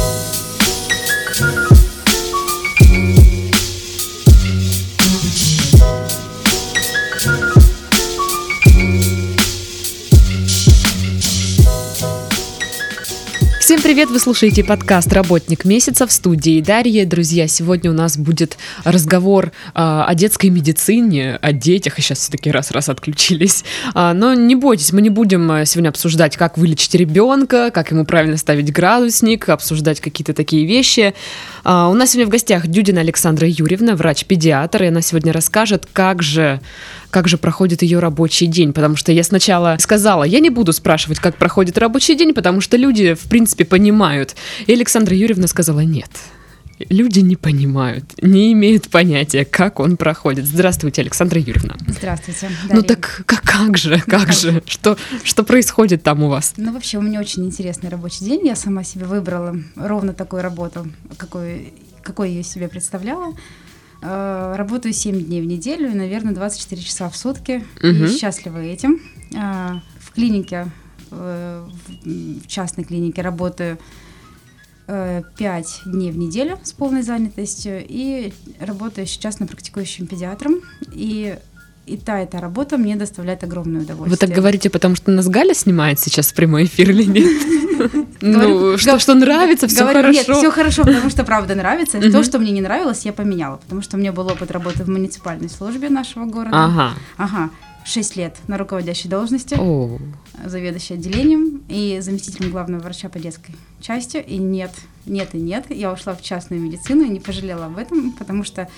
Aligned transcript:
Всем 0.00 0.39
привет! 14.00 14.14
Вы 14.14 14.18
слушаете 14.18 14.64
подкаст 14.64 15.12
«Работник 15.12 15.66
месяца» 15.66 16.06
в 16.06 16.12
студии 16.12 16.62
Дарья. 16.62 17.04
Друзья, 17.04 17.46
сегодня 17.46 17.90
у 17.90 17.92
нас 17.92 18.16
будет 18.16 18.56
разговор 18.82 19.48
э, 19.48 19.50
о 19.74 20.14
детской 20.14 20.48
медицине, 20.48 21.38
о 21.42 21.52
детях. 21.52 21.98
И 21.98 22.00
сейчас 22.00 22.20
все 22.20 22.32
таки 22.32 22.50
раз-раз 22.50 22.88
отключились. 22.88 23.62
А, 23.92 24.14
но 24.14 24.32
не 24.32 24.54
бойтесь, 24.54 24.94
мы 24.94 25.02
не 25.02 25.10
будем 25.10 25.50
а, 25.50 25.66
сегодня 25.66 25.90
обсуждать, 25.90 26.38
как 26.38 26.56
вылечить 26.56 26.94
ребенка, 26.94 27.70
как 27.70 27.90
ему 27.90 28.06
правильно 28.06 28.38
ставить 28.38 28.72
градусник, 28.72 29.50
обсуждать 29.50 30.00
какие-то 30.00 30.32
такие 30.32 30.64
вещи. 30.64 31.12
А, 31.62 31.90
у 31.90 31.94
нас 31.94 32.12
сегодня 32.12 32.28
в 32.28 32.30
гостях 32.30 32.68
Дюдина 32.68 33.02
Александра 33.02 33.46
Юрьевна, 33.46 33.96
врач-педиатр, 33.96 34.84
и 34.84 34.86
она 34.86 35.02
сегодня 35.02 35.30
расскажет, 35.30 35.86
как 35.92 36.22
же 36.22 36.62
как 37.10 37.28
же 37.28 37.36
проходит 37.38 37.82
ее 37.82 37.98
рабочий 37.98 38.46
день, 38.46 38.72
потому 38.72 38.96
что 38.96 39.12
я 39.12 39.24
сначала 39.24 39.76
сказала, 39.80 40.24
я 40.24 40.40
не 40.40 40.50
буду 40.50 40.72
спрашивать, 40.72 41.18
как 41.18 41.36
проходит 41.36 41.78
рабочий 41.78 42.14
день, 42.14 42.32
потому 42.34 42.60
что 42.60 42.76
люди, 42.76 43.14
в 43.14 43.28
принципе, 43.28 43.64
понимают. 43.64 44.36
И 44.66 44.72
Александра 44.72 45.14
Юрьевна 45.16 45.46
сказала, 45.46 45.80
нет, 45.80 46.10
люди 46.88 47.20
не 47.20 47.36
понимают, 47.36 48.04
не 48.22 48.52
имеют 48.52 48.88
понятия, 48.88 49.44
как 49.44 49.80
он 49.80 49.96
проходит. 49.96 50.46
Здравствуйте, 50.46 51.02
Александра 51.02 51.40
Юрьевна. 51.40 51.76
Здравствуйте. 51.86 52.48
Дарья. 52.68 52.74
Ну 52.74 52.82
так 52.82 53.22
как, 53.26 53.42
как 53.42 53.76
же, 53.76 54.00
как 54.06 54.32
же, 54.32 54.62
что, 54.66 54.96
что 55.24 55.44
происходит 55.44 56.02
там 56.02 56.22
у 56.22 56.28
вас? 56.28 56.54
Ну 56.56 56.72
вообще 56.72 56.98
у 56.98 57.02
меня 57.02 57.20
очень 57.20 57.44
интересный 57.44 57.90
рабочий 57.90 58.24
день, 58.24 58.46
я 58.46 58.56
сама 58.56 58.84
себе 58.84 59.04
выбрала 59.04 59.56
ровно 59.76 60.14
такую 60.14 60.42
работу, 60.42 60.86
какой, 61.18 61.74
какой 62.02 62.32
я 62.32 62.42
себе 62.42 62.68
представляла. 62.68 63.34
Э, 64.02 64.54
работаю 64.56 64.92
7 64.92 65.20
дней 65.24 65.42
в 65.42 65.46
неделю 65.46 65.90
и, 65.90 65.94
наверное, 65.94 66.34
24 66.34 66.80
часа 66.82 67.08
в 67.08 67.16
сутки. 67.16 67.64
Угу. 67.78 67.86
И 67.86 68.18
счастлива 68.18 68.58
этим. 68.58 69.00
Э, 69.34 69.80
в 69.98 70.12
клинике, 70.12 70.70
э, 71.10 71.68
в 72.04 72.46
частной 72.46 72.84
клинике 72.84 73.22
работаю 73.22 73.78
5 74.86 75.82
дней 75.86 76.10
в 76.10 76.18
неделю 76.18 76.58
с 76.64 76.72
полной 76.72 77.02
занятостью 77.02 77.84
и 77.86 78.32
работаю 78.58 79.06
сейчас 79.06 79.38
на 79.38 79.46
практикующим 79.46 80.08
педиатром. 80.08 80.56
И 80.92 81.38
и 81.90 81.96
та, 81.96 82.20
эта 82.20 82.40
работа 82.40 82.78
мне 82.78 82.94
доставляет 82.94 83.42
огромное 83.42 83.82
удовольствие. 83.82 84.10
Вы 84.10 84.16
так 84.16 84.30
говорите, 84.30 84.70
потому 84.70 84.94
что 84.94 85.10
нас 85.10 85.28
Галя 85.28 85.54
снимает 85.54 85.98
сейчас 85.98 86.30
в 86.30 86.34
прямой 86.34 86.64
эфир 86.64 86.90
или 86.90 87.04
нет? 87.04 87.42
Ну, 88.22 88.76
что, 88.76 88.98
что 88.98 89.14
нравится, 89.14 89.66
все 89.66 89.86
хорошо. 89.86 90.12
Нет, 90.12 90.24
все 90.26 90.50
хорошо, 90.50 90.84
потому 90.84 91.08
что 91.08 91.24
правда 91.24 91.54
нравится. 91.54 91.98
То, 91.98 92.22
что 92.22 92.38
мне 92.38 92.52
не 92.52 92.60
нравилось, 92.60 93.06
я 93.06 93.14
поменяла, 93.14 93.56
потому 93.56 93.80
что 93.80 93.96
у 93.96 94.00
меня 94.00 94.12
был 94.12 94.26
опыт 94.26 94.50
работы 94.50 94.84
в 94.84 94.88
муниципальной 94.88 95.48
службе 95.48 95.88
нашего 95.88 96.26
города. 96.26 96.50
Ага. 96.52 96.92
Ага. 97.16 97.50
Шесть 97.82 98.16
лет 98.16 98.36
на 98.48 98.58
руководящей 98.58 99.08
должности, 99.08 99.56
заведующей 100.44 100.96
отделением 100.96 101.62
и 101.70 102.00
заместителем 102.02 102.50
главного 102.50 102.82
врача 102.82 103.08
по 103.08 103.18
детской 103.18 103.54
части. 103.80 104.18
И 104.18 104.36
нет, 104.36 104.72
нет 105.06 105.30
и 105.32 105.38
нет. 105.38 105.64
Я 105.70 105.90
ушла 105.90 106.14
в 106.14 106.20
частную 106.20 106.60
медицину 106.60 107.04
и 107.04 107.08
не 107.08 107.20
пожалела 107.20 107.64
об 107.64 107.78
этом, 107.78 108.12
потому 108.12 108.44
что 108.44 108.68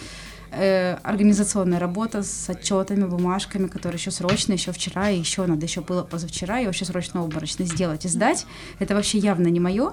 э, 0.53 0.95
организационная 1.03 1.78
работа 1.78 2.22
с 2.22 2.48
отчетами, 2.48 3.05
бумажками, 3.05 3.67
которые 3.67 3.98
еще 3.98 4.11
срочно, 4.11 4.53
еще 4.53 4.72
вчера, 4.72 5.11
и 5.11 5.19
еще 5.19 5.47
надо 5.47 5.67
еще 5.67 5.81
было 5.81 6.03
позавчера, 6.03 6.61
и 6.61 6.67
вообще 6.67 6.84
срочно 6.84 7.22
обморочно 7.22 7.64
сделать 7.64 8.05
и 8.05 8.09
сдать. 8.09 8.47
Это 8.78 8.94
вообще 8.94 9.19
явно 9.19 9.48
не 9.48 9.61
мое. 9.61 9.92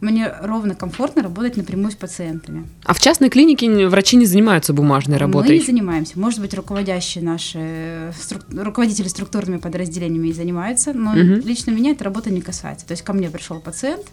Мне 0.00 0.32
ровно 0.42 0.76
комфортно 0.76 1.22
работать 1.22 1.56
напрямую 1.56 1.90
с 1.90 1.96
пациентами. 1.96 2.68
А 2.84 2.94
в 2.94 3.00
частной 3.00 3.30
клинике 3.30 3.88
врачи 3.88 4.16
не 4.16 4.26
занимаются 4.26 4.72
бумажной 4.72 5.16
работой? 5.16 5.48
Мы 5.48 5.58
не 5.58 5.64
занимаемся. 5.64 6.18
Может 6.18 6.40
быть, 6.40 6.54
руководящие 6.54 7.24
наши, 7.24 8.12
струк, 8.16 8.42
руководители 8.52 9.08
структурными 9.08 9.58
подразделениями 9.58 10.28
и 10.28 10.32
занимаются, 10.32 10.92
но 10.92 11.10
угу. 11.10 11.46
лично 11.46 11.72
меня 11.72 11.90
эта 11.90 12.04
работа 12.04 12.30
не 12.30 12.40
касается. 12.40 12.86
То 12.86 12.92
есть 12.92 13.02
ко 13.02 13.12
мне 13.12 13.28
пришел 13.28 13.58
пациент, 13.58 14.06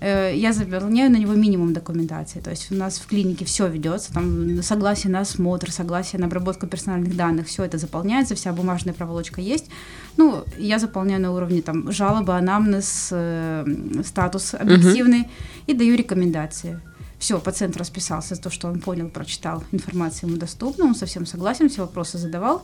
я 0.00 0.52
заполняю 0.52 1.10
на 1.10 1.16
него 1.16 1.34
минимум 1.34 1.72
документации. 1.72 2.40
То 2.40 2.50
есть 2.50 2.70
у 2.70 2.74
нас 2.74 2.98
в 2.98 3.06
клинике 3.06 3.44
все 3.44 3.66
ведется, 3.66 4.12
там 4.12 4.62
согласие 4.62 5.12
на 5.12 5.20
осмотр, 5.20 5.72
согласие 5.72 6.20
на 6.20 6.26
обработку 6.26 6.66
персональных 6.66 7.16
данных, 7.16 7.46
все 7.48 7.64
это 7.64 7.78
заполняется, 7.78 8.34
вся 8.34 8.52
бумажная 8.52 8.94
проволочка 8.94 9.40
есть. 9.40 9.66
Ну, 10.16 10.44
я 10.56 10.78
заполняю 10.78 11.20
на 11.20 11.32
уровне 11.32 11.62
там 11.62 11.90
жалобы, 11.90 12.36
анамнез, 12.36 13.08
э, 13.10 13.64
статус 14.04 14.54
объективный 14.54 15.22
угу. 15.22 15.30
и 15.66 15.74
даю 15.74 15.96
рекомендации. 15.96 16.80
Все, 17.18 17.40
пациент 17.40 17.76
расписался 17.76 18.36
за 18.36 18.40
то, 18.40 18.50
что 18.50 18.68
он 18.68 18.80
понял, 18.80 19.08
прочитал, 19.08 19.64
информация 19.72 20.28
ему 20.28 20.38
доступна, 20.38 20.84
он 20.84 20.94
совсем 20.94 21.26
согласен, 21.26 21.68
все 21.68 21.80
вопросы 21.80 22.18
задавал. 22.18 22.62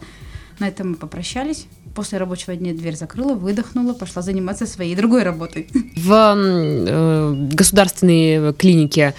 На 0.59 0.69
этом 0.69 0.91
мы 0.91 0.95
попрощались. 0.97 1.67
После 1.95 2.19
рабочего 2.19 2.57
дня 2.57 2.73
дверь 2.73 2.97
закрыла, 2.97 3.35
выдохнула, 3.35 3.93
пошла 3.93 4.23
заниматься 4.23 4.67
своей 4.67 4.97
другой 4.97 5.23
работой. 5.23 5.69
В 5.97 6.13
э, 6.13 7.35
государственной 7.53 8.53
клинике 8.55 9.15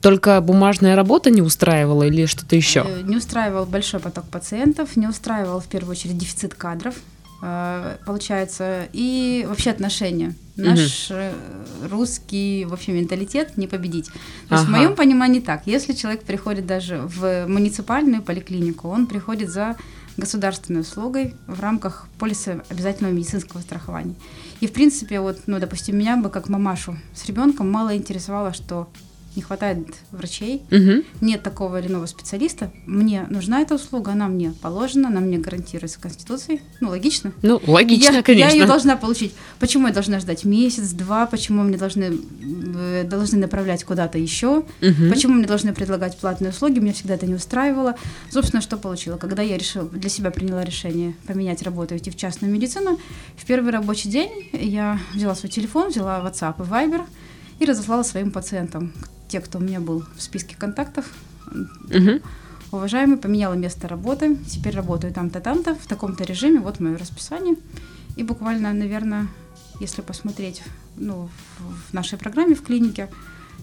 только 0.00 0.40
бумажная 0.40 0.96
работа 0.96 1.30
не 1.30 1.42
устраивала 1.42 2.04
или 2.04 2.26
что-то 2.26 2.56
еще? 2.56 2.84
Э, 2.86 3.02
не 3.02 3.16
устраивал 3.16 3.66
большой 3.66 4.00
поток 4.00 4.26
пациентов, 4.28 4.96
не 4.96 5.06
устраивал 5.06 5.60
в 5.60 5.66
первую 5.66 5.92
очередь 5.92 6.18
дефицит 6.18 6.54
кадров, 6.54 6.94
э, 7.42 7.96
получается, 8.06 8.88
и 8.92 9.44
вообще 9.48 9.70
отношения. 9.70 10.34
Наш 10.56 11.10
угу. 11.10 11.88
русский 11.88 12.64
вообще 12.64 12.92
менталитет 12.92 13.56
не 13.56 13.68
победить. 13.68 14.06
То 14.06 14.12
ага. 14.50 14.56
есть 14.56 14.66
в 14.66 14.70
моем 14.70 14.94
понимании 14.96 15.40
так, 15.40 15.62
если 15.66 15.92
человек 15.92 16.24
приходит 16.24 16.66
даже 16.66 16.98
в 16.98 17.46
муниципальную 17.46 18.22
поликлинику, 18.22 18.88
он 18.88 19.06
приходит 19.06 19.50
за 19.50 19.76
государственной 20.18 20.80
услугой 20.80 21.34
в 21.46 21.60
рамках 21.60 22.06
полиса 22.18 22.60
обязательного 22.68 23.12
медицинского 23.14 23.60
страхования. 23.60 24.14
И, 24.60 24.66
в 24.66 24.72
принципе, 24.72 25.20
вот, 25.20 25.38
ну, 25.46 25.58
допустим, 25.58 25.96
меня 25.96 26.16
бы 26.16 26.28
как 26.28 26.48
мамашу 26.48 26.98
с 27.14 27.24
ребенком 27.26 27.70
мало 27.70 27.96
интересовало, 27.96 28.52
что 28.52 28.90
не 29.38 29.42
хватает 29.42 29.86
врачей, 30.10 30.62
угу. 30.70 31.04
нет 31.20 31.42
такого 31.44 31.80
или 31.80 31.86
иного 31.86 32.06
специалиста, 32.06 32.72
мне 32.86 33.24
нужна 33.30 33.60
эта 33.60 33.76
услуга, 33.76 34.12
она 34.12 34.26
мне 34.26 34.52
положена, 34.60 35.08
она 35.08 35.20
мне 35.20 35.38
гарантируется 35.38 36.00
Конституцией. 36.00 36.60
Ну, 36.80 36.88
логично. 36.88 37.32
Ну, 37.42 37.62
логично, 37.66 38.16
я, 38.16 38.22
конечно. 38.22 38.48
Я 38.48 38.54
ее 38.54 38.66
должна 38.66 38.96
получить. 38.96 39.32
Почему 39.60 39.86
я 39.86 39.92
должна 39.92 40.18
ждать 40.18 40.44
месяц, 40.44 40.90
два? 40.90 41.26
Почему 41.26 41.62
мне 41.62 41.76
должны, 41.76 42.18
э, 42.74 43.04
должны 43.04 43.38
направлять 43.38 43.84
куда-то 43.84 44.18
еще? 44.18 44.64
Угу. 44.82 45.08
Почему 45.08 45.34
мне 45.34 45.46
должны 45.46 45.72
предлагать 45.72 46.18
платные 46.18 46.50
услуги? 46.50 46.80
Меня 46.80 46.92
всегда 46.92 47.14
это 47.14 47.26
не 47.26 47.34
устраивало. 47.34 47.94
Собственно, 48.30 48.60
что 48.60 48.76
получила? 48.76 49.18
Когда 49.18 49.42
я 49.42 49.56
решила, 49.56 49.88
для 49.88 50.10
себя 50.10 50.32
приняла 50.32 50.64
решение 50.64 51.14
поменять 51.28 51.62
работу, 51.62 51.96
идти 51.96 52.10
в 52.10 52.16
частную 52.16 52.52
медицину, 52.52 52.98
в 53.36 53.46
первый 53.46 53.70
рабочий 53.70 54.10
день 54.10 54.50
я 54.52 54.98
взяла 55.14 55.36
свой 55.36 55.50
телефон, 55.50 55.90
взяла 55.90 56.18
WhatsApp 56.18 56.56
и 56.58 56.68
Viber 56.68 57.06
и 57.60 57.64
разослала 57.64 58.02
своим 58.02 58.30
пациентам, 58.30 58.92
те, 59.28 59.40
кто 59.40 59.58
у 59.58 59.60
меня 59.60 59.80
был 59.80 60.04
в 60.16 60.22
списке 60.22 60.56
контактов. 60.56 61.06
Угу. 61.50 62.20
Уважаемый, 62.70 63.16
поменяла 63.16 63.54
место 63.54 63.88
работы, 63.88 64.36
теперь 64.46 64.74
работаю 64.74 65.12
там-то, 65.12 65.40
там-то, 65.40 65.74
в 65.74 65.86
таком-то 65.86 66.24
режиме, 66.24 66.60
вот 66.60 66.80
мое 66.80 66.98
расписание. 66.98 67.56
И 68.16 68.22
буквально, 68.22 68.72
наверное, 68.72 69.28
если 69.80 70.02
посмотреть 70.02 70.62
ну, 70.96 71.28
в 71.88 71.94
нашей 71.94 72.18
программе 72.18 72.54
в 72.54 72.62
клинике, 72.62 73.08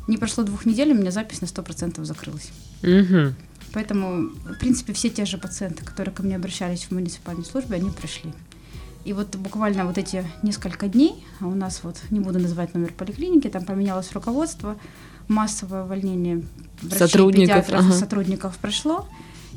не 0.07 0.17
прошло 0.17 0.43
двух 0.43 0.65
недель, 0.65 0.91
у 0.91 0.95
меня 0.95 1.11
запись 1.11 1.41
на 1.41 1.45
100% 1.45 2.03
закрылась. 2.03 2.51
Угу. 2.83 3.33
Поэтому, 3.73 4.29
в 4.29 4.59
принципе, 4.59 4.93
все 4.93 5.09
те 5.09 5.25
же 5.25 5.37
пациенты, 5.37 5.83
которые 5.83 6.13
ко 6.13 6.23
мне 6.23 6.35
обращались 6.35 6.85
в 6.85 6.91
муниципальной 6.91 7.45
службе, 7.45 7.75
они 7.75 7.89
пришли. 7.89 8.31
И 9.03 9.13
вот 9.13 9.35
буквально 9.35 9.85
вот 9.85 9.97
эти 9.97 10.25
несколько 10.41 10.87
дней, 10.87 11.23
а 11.39 11.47
у 11.47 11.53
нас 11.53 11.81
вот, 11.83 11.97
не 12.09 12.19
буду 12.19 12.39
называть 12.39 12.73
номер 12.73 12.91
поликлиники, 12.93 13.49
там 13.49 13.63
поменялось 13.65 14.11
руководство, 14.13 14.77
массовое 15.27 15.83
увольнение 15.83 16.43
врачей, 16.81 17.07
сотрудников, 17.07 17.65
педиатров, 17.65 17.79
ага. 17.79 17.93
сотрудников 17.93 18.57
прошло. 18.57 19.07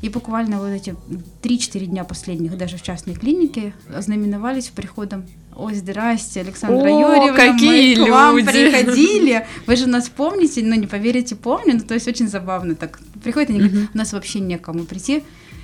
И 0.01 0.07
буквально 0.07 0.59
вот 0.59 0.69
эти 0.69 0.95
3-4 1.43 1.85
дня 1.85 2.05
последних, 2.05 2.57
даже 2.57 2.77
в 2.77 2.81
частной 2.81 3.15
клинике, 3.15 3.73
ознаменовались 3.93 4.69
приходом 4.69 5.25
Ой, 5.59 5.75
здрасте, 5.75 6.39
Александра 6.39 6.87
О, 6.87 6.87
Юрьевна, 6.87 7.33
какие 7.33 7.67
мы 7.69 7.95
люди. 7.95 8.09
к 8.09 8.13
вам 8.13 8.45
приходили. 8.45 9.45
Вы 9.67 9.75
же 9.75 9.87
нас 9.87 10.07
помните, 10.07 10.61
но 10.61 10.69
ну, 10.69 10.75
не 10.75 10.87
поверите, 10.87 11.35
помню. 11.35 11.73
Ну, 11.73 11.81
то 11.81 11.95
есть 11.95 12.07
очень 12.07 12.29
забавно 12.29 12.75
так. 12.75 12.99
Приходят 13.21 13.49
они 13.49 13.59
говорят, 13.59 13.89
у 13.93 13.97
нас 13.97 14.13
вообще 14.13 14.39
некому 14.39 14.85
прийти. 14.85 15.23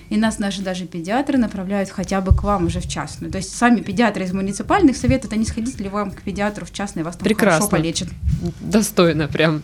И 0.09 0.17
нас 0.17 0.39
наши 0.39 0.61
даже 0.61 0.85
педиатры 0.85 1.37
направляют 1.37 1.89
хотя 1.89 2.21
бы 2.21 2.35
к 2.35 2.43
вам 2.43 2.67
уже 2.67 2.79
в 2.79 2.87
частную. 2.87 3.31
То 3.31 3.37
есть 3.37 3.55
сами 3.55 3.81
педиатры 3.81 4.23
из 4.25 4.33
муниципальных 4.33 4.97
советуют, 4.97 5.33
а 5.33 5.35
не 5.35 5.45
сходить 5.45 5.79
ли 5.79 5.89
вам 5.89 6.11
к 6.11 6.21
педиатру 6.21 6.65
в 6.65 6.71
частный, 6.71 7.03
вас 7.03 7.15
там 7.15 7.23
Прекрасно. 7.23 7.67
хорошо 7.67 7.71
полечат. 7.71 8.09
Достойно 8.61 9.27
прям. 9.27 9.61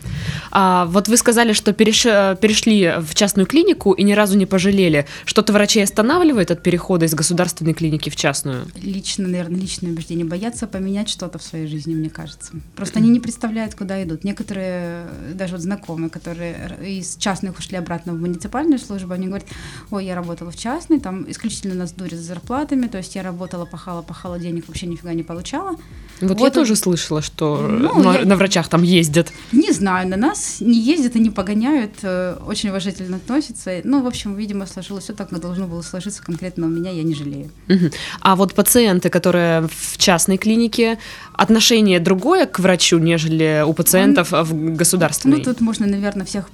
А 0.51 0.85
вот 0.85 1.07
вы 1.07 1.17
сказали, 1.17 1.53
что 1.53 1.73
переш... 1.73 2.03
перешли 2.03 2.93
в 2.99 3.15
частную 3.15 3.45
клинику 3.45 3.93
и 3.93 4.03
ни 4.03 4.13
разу 4.13 4.37
не 4.37 4.45
пожалели. 4.45 5.05
Что-то 5.25 5.53
врачей 5.53 5.83
останавливает 5.83 6.51
от 6.51 6.63
перехода 6.63 7.05
из 7.05 7.13
государственной 7.13 7.73
клиники 7.73 8.09
в 8.09 8.15
частную? 8.15 8.65
Лично, 8.81 9.27
наверное, 9.27 9.59
личное 9.59 9.91
убеждение. 9.91 10.25
Боятся 10.25 10.67
поменять 10.67 11.09
что-то 11.09 11.39
в 11.39 11.43
своей 11.43 11.67
жизни, 11.67 11.93
мне 11.93 12.09
кажется. 12.09 12.53
Просто 12.75 12.99
они 12.99 13.09
не 13.09 13.19
представляют, 13.19 13.75
куда 13.75 14.03
идут. 14.03 14.23
Некоторые, 14.23 15.07
даже 15.33 15.53
вот 15.53 15.61
знакомые, 15.61 16.09
которые 16.09 16.77
из 16.83 17.15
частных 17.17 17.57
ушли 17.59 17.77
обратно 17.77 18.13
в 18.13 18.19
муниципальную 18.19 18.79
службу, 18.79 19.13
они 19.13 19.27
говорят, 19.27 19.47
ой, 19.91 20.05
я 20.05 20.15
работаю 20.15 20.30
работала 20.31 20.51
в 20.51 20.55
частной, 20.55 20.99
там 20.99 21.29
исключительно 21.29 21.75
нас 21.75 21.91
дурят 21.91 22.19
с 22.19 22.23
зарплатами, 22.23 22.87
то 22.87 22.97
есть 22.97 23.15
я 23.15 23.23
работала, 23.23 23.65
пахала, 23.65 24.01
пахала, 24.01 24.39
денег 24.39 24.67
вообще 24.67 24.87
нифига 24.87 25.13
не 25.13 25.23
получала. 25.23 25.75
Вот, 26.21 26.29
вот 26.29 26.39
я 26.39 26.51
тоже 26.51 26.75
слышала, 26.75 27.21
что 27.21 27.57
ну, 27.57 28.01
на, 28.01 28.19
я... 28.19 28.25
на 28.25 28.35
врачах 28.37 28.69
там 28.69 28.83
ездят. 28.83 29.33
Не 29.51 29.71
знаю, 29.73 30.07
на 30.07 30.15
нас 30.15 30.61
не 30.61 30.79
ездят 30.79 31.15
и 31.15 31.19
не 31.19 31.31
погоняют, 31.31 31.91
э, 32.03 32.37
очень 32.47 32.69
уважительно 32.69 33.17
относятся. 33.17 33.81
Ну, 33.83 34.01
в 34.03 34.07
общем, 34.07 34.35
видимо, 34.35 34.65
сложилось 34.67 35.03
все 35.03 35.13
так, 35.13 35.29
как 35.29 35.41
должно 35.41 35.67
было 35.67 35.81
сложиться 35.81 36.23
конкретно 36.23 36.67
у 36.67 36.69
меня, 36.69 36.91
я 36.91 37.03
не 37.03 37.13
жалею. 37.13 37.49
Угу. 37.67 37.91
А 38.21 38.35
вот 38.35 38.53
пациенты, 38.53 39.09
которые 39.09 39.67
в 39.67 39.97
частной 39.97 40.37
клинике, 40.37 40.97
отношение 41.33 41.99
другое 41.99 42.45
к 42.45 42.59
врачу, 42.59 42.99
нежели 42.99 43.63
у 43.67 43.73
пациентов 43.73 44.31
Он... 44.31 44.43
в 44.43 44.75
государственной? 44.77 45.37
Ну, 45.37 45.43
тут 45.43 45.59
можно, 45.59 45.87
наверное, 45.87 46.25
всех 46.25 46.49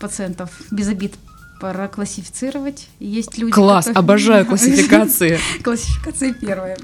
пациентов 0.00 0.50
без 0.70 0.88
обид 0.88 1.14
пора 1.60 1.88
классифицировать. 1.88 2.88
Есть 3.00 3.38
люди, 3.38 3.52
Класс, 3.52 3.86
которые... 3.86 4.04
обожаю 4.04 4.46
классификации. 4.48 5.38
Классификация 5.62 6.32
первая. 6.32 6.76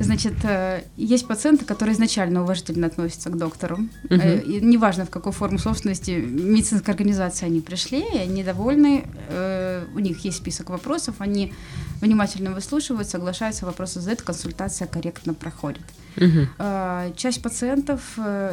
Значит, 0.00 0.32
э, 0.44 0.84
есть 0.96 1.28
пациенты, 1.28 1.66
которые 1.66 1.94
изначально 1.94 2.42
уважительно 2.42 2.86
относятся 2.86 3.28
к 3.28 3.36
доктору. 3.36 3.80
Uh-huh. 4.04 4.42
И 4.42 4.60
неважно, 4.64 5.04
в 5.04 5.10
какой 5.10 5.32
форме 5.32 5.58
собственности 5.58 6.12
медицинской 6.12 6.94
организации 6.94 7.44
они 7.44 7.60
пришли, 7.60 8.00
и 8.00 8.16
они 8.16 8.42
довольны, 8.42 9.04
э, 9.28 9.84
у 9.94 9.98
них 9.98 10.24
есть 10.24 10.38
список 10.38 10.70
вопросов, 10.70 11.16
они 11.18 11.52
внимательно 12.00 12.52
выслушивают, 12.52 13.10
соглашаются, 13.10 13.66
вопросы 13.66 14.00
задают, 14.00 14.22
консультация 14.22 14.88
корректно 14.88 15.34
проходит. 15.34 15.82
Uh-huh. 16.16 17.14
Часть 17.16 17.42
пациентов 17.42 18.00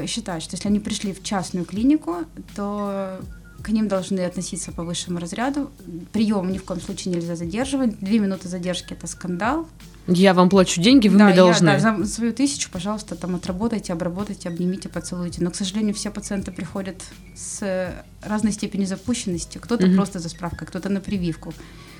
считает, 0.05 0.43
что 0.43 0.55
если 0.55 0.67
они 0.67 0.79
пришли 0.79 1.13
в 1.13 1.23
частную 1.23 1.65
клинику, 1.65 2.17
то 2.55 3.19
к 3.67 3.69
ним 3.69 3.89
должны 3.89 4.21
относиться 4.21 4.71
по 4.71 4.83
высшему 4.85 5.19
разряду. 5.19 5.69
Прием 6.13 6.49
ни 6.49 6.57
в 6.57 6.63
коем 6.63 6.79
случае 6.79 7.13
нельзя 7.13 7.35
задерживать. 7.35 7.99
Две 7.99 8.19
минуты 8.19 8.47
задержки 8.47 8.93
это 8.93 9.07
скандал. 9.07 9.67
Я 10.07 10.33
вам 10.33 10.47
плачу 10.47 10.79
деньги, 10.79 11.09
вы 11.09 11.17
да, 11.17 11.25
мне 11.25 11.35
должны. 11.35 11.67
Я, 11.67 11.77
да, 11.77 11.97
за 11.97 12.05
свою 12.05 12.31
тысячу, 12.31 12.71
пожалуйста, 12.71 13.15
там 13.15 13.35
отработайте, 13.35 13.91
обработайте, 13.91 14.47
обнимите, 14.47 14.87
поцелуйте. 14.87 15.43
Но, 15.43 15.51
к 15.51 15.55
сожалению, 15.57 15.93
все 15.93 16.11
пациенты 16.11 16.53
приходят 16.53 17.03
с 17.35 17.93
разной 18.21 18.53
степенью 18.53 18.87
запущенности. 18.87 19.57
Кто-то 19.57 19.85
угу. 19.85 19.95
просто 19.95 20.19
за 20.19 20.29
справкой, 20.29 20.65
кто-то 20.65 20.87
на 20.87 21.01
прививку 21.01 21.53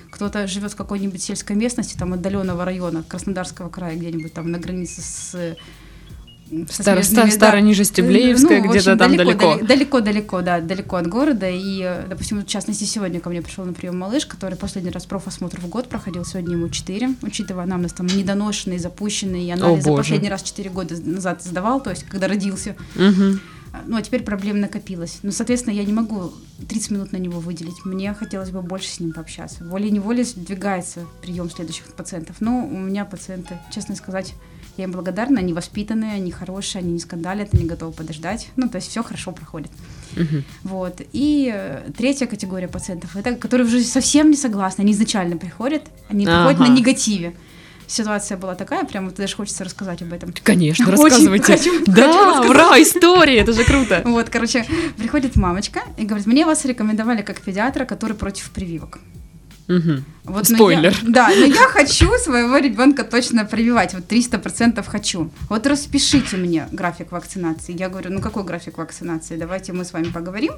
кто-то 0.10 0.48
живет 0.48 0.72
в 0.72 0.76
какой-нибудь 0.78 1.22
сельской 1.22 1.58
местности, 1.58 1.98
там 1.98 2.14
отдаленного 2.14 2.64
района, 2.64 3.04
Краснодарского 3.04 3.68
края, 3.70 3.98
где-нибудь 3.98 4.34
там 4.34 4.50
на 4.50 4.58
границе 4.58 5.02
с 5.02 5.58
Старо, 6.70 7.02
стар, 7.04 7.32
Старо 7.32 7.58
Нижестеблеевская, 7.58 8.62
ну, 8.62 8.70
где-то 8.70 8.96
там 8.96 9.18
далеко. 9.18 9.58
Далеко-далеко, 9.62 10.42
да, 10.42 10.62
далеко 10.62 10.96
от 10.96 11.08
города. 11.08 11.50
И, 11.50 11.82
э, 11.84 12.06
допустим, 12.08 12.40
в 12.40 12.48
частности, 12.48 12.86
сегодня 12.86 13.20
ко 13.20 13.30
мне 13.30 13.42
пришел 13.42 13.66
на 13.66 13.74
прием 13.74 13.98
малыш, 13.98 14.26
который 14.26 14.58
последний 14.58 14.92
раз 14.92 15.06
профосмотр 15.06 15.60
в 15.60 15.68
год 15.68 15.90
проходил, 15.90 16.24
сегодня 16.26 16.54
ему 16.54 16.70
4, 16.70 17.16
учитывая 17.22 17.64
анамнез 17.64 17.94
там 17.94 18.08
недоношенный, 18.08 18.78
запущенный, 18.78 19.46
и 19.46 19.52
анализы 19.52 19.94
последний 19.94 20.30
раз 20.30 20.44
4 20.44 20.70
года 20.70 20.96
назад 21.04 21.44
сдавал, 21.44 21.82
то 21.82 21.90
есть 21.90 22.04
когда 22.04 22.28
родился. 22.28 22.76
Угу. 22.96 23.40
Ну, 23.86 23.98
а 23.98 24.02
теперь 24.02 24.24
проблем 24.24 24.60
накопилось. 24.60 25.20
Ну, 25.24 25.32
соответственно, 25.32 25.74
я 25.74 25.84
не 25.84 25.94
могу 25.94 26.34
30 26.68 26.92
минут 26.92 27.12
на 27.12 27.18
него 27.18 27.40
выделить. 27.40 27.86
Мне 27.86 28.14
хотелось 28.14 28.50
бы 28.50 28.62
больше 28.62 28.90
с 28.90 29.00
ним 29.00 29.14
пообщаться. 29.14 29.64
Волей-неволей 29.66 30.24
сдвигается 30.24 31.06
прием 31.22 31.50
следующих 31.50 31.86
пациентов. 31.94 32.38
Но 32.40 32.66
у 32.66 32.78
меня 32.78 33.06
пациенты, 33.06 33.60
честно 33.72 33.96
сказать, 33.96 34.34
я 34.78 34.86
им 34.86 34.92
благодарна, 34.92 35.40
они 35.40 35.54
воспитанные, 35.54 36.14
они 36.14 36.32
хорошие, 36.32 36.82
они 36.82 36.94
не 36.94 37.00
скандалят, 37.00 37.50
они 37.54 37.66
готовы 37.66 37.92
подождать. 37.92 38.50
Ну, 38.56 38.70
то 38.70 38.78
есть 38.78 38.90
все 38.90 39.04
хорошо 39.04 39.32
проходит. 39.32 39.72
Uh-huh. 40.16 40.44
Вот. 40.64 41.02
И 41.14 41.52
э, 41.54 41.90
третья 41.98 42.28
категория 42.28 42.68
пациентов, 42.68 43.16
это 43.16 43.36
которые 43.36 43.68
уже 43.68 43.82
совсем 43.82 44.30
не 44.30 44.38
согласны, 44.38 44.82
они 44.82 44.94
изначально 44.94 45.38
приходят, 45.38 45.84
они 46.10 46.26
ага. 46.26 46.50
приходят 46.50 46.70
на 46.70 46.74
негативе 46.74 47.34
ситуация 47.88 48.38
была 48.38 48.56
такая, 48.56 48.84
прям 48.84 49.06
вот 49.06 49.16
даже 49.16 49.36
хочется 49.36 49.64
рассказать 49.64 50.02
об 50.02 50.14
этом. 50.14 50.34
Конечно, 50.44 50.92
рассказывайте. 50.92 51.54
Очень 51.54 51.72
хочу, 51.72 51.86
да, 51.86 52.36
хочу 52.36 52.50
ура, 52.50 52.82
история, 52.82 53.40
это 53.40 53.54
же 53.54 53.64
круто. 53.64 54.02
Вот, 54.18 54.30
короче, 54.30 54.66
приходит 54.98 55.36
мамочка 55.36 55.82
и 55.98 56.06
говорит, 56.06 56.28
мне 56.28 56.46
вас 56.46 56.66
рекомендовали 56.66 57.22
как 57.22 57.40
педиатра, 57.40 57.86
который 57.86 58.16
против 58.16 58.52
прививок. 58.52 59.00
Угу. 59.68 60.04
Вот, 60.26 60.48
Спойлер. 60.48 60.96
Я, 61.04 61.10
да, 61.10 61.28
но 61.28 61.46
я 61.46 61.68
хочу 61.68 62.18
своего 62.18 62.58
ребенка 62.58 63.04
точно 63.04 63.46
прививать, 63.46 63.94
вот 63.94 64.04
300% 64.12 64.84
хочу. 64.88 65.30
Вот 65.50 65.68
распишите 65.68 66.38
мне 66.38 66.68
график 66.72 67.12
вакцинации. 67.12 67.78
Я 67.78 67.90
говорю, 67.90 68.12
ну 68.12 68.22
какой 68.22 68.44
график 68.44 68.78
вакцинации? 68.78 69.38
Давайте 69.38 69.74
мы 69.74 69.84
с 69.84 69.94
вами 69.94 70.06
поговорим, 70.06 70.54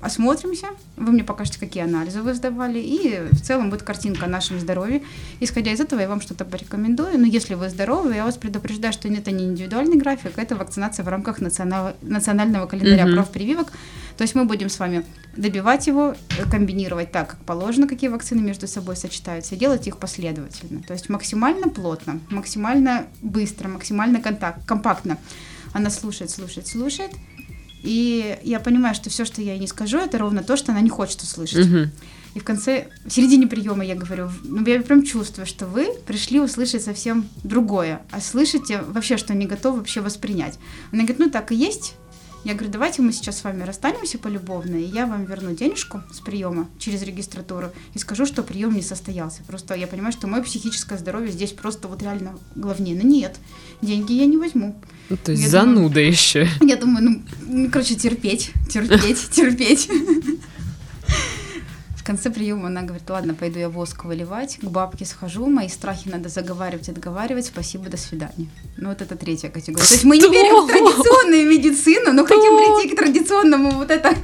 осмотримся, 0.00 0.68
вы 0.96 1.12
мне 1.12 1.24
покажете, 1.24 1.58
какие 1.58 1.82
анализы 1.82 2.22
вы 2.22 2.34
сдавали, 2.34 2.78
и 2.78 3.28
в 3.32 3.40
целом 3.40 3.70
будет 3.70 3.82
картинка 3.82 4.26
о 4.26 4.28
нашем 4.28 4.58
здоровье. 4.58 5.02
Исходя 5.40 5.72
из 5.72 5.80
этого, 5.80 6.00
я 6.00 6.08
вам 6.08 6.20
что-то 6.20 6.44
порекомендую. 6.44 7.18
Но 7.18 7.26
если 7.26 7.54
вы 7.54 7.68
здоровы, 7.68 8.14
я 8.14 8.24
вас 8.24 8.36
предупреждаю, 8.36 8.92
что 8.92 9.08
это 9.08 9.30
не 9.30 9.44
индивидуальный 9.44 9.96
график, 9.96 10.32
это 10.36 10.56
вакцинация 10.56 11.04
в 11.04 11.08
рамках 11.08 11.40
национал... 11.40 11.94
национального 12.02 12.66
календаря 12.66 13.04
угу. 13.04 13.14
прав 13.14 13.30
прививок. 13.30 13.72
То 14.16 14.22
есть 14.22 14.34
мы 14.34 14.44
будем 14.44 14.68
с 14.68 14.78
вами 14.78 15.04
добивать 15.36 15.86
его, 15.86 16.14
э, 16.38 16.50
комбинировать 16.50 17.10
так, 17.10 17.30
как 17.30 17.40
положено, 17.44 17.88
какие 17.88 18.10
вакцины 18.10 18.42
между 18.42 18.66
собой 18.66 18.96
сочетаются, 18.96 19.54
и 19.54 19.58
делать 19.58 19.86
их 19.86 19.96
последовательно. 19.96 20.82
То 20.82 20.92
есть 20.92 21.08
максимально 21.08 21.68
плотно, 21.68 22.20
максимально 22.28 23.06
быстро, 23.22 23.68
максимально 23.68 24.20
контакт, 24.20 24.64
компактно. 24.66 25.16
Она 25.72 25.88
слушает, 25.88 26.30
слушает, 26.30 26.66
слушает. 26.66 27.12
И 27.82 28.38
я 28.42 28.60
понимаю, 28.60 28.94
что 28.94 29.10
все, 29.10 29.24
что 29.24 29.42
я 29.42 29.52
ей 29.52 29.60
не 29.60 29.66
скажу, 29.66 29.98
это 29.98 30.18
ровно 30.18 30.42
то, 30.42 30.56
что 30.56 30.72
она 30.72 30.80
не 30.80 30.90
хочет 30.90 31.22
услышать. 31.22 31.66
Угу. 31.66 31.90
И 32.34 32.38
в 32.38 32.44
конце, 32.44 32.88
в 33.04 33.10
середине 33.10 33.46
приема 33.46 33.84
я 33.84 33.96
говорю, 33.96 34.30
ну 34.44 34.64
я 34.64 34.80
прям 34.82 35.02
чувствую, 35.02 35.46
что 35.46 35.66
вы 35.66 35.88
пришли 36.06 36.40
услышать 36.40 36.82
совсем 36.82 37.26
другое, 37.42 38.02
а 38.12 38.20
слышите 38.20 38.82
вообще, 38.82 39.16
что 39.16 39.34
не 39.34 39.46
готовы 39.46 39.78
вообще 39.78 40.00
воспринять. 40.00 40.58
Она 40.92 41.02
говорит, 41.02 41.18
ну 41.18 41.30
так 41.30 41.50
и 41.50 41.56
есть, 41.56 41.94
я 42.44 42.54
говорю, 42.54 42.70
давайте 42.70 43.02
мы 43.02 43.12
сейчас 43.12 43.38
с 43.38 43.44
вами 43.44 43.64
расстанемся 43.64 44.18
полюбовно, 44.18 44.76
и 44.76 44.84
я 44.84 45.06
вам 45.06 45.24
верну 45.24 45.54
денежку 45.54 46.02
с 46.12 46.20
приема 46.20 46.68
через 46.78 47.02
регистратуру 47.02 47.70
и 47.94 47.98
скажу, 47.98 48.24
что 48.24 48.42
прием 48.42 48.74
не 48.74 48.82
состоялся. 48.82 49.42
Просто 49.46 49.74
я 49.74 49.86
понимаю, 49.86 50.12
что 50.12 50.26
мое 50.26 50.42
психическое 50.42 50.96
здоровье 50.96 51.30
здесь 51.30 51.52
просто 51.52 51.88
вот 51.88 52.02
реально 52.02 52.38
главнее. 52.54 52.96
Но 52.96 53.02
нет, 53.02 53.36
деньги 53.82 54.12
я 54.14 54.26
не 54.26 54.38
возьму. 54.38 54.80
Ну, 55.10 55.16
то 55.16 55.32
есть 55.32 55.44
я 55.44 55.48
зануда 55.50 55.88
думаю, 55.88 56.08
еще. 56.08 56.48
Я 56.60 56.76
думаю, 56.76 57.04
ну, 57.04 57.22
ну, 57.46 57.70
короче, 57.70 57.94
терпеть, 57.94 58.52
терпеть, 58.68 59.30
терпеть 59.30 59.90
конце 62.02 62.30
приема 62.30 62.68
она 62.68 62.82
говорит, 62.82 63.08
ладно, 63.08 63.34
пойду 63.34 63.58
я 63.58 63.68
воск 63.68 64.04
выливать, 64.04 64.58
к 64.58 64.64
бабке 64.64 65.04
схожу, 65.04 65.46
мои 65.46 65.68
страхи 65.68 66.08
надо 66.08 66.28
заговаривать, 66.28 66.88
отговаривать, 66.88 67.46
спасибо, 67.46 67.88
до 67.88 67.96
свидания. 67.96 68.48
Ну 68.76 68.88
вот 68.88 69.02
это 69.02 69.16
третья 69.16 69.48
категория. 69.48 69.86
То 69.86 69.94
есть 69.94 70.04
мы 70.04 70.18
не 70.18 70.28
верим 70.28 70.64
в 70.64 70.68
традиционную 70.68 71.46
медицину, 71.46 72.12
но 72.12 72.24
хотим 72.24 72.56
прийти 72.56 72.94
к 72.94 72.98
традиционному 72.98 73.70
вот 73.72 73.90
это. 73.90 74.14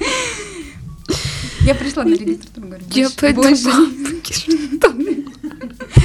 Я 1.67 1.75
пришла 1.75 2.05
на 2.05 2.15
регистратуру, 2.15 2.69
говорю, 2.69 2.85
я 2.93 3.11
пойду 3.11 3.43
больше... 3.43 3.69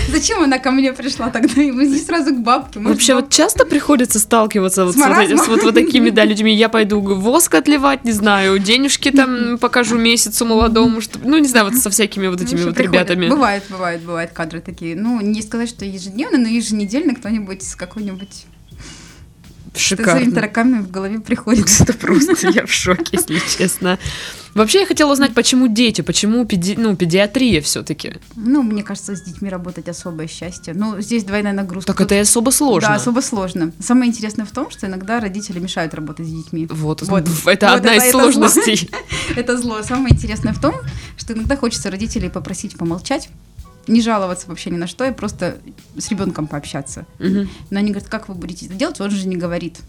Зачем 0.09 0.41
она 0.41 0.57
ко 0.57 0.71
мне 0.71 0.91
пришла 0.91 1.29
тогда? 1.29 1.61
И 1.61 1.69
мы 1.69 1.85
здесь 1.85 2.05
сразу 2.05 2.33
к 2.33 2.39
бабке. 2.39 2.79
Может, 2.79 2.95
Вообще 2.95 3.13
баб... 3.13 3.23
вот 3.25 3.31
часто 3.31 3.65
приходится 3.65 4.17
сталкиваться 4.19 4.85
вот 4.85 4.95
с, 4.95 4.97
вот, 4.97 5.39
с 5.39 5.47
вот, 5.47 5.63
вот 5.63 5.75
такими 5.75 6.09
да, 6.09 6.25
людьми. 6.25 6.53
Я 6.55 6.67
пойду 6.67 6.99
воск 6.99 7.53
отливать, 7.53 8.03
не 8.05 8.11
знаю, 8.11 8.57
денежки 8.57 9.11
там 9.11 9.59
покажу 9.59 9.99
месяцу 9.99 10.45
молодому, 10.45 10.99
что, 10.99 11.19
ну 11.23 11.37
не 11.37 11.47
знаю, 11.47 11.67
вот 11.67 11.75
со 11.75 11.91
всякими 11.91 12.27
вот 12.27 12.41
этими 12.41 12.61
ну, 12.61 12.65
вот 12.67 12.75
приходят. 12.75 13.09
ребятами. 13.09 13.29
Бывает, 13.29 13.63
бывает, 13.69 14.01
бывает 14.01 14.31
кадры 14.31 14.61
такие. 14.61 14.95
Ну 14.95 15.21
не 15.21 15.43
сказать, 15.43 15.69
что 15.69 15.85
ежедневно, 15.85 16.39
но 16.39 16.47
еженедельно 16.47 17.13
кто-нибудь 17.13 17.61
с 17.61 17.75
какой-нибудь 17.75 18.45
Шикарно. 19.75 20.29
С 20.29 20.33
тараками 20.33 20.81
в 20.81 20.91
голове 20.91 21.19
приходит. 21.19 21.67
Это 21.79 21.93
просто 21.93 22.49
я 22.49 22.65
в 22.65 22.71
шоке, 22.71 23.03
если 23.17 23.41
честно. 23.57 23.97
Вообще 24.53 24.81
я 24.81 24.85
хотела 24.85 25.11
узнать, 25.13 25.33
почему 25.33 25.67
дети, 25.67 26.01
почему 26.01 26.45
педи... 26.45 26.75
ну, 26.77 26.95
педиатрия 26.95 27.61
все-таки? 27.61 28.15
Ну, 28.35 28.63
мне 28.63 28.83
кажется, 28.83 29.15
с 29.15 29.21
детьми 29.21 29.49
работать 29.49 29.87
особое 29.87 30.27
счастье. 30.27 30.73
Ну, 30.75 30.99
здесь 30.99 31.23
двойная 31.23 31.53
нагрузка. 31.53 31.93
Так 31.93 32.01
это 32.01 32.15
и 32.15 32.17
особо 32.17 32.49
сложно. 32.49 32.89
Да, 32.89 32.95
особо 32.95 33.21
сложно. 33.21 33.71
Самое 33.79 34.11
интересное 34.11 34.45
в 34.45 34.51
том, 34.51 34.69
что 34.69 34.87
иногда 34.87 35.21
родители 35.21 35.59
мешают 35.59 35.93
работать 35.93 36.27
с 36.27 36.29
детьми. 36.29 36.67
Вот, 36.69 37.01
вот. 37.03 37.21
это 37.45 37.67
вот 37.67 37.77
одна 37.77 37.95
это, 37.95 38.05
из 38.05 38.11
сложностей. 38.11 38.89
Это 39.37 39.57
зло. 39.57 39.81
Самое 39.83 40.13
интересное 40.13 40.51
в 40.51 40.59
том, 40.59 40.73
что 41.17 41.31
что 41.31 41.39
иногда 41.39 41.55
хочется 41.55 41.89
родителей 41.89 42.29
попросить 42.29 42.77
помолчать, 42.77 43.29
не 43.87 44.01
жаловаться 44.01 44.47
вообще 44.47 44.69
ни 44.69 44.77
на 44.77 44.87
что, 44.87 45.05
и 45.05 45.11
просто 45.11 45.57
с 45.97 46.09
ребенком 46.09 46.47
пообщаться. 46.47 47.05
Мгм. 47.19 47.49
Но 47.69 47.79
они 47.79 47.91
говорят, 47.91 48.09
как 48.09 48.29
вы 48.29 48.35
будете 48.35 48.65
это 48.65 48.75
делать? 48.75 48.99
Он 49.01 49.11
же 49.11 49.27
не 49.27 49.35
говорит. 49.35 49.79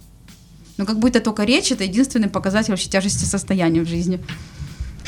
Но 0.76 0.86
как 0.86 0.98
будто 0.98 1.20
только 1.20 1.44
речь 1.44 1.70
это 1.70 1.84
единственный 1.84 2.28
показатель 2.28 2.70
вообще 2.70 2.88
тяжести 2.88 3.24
состояния 3.24 3.82
в 3.82 3.88
жизни. 3.88 4.20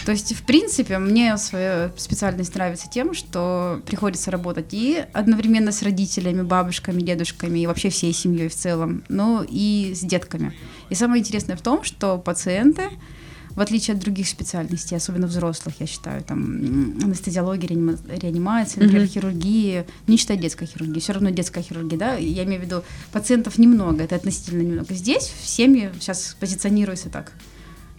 То 0.05 0.13
есть, 0.13 0.35
в 0.35 0.43
принципе, 0.43 0.99
мне 0.99 1.37
своя 1.39 1.91
специальность 1.97 2.55
нравится 2.55 2.89
тем, 2.91 3.15
что 3.15 3.81
приходится 3.87 4.31
работать 4.31 4.67
и 4.73 5.03
одновременно 5.15 5.73
с 5.73 5.83
родителями, 5.83 6.43
бабушками, 6.43 7.01
дедушками 7.01 7.61
и 7.61 7.67
вообще 7.67 7.89
всей 7.89 8.13
семьей 8.13 8.49
в 8.49 8.55
целом, 8.55 9.03
но 9.09 9.45
и 9.49 9.95
с 9.95 10.01
детками. 10.01 10.53
И 10.91 10.95
самое 10.95 11.21
интересное 11.21 11.57
в 11.57 11.63
том, 11.63 11.85
что 11.85 12.19
пациенты, 12.19 12.83
в 13.55 13.61
отличие 13.61 13.95
от 13.95 14.01
других 14.01 14.29
специальностей, 14.29 14.97
особенно 14.97 15.27
взрослых, 15.27 15.77
я 15.81 15.87
считаю, 15.87 16.23
там 16.23 16.43
анестезиология, 17.03 17.69
реанима- 17.69 17.99
реанимация, 18.21 18.83
например, 18.83 19.03
Мгм. 19.05 19.11
хирургия, 19.13 19.87
не 20.07 20.17
считая 20.17 20.37
детской 20.39 20.67
хирургии, 20.67 21.01
все 21.01 21.13
равно 21.13 21.31
детская 21.31 21.63
хирургия, 21.63 21.99
да, 21.99 22.15
я 22.15 22.45
имею 22.45 22.61
в 22.61 22.65
виду, 22.65 22.83
пациентов 23.13 23.59
немного, 23.59 24.03
это 24.03 24.17
относительно 24.17 24.63
немного. 24.63 24.93
Здесь 24.95 25.33
в 25.43 25.47
семье 25.47 25.93
сейчас 26.01 26.37
позиционируется 26.41 27.09
так 27.11 27.33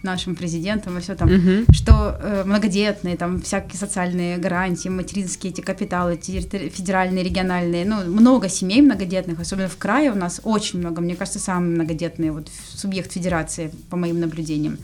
нашим 0.02 0.36
президентом 0.36 0.98
и 0.98 1.00
все 1.00 1.14
там, 1.16 1.32
Мгм. 1.32 1.66
что 1.72 2.16
э, 2.22 2.44
многодетные, 2.44 3.16
там 3.16 3.40
всякие 3.40 3.78
социальные 3.78 4.36
гарантии, 4.36 4.88
материнские 4.88 5.52
эти 5.52 5.62
капиталы, 5.62 6.16
федеральные, 6.16 7.24
региональные, 7.24 7.84
ну, 7.86 8.04
много 8.04 8.48
семей 8.48 8.82
многодетных, 8.82 9.40
особенно 9.40 9.68
в 9.68 9.76
крае 9.78 10.12
у 10.12 10.14
нас 10.14 10.40
очень 10.44 10.78
много, 10.78 11.00
мне 11.00 11.16
кажется, 11.16 11.40
самый 11.40 11.70
многодетный 11.70 12.30
вот 12.30 12.48
субъект 12.76 13.10
федерации, 13.12 13.72
по 13.90 13.96
моим 13.96 14.20
наблюдениям. 14.20 14.76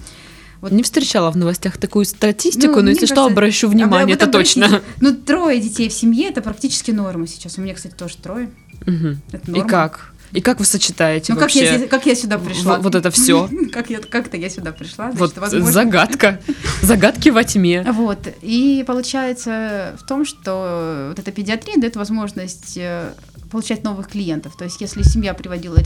Вот 0.62 0.72
Не 0.72 0.82
встречала 0.84 1.30
в 1.30 1.36
новостях 1.36 1.76
такую 1.76 2.04
статистику, 2.06 2.76
Ну, 2.76 2.82
но 2.82 2.90
если 2.90 3.04
что, 3.06 3.16
кажется, 3.16 3.32
обращу 3.32 3.66
а 3.66 3.70
внимание, 3.70 4.14
это 4.14 4.26
вот 4.26 4.32
точно. 4.32 4.80
Ну, 5.00 5.12
трое 5.14 5.60
детей 5.60 5.88
в 5.88 5.92
семье 5.92 6.28
это 6.28 6.40
практически 6.40 6.92
норма 6.92 7.26
сейчас. 7.26 7.58
У 7.58 7.60
меня, 7.60 7.74
кстати, 7.74 7.94
тоже 7.94 8.16
трое. 8.16 8.48
Мгм. 8.86 9.20
Это 9.32 9.50
И 9.50 9.54
норма. 9.54 9.68
как? 9.68 10.12
И 10.32 10.40
как 10.40 10.60
вы 10.60 10.64
сочетаете 10.64 11.34
Ну, 11.34 11.38
как 11.38 11.54
я, 11.54 11.70
вообще 11.72 11.86
как 11.88 12.06
я 12.06 12.14
сюда 12.14 12.38
пришла? 12.38 12.78
в- 12.78 12.82
вот 12.84 12.94
это 12.94 13.10
все? 13.10 13.50
Как 13.72 13.90
я, 13.90 13.98
как-то 13.98 14.36
я 14.38 14.48
сюда 14.48 14.72
пришла. 14.72 15.10
Вот 15.12 15.34
значит, 15.34 15.38
возможно. 15.38 15.72
загадка. 15.72 16.40
Загадки 16.82 17.28
во 17.28 17.44
тьме. 17.44 17.82
Вот. 17.92 18.28
И 18.40 18.82
получается 18.86 19.94
в 20.00 20.06
том, 20.06 20.24
что 20.24 21.08
вот 21.10 21.18
эта 21.18 21.32
педиатрия 21.32 21.76
дает 21.78 21.96
возможность 21.96 22.76
э, 22.78 23.12
получать 23.50 23.82
новых 23.84 24.08
клиентов. 24.08 24.56
То 24.56 24.64
есть, 24.64 24.80
если 24.80 25.02
семья 25.02 25.34
приводила 25.34 25.76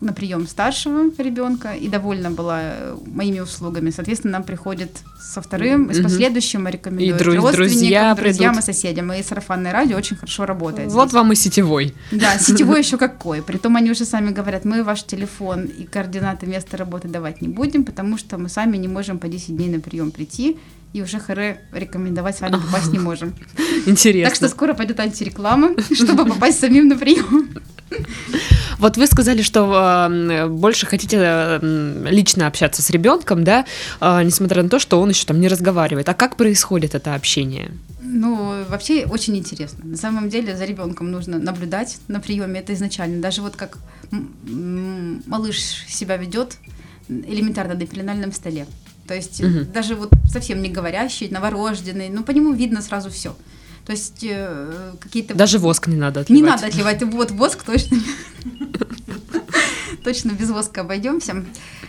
на, 0.00 0.12
прием 0.12 0.46
старшего 0.46 1.10
ребенка 1.18 1.72
и 1.72 1.88
довольна 1.88 2.30
была 2.30 2.60
э, 2.62 2.96
моими 3.06 3.40
услугами, 3.40 3.90
соответственно, 3.90 4.32
нам 4.32 4.44
приходит 4.44 4.90
со 5.20 5.40
вторым, 5.42 5.90
и 5.90 5.94
с 5.94 6.02
последующим 6.02 6.66
рекомендуют 6.66 7.20
И 7.20 7.24
друз- 7.24 7.34
родственникам, 7.36 7.56
друзья 7.56 8.14
друзьям 8.14 8.54
придут. 8.54 8.68
и 8.68 8.72
соседям. 8.72 9.12
И 9.12 9.22
сарафанное 9.22 9.72
радио 9.72 9.96
очень 9.96 10.16
хорошо 10.16 10.46
работает. 10.46 10.90
Вот 10.90 11.08
здесь. 11.08 11.14
вам 11.14 11.32
и 11.32 11.34
сетевой. 11.34 11.94
Да, 12.10 12.38
сетевой 12.40 12.78
еще 12.80 12.96
какой. 12.96 13.42
Притом 13.42 13.76
они 13.76 13.90
уже 13.90 14.04
сами 14.04 14.30
говорят, 14.30 14.64
мы 14.64 14.82
ваш 14.82 15.04
телефон 15.04 15.64
и 15.64 15.84
координаты 15.84 16.46
места 16.46 16.76
работы 16.76 17.08
давать 17.08 17.42
не 17.42 17.48
будем, 17.48 17.84
потому 17.84 18.16
что 18.18 18.38
мы 18.38 18.48
сами 18.48 18.76
не 18.76 18.88
можем 18.88 19.18
по 19.18 19.28
10 19.28 19.56
дней 19.56 19.68
на 19.68 19.80
прием 19.80 20.10
прийти, 20.10 20.56
и 20.92 21.02
уже 21.02 21.20
харе 21.20 21.60
рекомендовать 21.72 22.36
с 22.38 22.40
вами 22.40 22.52
попасть 22.66 22.92
не 22.92 22.98
можем. 22.98 23.34
Интересно. 23.86 24.28
Так 24.30 24.34
что 24.36 24.48
скоро 24.48 24.74
пойдет 24.74 24.98
антиреклама, 24.98 25.70
чтобы 25.94 26.24
попасть 26.26 26.58
самим 26.58 26.88
на 26.88 26.96
прием. 26.96 27.50
Вот 28.80 28.96
вы 28.96 29.06
сказали, 29.06 29.42
что 29.42 30.08
э, 30.10 30.46
больше 30.48 30.86
хотите 30.86 31.18
э, 31.20 32.06
лично 32.10 32.46
общаться 32.46 32.80
с 32.80 32.88
ребенком, 32.90 33.44
да, 33.44 33.66
э, 34.00 34.22
несмотря 34.22 34.62
на 34.62 34.70
то, 34.70 34.78
что 34.78 35.00
он 35.00 35.10
еще 35.10 35.26
там 35.26 35.38
не 35.38 35.48
разговаривает. 35.48 36.08
А 36.08 36.14
как 36.14 36.36
происходит 36.36 36.94
это 36.94 37.14
общение? 37.14 37.70
Ну, 38.02 38.64
вообще 38.68 39.04
очень 39.04 39.36
интересно. 39.36 39.84
На 39.84 39.96
самом 39.98 40.30
деле 40.30 40.56
за 40.56 40.64
ребенком 40.64 41.10
нужно 41.10 41.38
наблюдать 41.38 41.98
на 42.08 42.20
приеме. 42.20 42.60
Это 42.60 42.72
изначально. 42.72 43.20
Даже 43.20 43.42
вот 43.42 43.54
как 43.54 43.76
малыш 44.46 45.58
себя 45.86 46.16
ведет 46.16 46.56
элементарно 47.08 47.74
на 47.74 47.86
пеленальном 47.86 48.32
столе. 48.32 48.66
То 49.06 49.14
есть 49.14 49.42
Мгм. 49.42 49.72
даже 49.72 49.94
вот 49.94 50.10
совсем 50.32 50.62
не 50.62 50.70
говорящий, 50.70 51.28
новорожденный, 51.28 52.08
ну 52.08 52.22
по 52.22 52.30
нему 52.30 52.52
видно 52.52 52.80
сразу 52.80 53.10
все. 53.10 53.36
То 53.90 53.94
есть 53.94 54.22
э, 54.22 54.92
какие-то... 55.00 55.34
Даже 55.34 55.58
воск 55.58 55.88
не 55.88 55.96
надо 55.96 56.20
Не 56.20 56.22
отливать. 56.22 56.50
надо 56.52 56.66
отливать. 56.68 57.02
Вот 57.02 57.32
воск 57.32 57.64
точно. 57.64 57.98
Точно 60.04 60.30
без 60.30 60.48
воска 60.50 60.82
обойдемся. 60.82 61.44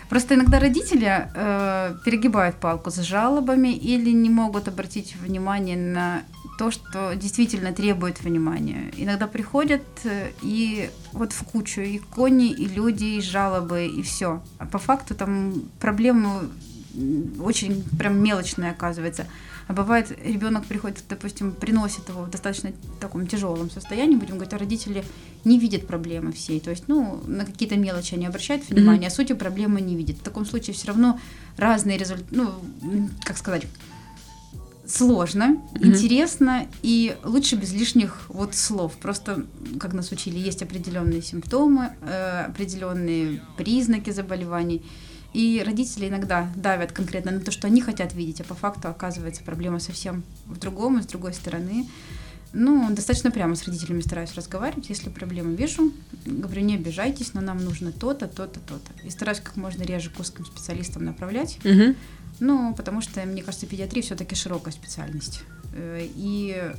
Просто 0.09 0.33
иногда 0.33 0.57
родители 0.57 1.29
э, 1.35 1.95
перегибают 2.03 2.55
палку 2.55 2.89
с 2.89 2.99
жалобами 3.01 3.67
или 3.67 4.09
не 4.09 4.31
могут 4.31 4.67
обратить 4.67 5.15
внимание 5.15 5.77
на 5.77 6.23
то, 6.57 6.71
что 6.71 7.13
действительно 7.13 7.71
требует 7.71 8.23
внимания. 8.23 8.91
Иногда 8.97 9.27
приходят 9.27 9.83
э, 10.03 10.31
и 10.41 10.89
вот 11.11 11.33
в 11.33 11.43
кучу 11.43 11.81
и 11.81 11.99
кони, 11.99 12.51
и 12.51 12.65
люди, 12.65 13.17
и 13.19 13.21
жалобы, 13.21 13.85
и 13.85 14.01
все. 14.01 14.41
А 14.57 14.65
по 14.65 14.79
факту 14.79 15.13
там 15.13 15.65
проблема 15.79 16.49
очень 17.39 17.83
прям 17.95 18.23
мелочная 18.23 18.71
оказывается. 18.71 19.27
А 19.71 19.73
бывает, 19.73 20.11
ребенок 20.25 20.65
приходит, 20.65 21.01
допустим, 21.07 21.53
приносит 21.53 22.09
его 22.09 22.23
в 22.23 22.29
достаточно 22.29 22.73
таком 22.99 23.25
тяжелом 23.25 23.71
состоянии, 23.71 24.17
будем 24.17 24.33
говорить, 24.33 24.53
а 24.53 24.57
родители 24.57 25.05
не 25.45 25.57
видят 25.57 25.87
проблемы 25.87 26.33
всей. 26.33 26.59
То 26.59 26.71
есть, 26.71 26.89
ну, 26.89 27.23
на 27.25 27.45
какие-то 27.45 27.77
мелочи 27.77 28.15
они 28.15 28.25
обращают 28.25 28.69
внимание, 28.69 29.07
а 29.07 29.11
сути 29.11 29.31
проблемы 29.31 29.79
не 29.79 29.95
видят. 29.95 30.17
В 30.17 30.23
таком 30.23 30.45
случае 30.45 30.73
все 30.73 30.87
равно 30.87 31.21
разные 31.55 31.97
результаты, 31.97 32.35
ну, 32.35 32.49
как 33.23 33.37
сказать, 33.37 33.65
сложно, 34.85 35.45
Мгм. 35.45 35.85
интересно 35.85 36.67
и 36.81 37.15
лучше 37.23 37.55
без 37.55 37.71
лишних 37.71 38.25
вот 38.27 38.55
слов. 38.55 38.97
Просто, 38.97 39.45
как 39.79 39.93
нас 39.93 40.11
учили, 40.11 40.37
есть 40.37 40.61
определенные 40.61 41.21
симптомы, 41.21 41.91
э, 42.01 42.47
определенные 42.49 43.41
признаки 43.55 44.09
заболеваний. 44.09 44.83
И 45.33 45.63
родители 45.65 46.09
иногда 46.09 46.51
давят 46.55 46.91
конкретно 46.91 47.31
на 47.31 47.39
то, 47.39 47.51
что 47.51 47.67
они 47.67 47.81
хотят 47.81 48.13
видеть, 48.13 48.41
а 48.41 48.43
по 48.43 48.53
факту 48.53 48.89
оказывается 48.89 49.43
проблема 49.43 49.79
совсем 49.79 50.23
в 50.45 50.59
другом 50.59 50.99
и 50.99 51.03
с 51.03 51.05
другой 51.05 51.33
стороны. 51.33 51.87
Ну, 52.53 52.93
достаточно 52.93 53.31
прямо 53.31 53.55
с 53.55 53.63
родителями 53.63 54.01
стараюсь 54.01 54.33
разговаривать. 54.33 54.89
Если 54.89 55.09
проблему 55.09 55.53
вижу, 55.53 55.93
говорю, 56.25 56.61
не 56.61 56.75
обижайтесь, 56.75 57.33
но 57.33 57.39
нам 57.39 57.63
нужно 57.63 57.93
то-то, 57.93 58.27
то-то, 58.27 58.59
то-то. 58.59 59.07
И 59.07 59.09
стараюсь 59.09 59.39
как 59.39 59.55
можно 59.55 59.83
реже 59.83 60.09
к 60.09 60.19
узким 60.19 60.45
специалистам 60.45 61.05
направлять. 61.05 61.59
Мгм. 61.63 61.95
Ну, 62.41 62.73
потому 62.75 62.99
что, 63.01 63.23
мне 63.25 63.41
кажется, 63.41 63.67
педиатрия 63.67 64.03
все-таки 64.03 64.35
широкая 64.35 64.73
специальность. 64.73 65.43
Э, 65.73 66.05
И 66.15 66.73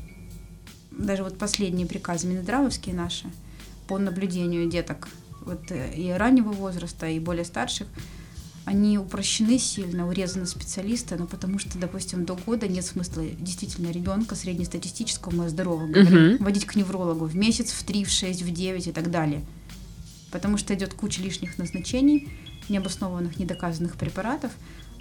даже 0.90 1.24
вот 1.24 1.38
последние 1.38 1.86
приказы 1.86 2.26
Минздравовские 2.26 2.94
наши 2.94 3.26
по 3.88 3.98
наблюдению 3.98 4.68
деток 4.68 5.08
вот, 5.40 5.70
э, 5.70 5.94
и 5.94 6.10
раннего 6.10 6.50
возраста, 6.50 7.06
и 7.06 7.18
более 7.18 7.46
старших, 7.46 7.88
они 8.64 8.96
упрощены 8.98 9.58
сильно, 9.58 10.06
урезаны 10.06 10.46
специалисты, 10.46 11.16
но 11.16 11.26
потому 11.26 11.58
что, 11.58 11.78
допустим, 11.78 12.24
до 12.24 12.34
года 12.34 12.68
нет 12.68 12.84
смысла 12.84 13.24
действительно 13.38 13.90
ребенка 13.90 14.36
среднестатистического, 14.36 15.34
мы 15.34 15.48
здорового 15.48 15.86
говорим, 15.88 16.34
Мгм. 16.34 16.44
водить 16.44 16.66
к 16.66 16.76
неврологу 16.76 17.24
в 17.24 17.34
месяц, 17.34 17.72
в 17.72 17.82
3, 17.82 18.04
в 18.04 18.10
6, 18.10 18.42
в 18.42 18.52
9 18.52 18.86
и 18.86 18.92
так 18.92 19.10
далее. 19.10 19.42
Потому 20.30 20.56
что 20.58 20.74
идет 20.74 20.94
куча 20.94 21.20
лишних 21.22 21.58
назначений, 21.58 22.28
необоснованных, 22.68 23.38
недоказанных 23.38 23.96
препаратов. 23.96 24.52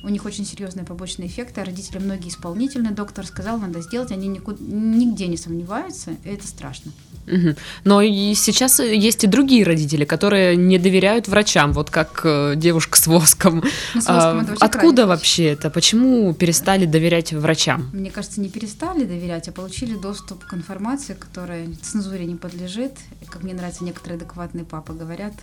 У 0.04 0.10
них 0.10 0.26
очень 0.26 0.46
серьезные 0.46 0.86
побочные 0.86 1.28
эффекты, 1.28 1.62
а 1.62 1.66
родители 1.66 2.00
многие 2.00 2.30
исполнительные. 2.30 2.92
Доктор 2.92 3.26
сказал, 3.26 3.60
надо 3.60 3.82
сделать, 3.82 4.12
они 4.12 4.28
никуда, 4.28 4.58
нигде 4.60 5.28
не 5.28 5.38
сомневаются, 5.38 6.12
и 6.24 6.30
это 6.30 6.48
страшно. 6.48 6.92
Мгм. 7.28 7.56
Но 7.84 8.02
и 8.02 8.34
сейчас 8.34 8.80
есть 8.80 9.24
и 9.24 9.28
другие 9.28 9.64
родители, 9.64 10.06
которые 10.06 10.56
не 10.56 10.80
доверяют 10.80 11.28
врачам, 11.28 11.72
вот 11.72 11.92
как 11.92 12.22
э, 12.24 12.54
девушка 12.56 12.98
с 12.98 13.06
воском. 13.06 13.64
Ну, 13.94 14.02
с 14.02 14.06
А, 14.08 14.14
воском 14.14 14.40
это 14.40 14.52
очень 14.54 14.66
Откуда 14.66 15.08
вообще 15.08 15.46
это? 15.46 15.70
Почему 15.70 16.34
перестали 16.34 16.86
доверять 16.86 17.32
врачам? 17.32 17.90
Мне 17.94 18.10
кажется, 18.10 18.42
не 18.42 18.50
перестали 18.50 19.06
доверять, 19.06 19.48
а 19.48 19.52
получили 19.52 19.96
доступ 19.96 20.46
к 20.46 20.54
информации, 20.54 21.14
которая 21.14 21.68
цензуре 21.82 22.26
не 22.26 22.36
подлежит. 22.36 22.94
Как 23.28 23.44
мне 23.44 23.54
нравится, 23.54 23.84
некоторые 23.84 24.18
адекватные 24.18 24.66
папы 24.66 24.94
говорят, 24.94 25.34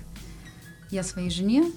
я 0.90 1.02
своей 1.02 1.30
жене 1.30 1.70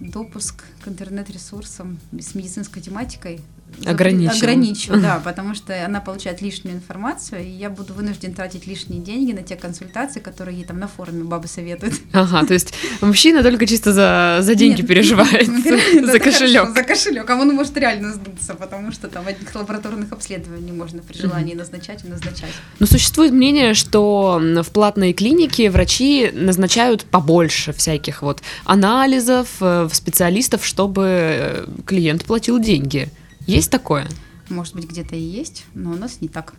допуск 0.00 0.64
к 0.82 0.88
интернет-ресурсам 0.88 1.98
с 2.12 2.34
медицинской 2.34 2.82
тематикой 2.82 3.40
Ограничил. 3.86 4.36
ограничу, 4.36 4.92
да, 4.96 5.20
потому 5.24 5.54
что 5.54 5.84
она 5.84 6.00
получает 6.00 6.42
лишнюю 6.42 6.76
информацию, 6.76 7.44
и 7.44 7.50
я 7.50 7.70
буду 7.70 7.94
вынужден 7.94 8.34
тратить 8.34 8.66
лишние 8.66 9.00
деньги 9.00 9.32
на 9.32 9.42
те 9.42 9.56
консультации, 9.56 10.20
которые 10.20 10.58
ей 10.58 10.64
там 10.64 10.78
на 10.78 10.88
форуме 10.88 11.24
бабы 11.24 11.48
советуют. 11.48 11.94
Ага, 12.12 12.46
то 12.46 12.54
есть 12.54 12.74
мужчина 13.00 13.42
только 13.42 13.66
чисто 13.66 13.92
за, 13.92 14.38
за 14.40 14.54
деньги 14.54 14.80
Нет. 14.80 14.88
переживает, 14.88 15.46
за 16.06 16.18
кошелек. 16.18 16.74
За 16.74 16.82
кошелек. 16.82 17.28
А 17.28 17.36
он 17.36 17.54
может 17.54 17.76
реально 17.76 18.12
сдуться, 18.12 18.54
потому 18.54 18.92
что 18.92 19.08
там 19.08 19.26
одних 19.26 19.54
лабораторных 19.54 20.12
обследований 20.12 20.72
можно 20.72 21.02
при 21.02 21.16
желании 21.16 21.54
назначать 21.54 22.04
и 22.04 22.08
назначать. 22.08 22.52
Но 22.78 22.86
существует 22.86 23.32
мнение, 23.32 23.74
что 23.74 24.40
в 24.40 24.70
платной 24.70 25.12
клинике 25.12 25.70
врачи 25.70 26.30
назначают 26.32 27.04
побольше 27.04 27.72
всяких 27.72 28.22
вот 28.22 28.42
анализов, 28.64 29.48
э, 29.60 29.88
специалистов, 29.92 30.64
чтобы 30.64 31.04
э, 31.06 31.66
клиент 31.86 32.24
платил 32.24 32.58
деньги. 32.58 33.08
Есть 33.46 33.70
такое? 33.70 34.06
Может 34.48 34.74
быть, 34.74 34.88
где-то 34.88 35.16
и 35.16 35.20
есть, 35.20 35.64
но 35.74 35.92
у 35.92 35.96
нас 35.96 36.20
не 36.20 36.28
так. 36.28 36.54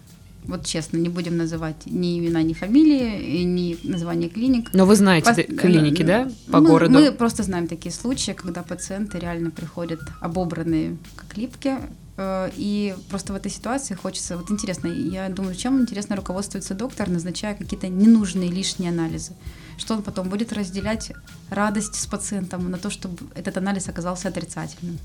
Вот 0.45 0.65
честно, 0.65 0.97
не 0.97 1.09
будем 1.09 1.37
называть 1.37 1.85
ни 1.85 2.17
имена, 2.17 2.41
ни 2.41 2.53
фамилии, 2.53 3.43
ни 3.43 3.77
название 3.83 4.27
клиник. 4.27 4.73
Но 4.73 4.85
вы 4.85 4.95
знаете 4.95 5.43
Пос... 5.43 5.59
клиники, 5.59 6.01
да, 6.01 6.31
по 6.51 6.59
мы, 6.59 6.67
городу? 6.67 6.93
Мы 6.93 7.11
просто 7.11 7.43
знаем 7.43 7.67
такие 7.67 7.91
случаи, 7.91 8.31
когда 8.31 8.63
пациенты 8.63 9.19
реально 9.19 9.51
приходят 9.51 9.99
обобранные 10.19 10.97
как 11.15 11.37
липки, 11.37 11.75
э, 12.17 12.49
и 12.55 12.95
просто 13.09 13.33
в 13.33 13.35
этой 13.35 13.51
ситуации 13.51 13.93
хочется, 13.93 14.35
вот 14.35 14.49
интересно, 14.49 14.87
я 14.87 15.29
думаю, 15.29 15.53
чем 15.53 15.79
интересно 15.79 16.15
руководствуется 16.15 16.73
доктор, 16.73 17.07
назначая 17.07 17.53
какие-то 17.53 17.87
ненужные 17.87 18.49
лишние 18.49 18.89
анализы, 18.89 19.33
что 19.77 19.93
он 19.93 20.01
потом 20.01 20.27
будет 20.29 20.53
разделять 20.53 21.11
радость 21.51 21.95
с 21.95 22.07
пациентом 22.07 22.71
на 22.71 22.79
то, 22.79 22.89
чтобы 22.89 23.17
этот 23.35 23.57
анализ 23.57 23.87
оказался 23.89 24.29
отрицательным 24.29 24.97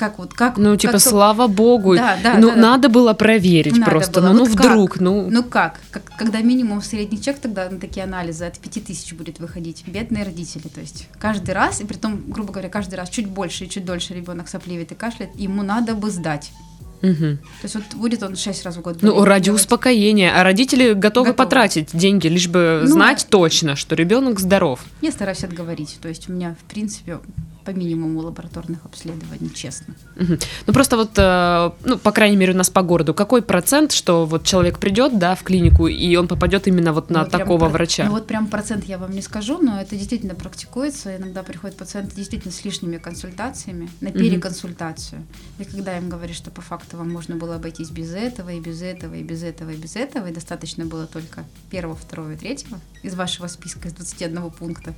как 0.00 0.18
вот 0.18 0.32
как 0.32 0.56
ну 0.56 0.74
типа 0.76 0.94
как 0.94 1.02
слава 1.02 1.46
богу 1.46 1.94
да, 1.94 2.16
да, 2.22 2.38
ну 2.38 2.48
да, 2.48 2.56
надо 2.56 2.88
было 2.88 3.12
проверить 3.12 3.76
надо 3.76 3.90
просто 3.90 4.22
было. 4.22 4.32
ну, 4.32 4.38
вот 4.38 4.48
ну 4.48 4.56
как? 4.56 4.64
вдруг 4.64 5.00
ну 5.00 5.30
ну 5.30 5.42
как? 5.44 5.78
как 5.90 6.04
когда 6.16 6.40
минимум 6.40 6.80
средний 6.80 7.20
чек 7.20 7.38
тогда 7.38 7.68
на 7.68 7.78
такие 7.78 8.04
анализы 8.04 8.46
от 8.46 8.58
5000 8.58 9.12
будет 9.12 9.40
выходить 9.40 9.84
бедные 9.86 10.24
родители 10.24 10.68
то 10.68 10.80
есть 10.80 11.06
каждый 11.18 11.50
раз 11.50 11.82
и 11.82 11.84
при 11.84 11.98
том 11.98 12.18
грубо 12.28 12.50
говоря 12.50 12.70
каждый 12.70 12.94
раз 12.94 13.10
чуть 13.10 13.26
больше 13.26 13.64
и 13.66 13.68
чуть 13.68 13.84
дольше 13.84 14.14
ребенок 14.14 14.48
сопливит 14.48 14.90
и 14.90 14.94
кашляет 14.94 15.38
ему 15.38 15.62
надо 15.62 15.94
бы 15.94 16.10
сдать 16.10 16.50
Угу. 17.02 17.14
То 17.14 17.62
есть 17.62 17.74
вот 17.74 17.84
будет 17.94 18.22
он 18.22 18.36
6 18.36 18.64
раз 18.64 18.76
в 18.76 18.82
год. 18.82 18.98
Ну, 19.00 19.24
ради 19.24 19.46
делать. 19.46 19.60
успокоения. 19.60 20.38
А 20.38 20.44
родители 20.44 20.92
готовы, 20.92 21.28
готовы. 21.28 21.32
потратить 21.32 21.96
деньги, 21.96 22.26
лишь 22.26 22.48
бы 22.48 22.80
ну, 22.82 22.88
знать 22.88 23.26
точно, 23.30 23.74
что 23.74 23.94
ребенок 23.94 24.38
здоров. 24.38 24.80
Я 25.00 25.10
стараюсь 25.10 25.42
отговорить. 25.42 25.96
То 26.02 26.08
есть 26.08 26.28
у 26.28 26.32
меня, 26.34 26.56
в 26.60 26.70
принципе, 26.70 27.20
по 27.70 27.78
минимуму 27.78 28.20
лабораторных 28.20 28.84
обследований, 28.84 29.50
честно. 29.54 29.94
Угу. 30.16 30.38
Ну 30.66 30.72
просто 30.72 30.96
вот, 30.96 31.10
э, 31.16 31.70
ну 31.84 31.98
по 31.98 32.12
крайней 32.12 32.36
мере 32.36 32.52
у 32.52 32.56
нас 32.56 32.70
по 32.70 32.82
городу, 32.82 33.14
какой 33.14 33.42
процент, 33.42 33.92
что 33.92 34.26
вот 34.26 34.44
человек 34.44 34.78
придет, 34.78 35.18
да, 35.18 35.34
в 35.34 35.42
клинику 35.42 35.86
и 35.86 36.16
он 36.16 36.26
попадет 36.26 36.66
именно 36.66 36.92
вот 36.92 37.10
на 37.10 37.24
ну, 37.24 37.30
такого 37.30 37.60
прям, 37.60 37.72
врача? 37.72 38.04
Ну 38.04 38.10
вот 38.10 38.26
прям 38.26 38.46
процент 38.48 38.84
я 38.84 38.98
вам 38.98 39.12
не 39.12 39.22
скажу, 39.22 39.58
но 39.58 39.80
это 39.80 39.96
действительно 39.96 40.34
практикуется. 40.34 41.16
Иногда 41.16 41.42
приходят 41.42 41.76
пациенты 41.76 42.16
действительно 42.16 42.52
с 42.52 42.64
лишними 42.64 42.98
консультациями 42.98 43.88
на 44.00 44.10
переконсультацию. 44.10 45.20
Угу. 45.20 45.62
И 45.62 45.70
когда 45.70 45.96
им 45.96 46.08
говоришь, 46.08 46.36
что 46.36 46.50
по 46.50 46.60
факту 46.60 46.96
вам 46.96 47.10
можно 47.10 47.36
было 47.36 47.56
обойтись 47.56 47.90
без 47.90 48.12
этого 48.12 48.50
и 48.50 48.60
без 48.60 48.82
этого 48.82 49.14
и 49.14 49.22
без 49.22 49.42
этого 49.42 49.70
и 49.70 49.76
без 49.76 49.96
этого, 49.96 50.26
и 50.26 50.32
достаточно 50.32 50.84
было 50.84 51.06
только 51.06 51.44
первого, 51.70 51.94
второго 51.94 52.32
и 52.32 52.36
третьего 52.36 52.80
из 53.02 53.14
вашего 53.14 53.46
списка 53.46 53.88
из 53.88 53.94
21 53.94 54.50
пункта, 54.50 54.94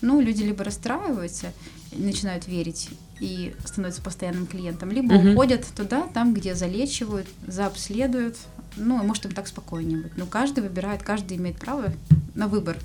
ну, 0.00 0.20
люди 0.20 0.42
либо 0.42 0.64
расстраиваются, 0.64 1.52
начинают 1.92 2.46
верить 2.46 2.90
и 3.20 3.54
становятся 3.64 4.02
постоянным 4.02 4.46
клиентом, 4.46 4.90
либо 4.90 5.14
uh-huh. 5.14 5.32
уходят 5.32 5.66
туда, 5.74 6.06
там, 6.12 6.34
где 6.34 6.54
залечивают, 6.54 7.26
заобследуют. 7.46 8.36
Ну, 8.76 9.02
может, 9.02 9.24
им 9.24 9.32
так 9.32 9.48
спокойнее 9.48 9.98
быть. 9.98 10.16
Но 10.16 10.26
каждый 10.26 10.60
выбирает, 10.60 11.02
каждый 11.02 11.38
имеет 11.38 11.56
право 11.56 11.92
на 12.34 12.46
выбор, 12.46 12.76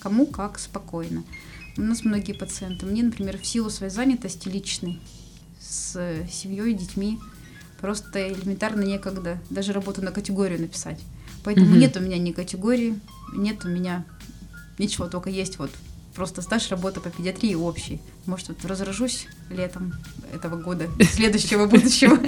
кому 0.00 0.26
как 0.26 0.58
спокойно. 0.58 1.22
У 1.76 1.82
нас 1.82 2.04
многие 2.04 2.32
пациенты, 2.32 2.86
мне, 2.86 3.02
например, 3.02 3.38
в 3.38 3.46
силу 3.46 3.70
своей 3.70 3.92
занятости 3.92 4.48
личной, 4.48 5.00
с 5.60 5.92
семьей, 6.30 6.74
детьми, 6.74 7.20
просто 7.80 8.32
элементарно 8.32 8.82
некогда 8.82 9.38
даже 9.48 9.72
работу 9.72 10.02
на 10.02 10.10
категорию 10.10 10.60
написать. 10.60 11.00
Поэтому 11.44 11.74
uh-huh. 11.74 11.78
нет 11.78 11.96
у 11.96 12.00
меня 12.00 12.18
ни 12.18 12.32
категории, 12.32 12.98
нет 13.32 13.64
у 13.64 13.68
меня 13.68 14.04
ничего, 14.78 15.08
только 15.08 15.30
есть 15.30 15.58
вот 15.58 15.70
просто 16.14 16.42
стаж 16.42 16.70
работы 16.70 17.00
по 17.00 17.10
педиатрии 17.10 17.54
общий. 17.54 18.00
Может, 18.26 18.48
вот 18.48 18.64
разражусь 18.64 19.26
летом 19.50 19.92
этого 20.32 20.56
года, 20.56 20.88
следующего, 21.12 21.66
будущего. 21.66 22.18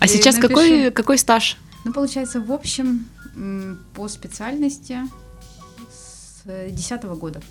А 0.00 0.06
сейчас 0.06 0.36
какой, 0.36 0.90
какой 0.90 1.18
стаж? 1.18 1.56
Ну, 1.84 1.92
получается, 1.92 2.40
в 2.40 2.52
общем, 2.52 3.06
по 3.94 4.08
специальности 4.08 4.98
с 5.90 6.42
2010 6.44 7.02
года. 7.04 7.42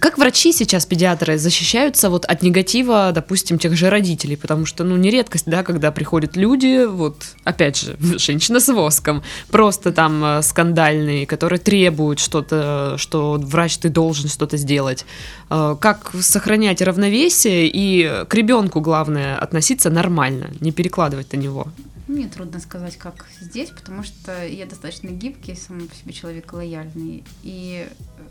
Как 0.00 0.16
врачи 0.16 0.52
сейчас, 0.52 0.86
педиатры, 0.86 1.36
защищаются 1.36 2.08
вот 2.08 2.24
от 2.24 2.42
негатива, 2.42 3.12
допустим, 3.14 3.58
тех 3.58 3.76
же 3.76 3.90
родителей? 3.90 4.36
Потому 4.36 4.64
что, 4.64 4.82
ну, 4.82 4.96
не 4.96 5.10
редкость, 5.10 5.44
да, 5.46 5.62
когда 5.62 5.92
приходят 5.92 6.36
люди, 6.36 6.86
вот, 6.86 7.22
опять 7.44 7.78
же, 7.78 7.96
женщина 8.18 8.60
с 8.60 8.72
воском, 8.72 9.22
просто 9.50 9.92
там 9.92 10.24
э, 10.24 10.42
скандальные, 10.42 11.26
которые 11.26 11.58
требуют 11.58 12.18
что-то, 12.18 12.94
что 12.96 13.38
врач, 13.38 13.76
ты 13.76 13.90
должен 13.90 14.30
что-то 14.30 14.56
сделать. 14.56 15.04
Э, 15.50 15.76
как 15.78 16.12
сохранять 16.18 16.80
равновесие 16.80 17.70
и 17.70 18.24
к 18.26 18.34
ребенку, 18.34 18.80
главное, 18.80 19.36
относиться 19.36 19.90
нормально, 19.90 20.50
не 20.60 20.72
перекладывать 20.72 21.30
на 21.34 21.36
него? 21.36 21.66
Мне 22.10 22.26
трудно 22.26 22.58
сказать, 22.58 22.96
как 22.96 23.26
здесь, 23.40 23.70
потому 23.70 24.02
что 24.02 24.44
я 24.44 24.66
достаточно 24.66 25.10
гибкий, 25.10 25.54
сам 25.54 25.86
по 25.86 25.94
себе 25.94 26.12
человек 26.12 26.52
лояльный. 26.52 27.22
И 27.44 27.86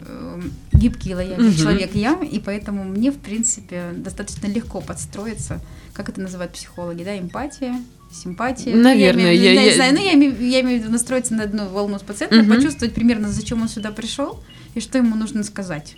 э, 0.06 0.42
гибкий 0.74 1.12
и 1.12 1.16
лояльный 1.16 1.48
угу. 1.48 1.58
человек 1.58 1.96
я, 1.96 2.20
и 2.22 2.40
поэтому 2.40 2.84
мне, 2.84 3.10
в 3.10 3.18
принципе, 3.18 3.94
достаточно 3.96 4.48
легко 4.48 4.82
подстроиться, 4.82 5.62
как 5.94 6.10
это 6.10 6.20
называют 6.20 6.52
психологи, 6.52 7.06
да, 7.06 7.18
эмпатия, 7.18 7.82
симпатия. 8.12 8.76
Наверное, 8.76 9.32
я, 9.32 9.54
я, 9.54 9.62
я, 9.62 9.62
я, 9.70 9.76
знаю, 9.76 9.94
ну, 9.94 10.04
я, 10.04 10.14
имею, 10.16 10.46
я 10.46 10.60
имею 10.60 10.80
в 10.80 10.84
виду 10.84 10.92
настроиться 10.92 11.34
на 11.34 11.44
одну 11.44 11.70
волну 11.70 12.00
с 12.00 12.02
пациентом, 12.02 12.42
угу. 12.42 12.56
почувствовать 12.56 12.94
примерно, 12.94 13.30
зачем 13.30 13.62
он 13.62 13.70
сюда 13.70 13.92
пришел 13.92 14.44
и 14.76 14.82
что 14.82 14.98
ему 14.98 15.16
нужно 15.16 15.44
сказать 15.44 15.96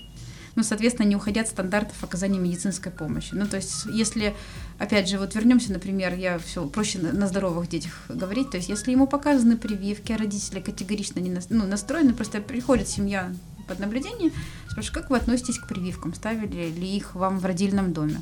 ну, 0.56 0.64
соответственно, 0.64 1.08
не 1.08 1.16
уходя 1.16 1.42
от 1.42 1.48
стандартов 1.48 2.04
оказания 2.04 2.40
медицинской 2.40 2.92
помощи. 2.92 3.30
Ну, 3.34 3.48
то 3.48 3.58
есть, 3.58 3.86
если, 3.86 4.36
опять 4.80 5.10
же, 5.10 5.18
вот 5.18 5.36
вернемся, 5.36 5.72
например, 5.72 6.14
я 6.16 6.40
все 6.40 6.68
проще 6.68 7.00
на, 7.00 7.14
на 7.14 7.28
здоровых 7.28 7.70
детях 7.70 7.94
говорить, 8.10 8.52
то 8.52 8.58
есть, 8.58 8.70
если 8.70 8.92
ему 8.92 9.08
показаны 9.08 9.58
прививки, 9.58 10.12
а 10.12 10.18
родители 10.18 10.60
категорично 10.60 11.20
не 11.20 11.38
ну, 11.50 11.66
настроены, 11.66 12.14
просто 12.14 12.42
приходит 12.42 12.88
семья 12.88 13.34
под 13.68 13.80
наблюдение, 13.80 14.32
спрашиваю, 14.70 15.02
как 15.02 15.10
вы 15.10 15.18
относитесь 15.18 15.60
к 15.60 15.68
прививкам, 15.68 16.14
ставили 16.14 16.70
ли 16.70 16.98
их 16.98 17.16
вам 17.16 17.40
в 17.40 17.46
родильном 17.46 17.94
доме? 17.94 18.20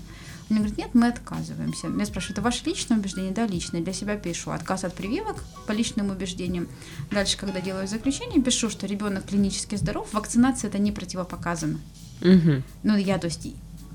Он 0.49 0.57
говорит, 0.57 0.77
нет, 0.77 0.89
мы 0.93 1.07
отказываемся. 1.07 1.87
Я 1.87 2.05
спрашиваю, 2.05 2.33
это 2.33 2.41
ваше 2.41 2.65
личное 2.65 2.97
убеждение? 2.97 3.31
Да, 3.31 3.45
личное. 3.45 3.81
Для 3.81 3.93
себя 3.93 4.15
пишу. 4.15 4.49
Отказ 4.49 4.83
от 4.83 4.95
прививок 4.95 5.43
по 5.67 5.73
личным 5.73 6.09
убеждениям. 6.09 6.67
Дальше, 7.11 7.37
когда 7.37 7.61
делаю 7.61 7.87
заключение, 7.87 8.41
пишу, 8.41 8.71
что 8.71 8.87
ребенок 8.87 9.25
клинически 9.25 9.75
здоров, 9.75 10.11
вакцинация 10.11 10.69
это 10.69 10.79
не 10.79 10.91
противопоказано. 10.91 11.79
Угу. 12.21 12.63
Ну, 12.83 12.97
я, 12.97 13.17
то 13.17 13.25
есть, 13.25 13.47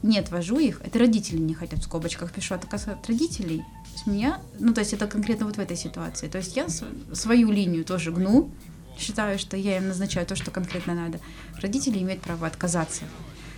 не 0.02 0.18
отвожу 0.18 0.58
их, 0.58 0.80
это 0.84 0.98
родители 0.98 1.38
не 1.38 1.54
хотят, 1.54 1.80
в 1.80 1.84
скобочках 1.84 2.32
пишу, 2.32 2.54
отказ 2.54 2.88
от 2.88 3.06
родителей. 3.06 3.64
Есть 3.92 4.06
меня, 4.06 4.40
ну, 4.58 4.74
то 4.74 4.80
есть 4.80 4.92
это 4.92 5.06
конкретно 5.06 5.46
вот 5.46 5.56
в 5.56 5.60
этой 5.60 5.76
ситуации. 5.76 6.28
То 6.28 6.38
есть 6.38 6.56
я 6.56 6.66
свою 6.68 7.50
линию 7.50 7.84
тоже 7.84 8.12
гну, 8.12 8.50
считаю, 8.98 9.38
что 9.38 9.56
я 9.56 9.78
им 9.78 9.88
назначаю 9.88 10.26
то, 10.26 10.36
что 10.36 10.50
конкретно 10.50 10.94
надо. 10.94 11.20
Родители 11.60 11.98
имеют 11.98 12.22
право 12.22 12.46
отказаться. 12.46 13.04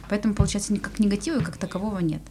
Поэтому, 0.08 0.34
получается, 0.34 0.72
никак 0.72 0.98
негатива 0.98 1.40
как 1.40 1.56
такового 1.56 1.98
нет. 1.98 2.22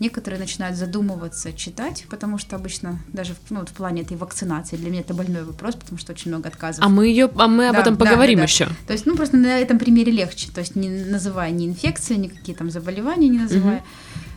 Некоторые 0.00 0.40
начинают 0.40 0.76
задумываться, 0.76 1.52
читать, 1.52 2.04
потому 2.10 2.36
что 2.38 2.56
обычно 2.56 2.98
даже 3.12 3.34
ну, 3.50 3.60
вот 3.60 3.68
в 3.68 3.72
плане 3.72 4.02
этой 4.02 4.16
вакцинации 4.16 4.76
для 4.76 4.90
меня 4.90 5.00
это 5.00 5.14
больной 5.14 5.44
вопрос, 5.44 5.76
потому 5.76 5.98
что 5.98 6.12
очень 6.12 6.30
много 6.30 6.48
отказов. 6.48 6.84
А 6.84 6.88
мы 6.88 7.06
ее, 7.06 7.30
а 7.36 7.46
мы 7.46 7.68
об 7.68 7.76
да, 7.76 7.80
этом 7.80 7.96
поговорим 7.96 8.38
да, 8.38 8.42
да, 8.42 8.44
еще. 8.44 8.68
То 8.86 8.92
есть, 8.92 9.06
ну 9.06 9.16
просто 9.16 9.36
на 9.36 9.58
этом 9.58 9.78
примере 9.78 10.10
легче, 10.10 10.50
то 10.50 10.60
есть 10.60 10.74
не 10.74 10.88
называя 10.88 11.50
ни 11.50 11.66
инфекции, 11.66 12.16
никакие 12.16 12.56
там 12.56 12.70
заболевания 12.70 13.28
не 13.28 13.38
называя. 13.38 13.78
Угу. 13.78 13.84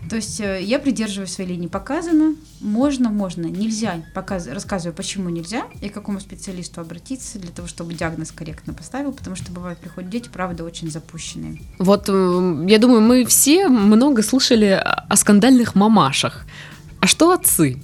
То 0.09 0.15
есть 0.15 0.39
э, 0.39 0.61
я 0.63 0.79
придерживаюсь 0.79 1.31
своей 1.31 1.51
линии. 1.51 1.67
Показано, 1.67 2.35
можно, 2.61 3.09
можно, 3.09 3.45
нельзя. 3.45 4.01
Показ... 4.13 4.47
Рассказываю, 4.47 4.95
почему 4.95 5.29
нельзя 5.29 5.65
и 5.81 5.89
к 5.89 5.93
какому 5.93 6.19
специалисту 6.19 6.81
обратиться 6.81 7.39
для 7.39 7.51
того, 7.51 7.67
чтобы 7.67 7.93
диагноз 7.93 8.31
корректно 8.31 8.73
поставил, 8.73 9.11
потому 9.11 9.35
что 9.35 9.51
бывает 9.51 9.79
приходят 9.79 10.09
дети, 10.09 10.29
правда, 10.31 10.63
очень 10.63 10.89
запущенные. 10.89 11.61
Вот, 11.79 12.05
э, 12.09 12.65
я 12.67 12.79
думаю, 12.79 13.01
мы 13.01 13.25
все 13.25 13.67
много 13.67 14.23
слышали 14.23 14.81
о 14.83 15.15
скандальных 15.15 15.75
мамашах. 15.75 16.45
А 16.99 17.07
что 17.07 17.31
отцы? 17.31 17.79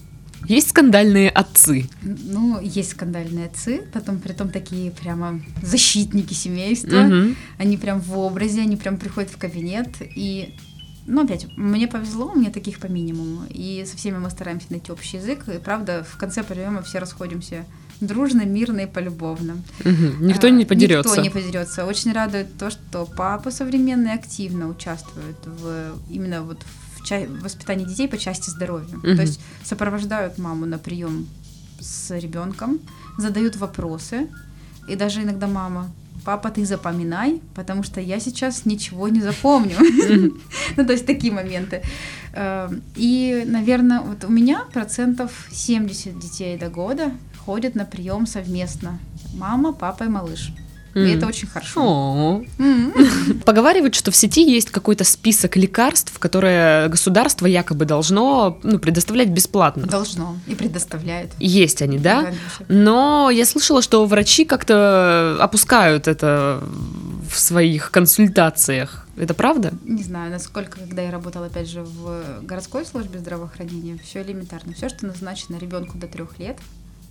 Есть 0.48 0.70
скандальные 0.70 1.30
отцы? 1.30 1.88
Ну, 2.02 2.60
есть 2.60 2.92
скандальные 2.92 3.46
отцы, 3.46 3.84
потом 3.94 4.20
при 4.20 4.34
том 4.34 4.50
такие 4.50 4.92
прямо 4.92 5.40
защитники 5.62 6.34
семейства. 6.34 7.06
Угу. 7.06 7.36
Они 7.60 7.78
прям 7.78 8.02
в 8.02 8.18
образе, 8.18 8.62
они 8.62 8.76
прям 8.76 8.98
приходят 8.98 9.32
в 9.32 9.38
кабинет 9.38 9.90
и 10.02 10.56
ну, 11.06 11.24
опять, 11.24 11.48
мне 11.58 11.88
повезло, 11.88 12.32
у 12.32 12.36
меня 12.36 12.50
таких 12.50 12.80
по 12.80 12.88
минимуму. 12.88 13.44
И 13.50 13.84
со 13.86 13.98
всеми 13.98 14.18
мы 14.18 14.30
стараемся 14.30 14.68
найти 14.70 14.92
общий 14.92 15.18
язык. 15.18 15.48
И 15.50 15.58
правда, 15.58 16.06
в 16.10 16.18
конце 16.18 16.44
приема 16.44 16.82
все 16.82 17.00
расходимся 17.00 17.66
дружно, 18.00 18.46
мирно 18.46 18.82
и 18.82 18.86
полюбовно. 18.86 19.58
Угу. 19.82 20.26
Никто 20.26 20.50
не 20.50 20.66
подерется. 20.66 21.10
Никто 21.10 21.22
не 21.22 21.30
подерется. 21.30 21.86
Очень 21.86 22.14
радует 22.14 22.58
то, 22.58 22.70
что 22.70 23.06
папа 23.06 23.52
современный 23.52 24.14
активно 24.14 24.68
участвует 24.70 25.38
в 25.46 25.94
именно 26.10 26.44
вот 26.44 26.64
в 26.96 27.06
ча- 27.06 27.28
воспитании 27.42 27.86
детей 27.86 28.08
по 28.08 28.18
части 28.18 28.50
здоровья. 28.50 28.98
Угу. 28.98 29.16
То 29.16 29.22
есть 29.22 29.40
сопровождают 29.64 30.38
маму 30.38 30.66
на 30.66 30.78
прием 30.78 31.28
с 31.80 32.18
ребенком, 32.18 32.80
задают 33.18 33.56
вопросы. 33.58 34.30
И 34.88 34.96
даже 34.96 35.22
иногда 35.24 35.48
мама 35.48 35.92
папа, 36.26 36.50
ты 36.50 36.66
запоминай, 36.66 37.42
потому 37.56 37.84
что 37.84 38.02
я 38.02 38.20
сейчас 38.20 38.66
ничего 38.66 39.10
не 39.10 39.22
запомню. 39.22 39.78
Ну, 40.76 40.86
то 40.86 40.94
есть 40.94 41.06
такие 41.06 41.32
моменты. 41.32 41.82
Эм, 42.34 42.82
и, 42.96 43.44
наверное, 43.46 44.00
вот 44.00 44.24
у 44.24 44.30
меня 44.30 44.64
процентов 44.74 45.48
70 45.52 46.18
детей 46.18 46.58
до 46.58 46.70
года 46.70 47.12
ходят 47.46 47.76
на 47.76 47.86
прием 47.86 48.26
совместно. 48.26 49.00
Мама, 49.36 49.74
папа 49.74 50.06
и 50.06 50.08
малыш. 50.08 50.52
И 50.94 51.12
это 51.12 51.28
очень 51.28 51.48
хорошо. 51.48 52.44
Поговаривают, 53.46 53.96
что 53.96 54.12
в 54.12 54.16
сети 54.16 54.44
есть 54.44 54.70
какой-то 54.70 55.04
список 55.04 55.56
лекарств, 55.58 56.18
которые 56.20 56.88
государство 56.90 57.46
якобы 57.46 57.86
должно 57.86 58.60
ну, 58.64 58.80
предоставлять 58.80 59.30
бесплатно. 59.30 59.88
Должно 59.88 60.38
и 60.48 60.56
предоставляет. 60.56 61.32
Есть 61.40 61.82
они, 61.82 61.98
да? 61.98 62.34
Но 62.68 63.30
я 63.30 63.46
слышала, 63.46 63.82
что 63.82 64.06
врачи 64.06 64.46
как-то 64.46 65.38
опускают 65.40 66.08
это 66.08 66.64
в 67.30 67.40
своих 67.40 67.92
консультациях. 67.92 69.08
Это 69.16 69.34
правда? 69.34 69.74
Не 69.84 70.04
знаю, 70.04 70.32
насколько, 70.32 70.80
когда 70.80 71.04
я 71.04 71.12
работала, 71.12 71.46
опять 71.46 71.70
же, 71.70 71.84
в 71.84 72.42
городской 72.42 72.86
службе 72.86 73.20
здравоохранения, 73.20 74.00
все 74.04 74.24
элементарно. 74.24 74.74
Все, 74.74 74.90
что 74.90 75.06
назначено 75.06 75.58
ребенку 75.58 75.98
до 75.98 76.08
трех 76.08 76.40
лет, 76.40 76.58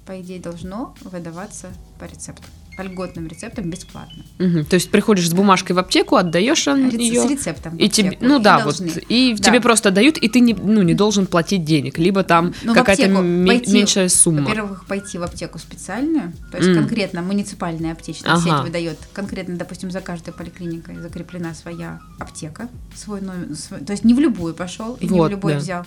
по 0.04 0.20
идее, 0.20 0.40
должно 0.40 0.94
выдаваться 1.04 1.68
по 2.00 2.04
рецепту 2.04 2.44
по 2.76 2.82
льготным 2.82 3.26
рецептам 3.26 3.68
бесплатно. 3.70 4.24
Угу. 4.38 4.64
То 4.64 4.74
есть 4.74 4.90
приходишь 4.90 5.28
с 5.28 5.32
бумажкой 5.32 5.76
в 5.76 5.78
аптеку, 5.78 6.16
отдаешь 6.16 6.66
Рец- 6.66 6.98
ее. 6.98 7.22
С 7.22 7.30
рецептом. 7.30 7.76
И 7.76 7.88
тебе, 7.88 8.16
ну 8.20 8.40
и 8.40 8.42
да, 8.42 8.61
должны. 8.61 8.88
вот. 8.88 9.02
И 9.08 9.35
да. 9.37 9.44
тебе 9.44 9.61
просто 9.61 9.90
дают, 9.90 10.16
и 10.18 10.28
ты 10.28 10.40
не, 10.40 10.54
ну, 10.54 10.82
не 10.82 10.94
должен 10.94 11.26
платить 11.26 11.64
денег, 11.64 11.98
либо 11.98 12.24
там 12.24 12.54
ну, 12.62 12.74
какая-то 12.74 13.04
м- 13.04 13.46
пойти, 13.46 13.72
меньшая 13.72 14.08
сумма. 14.08 14.42
Во-первых, 14.42 14.87
пойти 14.87 15.18
в 15.18 15.22
аптеку 15.22 15.58
специальную, 15.58 16.32
то 16.50 16.58
есть 16.58 16.70
mm. 16.70 16.74
конкретно 16.74 17.22
муниципальная 17.22 17.92
аптечная 17.92 18.32
ага. 18.32 18.42
сеть 18.42 18.66
выдает, 18.66 18.98
конкретно, 19.12 19.56
допустим, 19.56 19.90
за 19.90 20.00
каждой 20.00 20.32
поликлиникой 20.32 20.96
закреплена 20.96 21.54
своя 21.54 22.00
аптека, 22.18 22.68
свой 22.94 23.20
номер, 23.20 23.54
свой, 23.56 23.80
то 23.80 23.92
есть 23.92 24.04
не 24.04 24.14
в 24.14 24.20
любую 24.20 24.54
пошел 24.54 24.96
и 25.00 25.06
вот, 25.06 25.14
не 25.14 25.20
в 25.20 25.30
любой 25.30 25.52
да. 25.54 25.58
взял. 25.58 25.87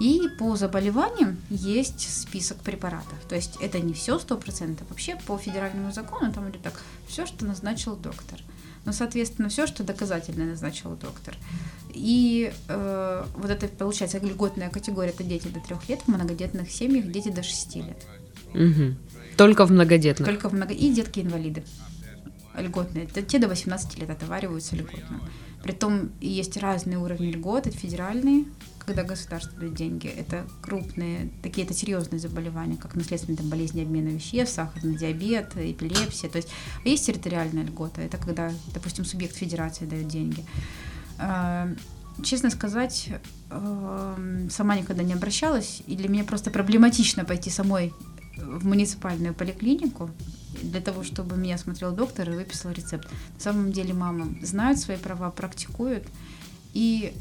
И 0.00 0.28
по 0.38 0.56
заболеваниям 0.56 1.38
есть 1.50 2.08
список 2.22 2.58
препаратов. 2.58 3.18
То 3.28 3.34
есть 3.34 3.56
это 3.60 3.78
не 3.78 3.92
все 3.92 4.16
100%. 4.16 4.78
Вообще 4.88 5.16
по 5.26 5.38
федеральному 5.38 5.92
закону 5.92 6.32
там 6.32 6.50
идет 6.50 6.62
так, 6.62 6.80
все, 7.06 7.26
что 7.26 7.44
назначил 7.44 7.96
доктор. 7.96 8.40
Но, 8.84 8.92
соответственно, 8.92 9.48
все, 9.48 9.66
что 9.66 9.84
доказательно 9.84 10.44
назначил 10.44 10.90
доктор. 10.96 11.36
И 11.90 12.52
э, 12.68 13.24
вот 13.36 13.50
это, 13.50 13.68
получается, 13.68 14.18
льготная 14.18 14.70
категория, 14.70 15.10
это 15.10 15.22
дети 15.22 15.46
до 15.48 15.60
трех 15.60 15.88
лет, 15.88 16.00
в 16.00 16.08
многодетных 16.08 16.70
семьях 16.70 17.06
дети 17.06 17.28
до 17.28 17.44
6 17.44 17.76
лет. 17.76 18.06
Угу. 18.54 18.96
Только 19.36 19.66
в 19.66 19.70
многодетных? 19.70 20.28
Только 20.28 20.48
в 20.48 20.52
много... 20.52 20.74
И 20.74 20.92
детки-инвалиды 20.92 21.62
льготные. 22.58 23.06
Те 23.06 23.38
до 23.38 23.48
18 23.48 23.98
лет 23.98 24.10
отовариваются 24.10 24.76
льготно. 24.76 25.20
Притом 25.62 26.10
есть 26.20 26.56
разные 26.56 26.98
уровни 26.98 27.30
льгот, 27.30 27.66
это 27.66 27.76
федеральные, 27.76 28.46
когда 28.84 29.04
государство 29.04 29.58
дает 29.58 29.74
деньги, 29.74 30.08
это 30.08 30.46
крупные, 30.60 31.30
такие 31.42 31.66
это 31.66 31.74
серьезные 31.74 32.18
заболевания, 32.18 32.76
как 32.76 32.94
наследственные 32.94 33.38
там, 33.38 33.48
болезни 33.48 33.82
обмена 33.82 34.08
веществ, 34.08 34.54
сахарный 34.54 34.96
диабет, 34.96 35.52
эпилепсия. 35.56 36.28
То 36.28 36.36
есть 36.36 36.48
есть 36.84 37.06
территориальная 37.06 37.64
льгота, 37.64 38.00
это 38.00 38.16
когда, 38.16 38.50
допустим, 38.74 39.04
субъект 39.04 39.36
федерации 39.36 39.84
дает 39.86 40.08
деньги. 40.08 40.44
А, 41.18 41.68
честно 42.22 42.50
сказать, 42.50 43.10
эм, 43.50 44.50
сама 44.50 44.76
никогда 44.76 45.02
не 45.02 45.12
обращалась, 45.12 45.82
и 45.86 45.96
для 45.96 46.08
меня 46.08 46.24
просто 46.24 46.50
проблематично 46.50 47.24
пойти 47.24 47.50
самой 47.50 47.92
в 48.36 48.66
муниципальную 48.66 49.34
поликлинику 49.34 50.10
для 50.62 50.80
того, 50.80 51.04
чтобы 51.04 51.36
меня 51.36 51.58
смотрел 51.58 51.92
доктор 51.92 52.30
и 52.30 52.34
выписал 52.34 52.72
рецепт. 52.72 53.08
На 53.34 53.40
самом 53.40 53.72
деле 53.72 53.94
мама 53.94 54.26
знают 54.42 54.78
свои 54.78 54.96
права, 54.96 55.30
практикуют, 55.30 56.06
и 56.72 57.14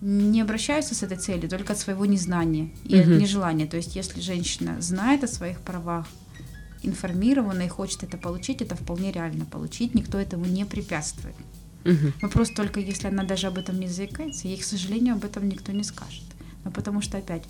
не 0.00 0.40
обращаются 0.40 0.94
с 0.94 1.02
этой 1.02 1.16
целью 1.16 1.48
только 1.48 1.72
от 1.72 1.78
своего 1.78 2.06
незнания 2.06 2.70
и 2.84 3.00
угу. 3.00 3.14
от 3.14 3.20
нежелания. 3.20 3.66
То 3.66 3.76
есть, 3.76 3.96
если 3.96 4.20
женщина 4.20 4.80
знает 4.80 5.24
о 5.24 5.28
своих 5.28 5.60
правах, 5.60 6.06
информирована 6.82 7.62
и 7.62 7.68
хочет 7.68 8.02
это 8.02 8.18
получить, 8.18 8.60
это 8.60 8.74
вполне 8.74 9.10
реально 9.12 9.46
получить, 9.46 9.94
никто 9.94 10.18
этому 10.18 10.44
не 10.44 10.64
препятствует. 10.66 11.36
Угу. 11.84 12.12
Вопрос 12.22 12.50
только, 12.50 12.80
если 12.80 13.08
она 13.08 13.24
даже 13.24 13.46
об 13.46 13.58
этом 13.58 13.78
не 13.78 13.88
заикается, 13.88 14.48
ей, 14.48 14.58
к 14.58 14.64
сожалению, 14.64 15.14
об 15.14 15.24
этом 15.24 15.48
никто 15.48 15.72
не 15.72 15.84
скажет. 15.84 16.24
Но 16.64 16.70
потому 16.70 17.00
что, 17.00 17.18
опять, 17.18 17.44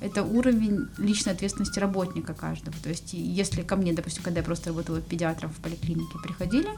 это 0.00 0.22
уровень 0.22 0.88
личной 0.98 1.32
ответственности 1.32 1.78
работника 1.78 2.34
каждого. 2.34 2.76
То 2.82 2.88
есть, 2.88 3.12
если 3.12 3.62
ко 3.62 3.76
мне, 3.76 3.92
допустим, 3.92 4.22
когда 4.22 4.40
я 4.40 4.44
просто 4.44 4.70
работала 4.70 5.00
педиатром 5.00 5.50
в 5.50 5.56
поликлинике, 5.56 6.18
приходили, 6.22 6.68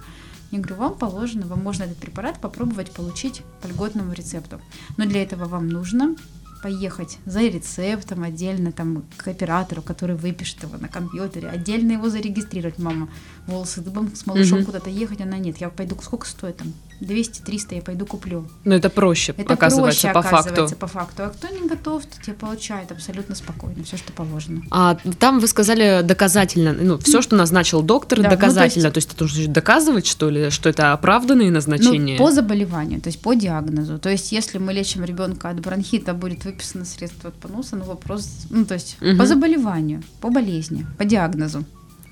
я 0.51 0.59
говорю, 0.59 0.77
вам 0.77 0.95
положено, 0.95 1.47
вам 1.47 1.63
можно 1.63 1.85
этот 1.85 1.99
препарат 1.99 2.41
попробовать 2.41 2.91
получить 2.91 3.43
по 3.63 3.69
льготному 3.69 4.13
рецепту. 4.13 4.61
Но 4.97 5.05
для 5.07 5.23
этого 5.23 5.45
вам 5.45 5.69
нужно 5.69 6.17
поехать 6.63 7.19
за 7.25 7.41
рецептом 7.41 8.23
отдельно 8.23 8.73
там 8.73 9.05
к 9.17 9.29
оператору, 9.29 9.83
который 9.83 10.17
выпишет 10.17 10.63
его 10.63 10.77
на 10.77 10.89
компьютере, 10.89 11.49
отдельно 11.49 11.93
его 11.93 12.11
зарегистрировать. 12.11 12.79
Мама 12.79 13.09
волосы 13.47 13.81
дыбом 13.81 14.15
с 14.15 14.27
малышом 14.27 14.59
mm-hmm. 14.59 14.65
куда-то 14.65 14.91
ехать, 14.91 15.21
она 15.21 15.39
нет. 15.39 15.59
Я 15.59 15.71
пойду, 15.71 15.97
сколько 16.03 16.27
стоит 16.27 16.59
там? 16.59 16.73
200-300 17.01 17.77
я 17.77 17.83
пойду 17.83 18.07
куплю. 18.07 18.47
Ну, 18.65 18.75
это 18.75 18.91
проще, 18.91 19.35
это 19.37 19.55
оказывается, 19.55 20.03
проще, 20.03 20.15
по 20.15 20.21
оказывается, 20.21 20.77
факту. 20.77 20.77
по 20.77 20.87
факту. 20.87 21.23
А 21.25 21.29
кто 21.31 21.49
не 21.49 21.69
готов, 21.69 22.05
то 22.05 22.23
тебе 22.23 22.35
получает 22.35 22.93
абсолютно 22.93 23.35
спокойно 23.35 23.85
все, 23.85 23.97
что 23.97 24.13
положено. 24.13 24.63
А 24.71 24.97
там 25.19 25.41
вы 25.41 25.47
сказали 25.47 26.03
доказательно, 26.03 26.73
ну, 26.73 26.99
все, 26.99 27.23
что 27.23 27.37
назначил 27.37 27.83
доктор, 27.83 28.21
да, 28.21 28.31
доказательно. 28.31 28.89
Ну, 28.89 28.93
то, 28.93 28.99
есть, 28.99 29.09
то 29.09 29.25
есть 29.25 29.31
это 29.31 29.39
нужно 29.41 29.53
доказывать, 29.53 30.07
что 30.07 30.31
ли, 30.31 30.51
что 30.51 30.69
это 30.69 30.93
оправданные 30.93 31.51
назначения? 31.51 32.17
Ну, 32.19 32.25
по 32.25 32.33
заболеванию, 32.33 33.01
то 33.01 33.09
есть 33.09 33.21
по 33.21 33.35
диагнозу. 33.35 33.99
То 33.99 34.11
есть 34.11 34.33
если 34.33 34.59
мы 34.59 34.73
лечим 34.73 35.05
ребенка 35.05 35.51
от 35.51 35.61
бронхита, 35.61 36.15
будет 36.15 36.45
выписано 36.45 36.85
средство 36.85 37.31
от 37.31 37.37
поноса, 37.37 37.77
ну, 37.77 37.85
вопрос, 37.85 38.29
ну, 38.51 38.65
то 38.65 38.75
есть 38.75 38.97
угу. 39.01 39.17
по 39.17 39.27
заболеванию, 39.27 40.03
по 40.21 40.31
болезни, 40.31 40.87
по 40.99 41.05
диагнозу. 41.05 41.65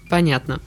Понятно. 0.09 0.61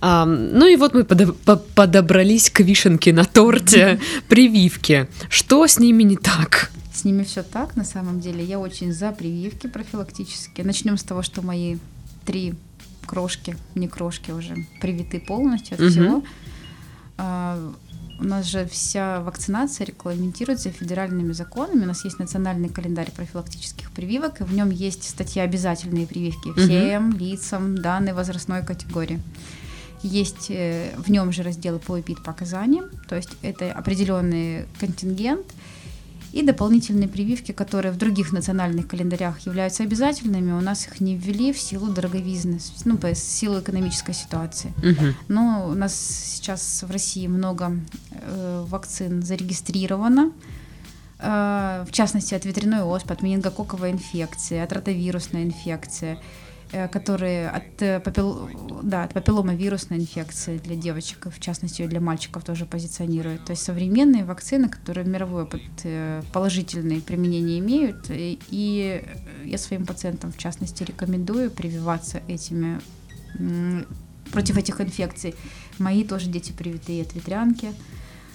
А, 0.00 0.24
ну 0.24 0.66
и 0.66 0.76
вот 0.76 0.94
мы 0.94 1.04
подобрались 1.04 2.50
к 2.50 2.60
вишенке 2.60 3.12
на 3.12 3.24
торте, 3.24 4.00
прививки. 4.28 5.08
Что 5.28 5.66
с 5.66 5.78
ними 5.78 6.02
не 6.02 6.16
так? 6.16 6.70
С 6.92 7.04
ними 7.04 7.22
все 7.24 7.42
так, 7.42 7.76
на 7.76 7.84
самом 7.84 8.20
деле. 8.20 8.44
Я 8.44 8.58
очень 8.58 8.92
за 8.92 9.12
прививки 9.12 9.66
профилактические. 9.66 10.66
Начнем 10.66 10.96
с 10.96 11.02
того, 11.02 11.22
что 11.22 11.42
мои 11.42 11.76
три 12.24 12.54
крошки, 13.06 13.56
не 13.74 13.88
крошки 13.88 14.30
уже, 14.30 14.54
привиты 14.80 15.20
полностью 15.20 15.74
от 15.74 15.80
угу. 15.80 15.90
всего. 15.90 16.22
А, 17.16 17.72
у 18.20 18.24
нас 18.24 18.46
же 18.46 18.66
вся 18.66 19.20
вакцинация 19.20 19.86
регламентируется 19.86 20.70
федеральными 20.70 21.32
законами. 21.32 21.84
У 21.84 21.86
нас 21.86 22.04
есть 22.04 22.18
национальный 22.18 22.68
календарь 22.68 23.10
профилактических 23.12 23.90
прививок, 23.92 24.40
и 24.40 24.44
в 24.44 24.52
нем 24.52 24.70
есть 24.70 25.08
статья 25.08 25.44
обязательные 25.44 26.06
прививки 26.06 26.52
всем 26.52 27.10
угу. 27.10 27.18
лицам 27.18 27.78
данной 27.78 28.12
возрастной 28.12 28.64
категории. 28.64 29.20
Есть 30.02 30.46
э, 30.50 30.94
в 30.96 31.10
нем 31.10 31.32
же 31.32 31.42
разделы 31.42 31.78
по 31.78 32.00
эпид-показаниям, 32.00 32.86
то 33.08 33.16
есть 33.16 33.30
это 33.42 33.72
определенный 33.72 34.66
контингент, 34.78 35.46
и 36.32 36.42
дополнительные 36.42 37.08
прививки, 37.08 37.52
которые 37.52 37.92
в 37.92 37.96
других 37.96 38.32
национальных 38.32 38.86
календарях 38.86 39.40
являются 39.40 39.82
обязательными, 39.82 40.52
у 40.52 40.60
нас 40.60 40.86
их 40.86 41.00
не 41.00 41.16
ввели 41.16 41.52
в 41.52 41.58
силу 41.58 41.88
дороговизны, 41.88 42.58
ну, 42.84 42.98
по 42.98 43.14
силу 43.14 43.60
экономической 43.60 44.14
ситуации. 44.14 44.72
Угу. 44.78 45.14
Но 45.28 45.68
у 45.70 45.74
нас 45.74 45.94
сейчас 45.94 46.82
в 46.82 46.90
России 46.90 47.26
много 47.26 47.72
э, 48.10 48.64
вакцин 48.68 49.22
зарегистрировано, 49.22 50.32
э, 51.18 51.84
в 51.88 51.92
частности 51.92 52.34
от 52.34 52.44
ветряной 52.44 52.82
оспы, 52.82 53.12
от 53.12 53.22
менингококковой 53.22 53.92
инфекции, 53.92 54.58
от 54.58 54.72
ротовирусной 54.72 55.44
инфекции. 55.44 56.18
Э, 56.70 56.86
которые 56.86 57.48
от, 57.48 57.80
э, 57.80 57.98
папил... 57.98 58.50
да, 58.82 59.04
от 59.04 59.14
папилломовирусной 59.14 59.98
инфекции 59.98 60.58
для 60.58 60.76
девочек, 60.76 61.28
в 61.30 61.40
частности, 61.40 61.86
для 61.86 62.00
мальчиков 62.00 62.44
тоже 62.44 62.66
позиционируют. 62.66 63.46
То 63.46 63.52
есть 63.52 63.62
современные 63.62 64.24
вакцины, 64.26 64.68
которые 64.68 65.06
мировой 65.06 65.44
опыт 65.44 65.62
э, 65.84 66.22
положительные 66.30 67.00
применения 67.00 67.58
имеют, 67.58 68.06
и 68.10 69.02
я 69.44 69.58
своим 69.58 69.86
пациентам, 69.86 70.30
в 70.30 70.36
частности, 70.36 70.82
рекомендую 70.82 71.50
прививаться 71.50 72.20
этими 72.28 72.80
против 74.30 74.58
этих 74.58 74.80
инфекций. 74.80 75.34
Мои 75.78 76.04
тоже 76.04 76.28
дети 76.28 76.52
привитые 76.52 77.02
от 77.02 77.14
ветрянки. 77.14 77.72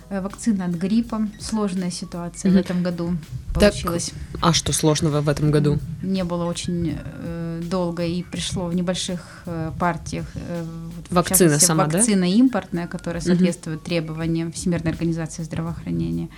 Э, 0.10 0.22
вакцина 0.22 0.66
от 0.66 0.72
гриппа. 0.72 1.28
Sложная 1.40 1.92
ситуация 1.92 2.52
mm-hmm. 2.52 2.56
в 2.56 2.58
этом 2.58 2.84
году 2.84 3.18
получилась. 3.54 4.12
Так, 4.32 4.42
а 4.42 4.54
что 4.54 4.74
сложного 4.74 5.22
в 5.22 5.30
этом 5.30 5.52
году? 5.52 5.80
Не 6.02 6.24
было 6.24 6.46
очень 6.46 6.98
э, 6.98 7.62
долго 7.64 8.06
и 8.06 8.24
пришло 8.24 8.66
в 8.66 8.76
небольших 8.76 9.44
э, 9.46 9.72
партиях. 9.80 10.26
Э, 10.36 10.66
вакцина 11.10 11.60
сама, 11.60 11.86
вакцина 11.86 12.22
да? 12.22 12.28
импортная, 12.28 12.88
которая 12.88 13.22
соответствует 13.22 13.80
mm-hmm. 13.80 13.86
требованиям 13.86 14.52
Всемирной 14.52 14.92
организации 14.92 15.44
здравоохранения. 15.44 16.30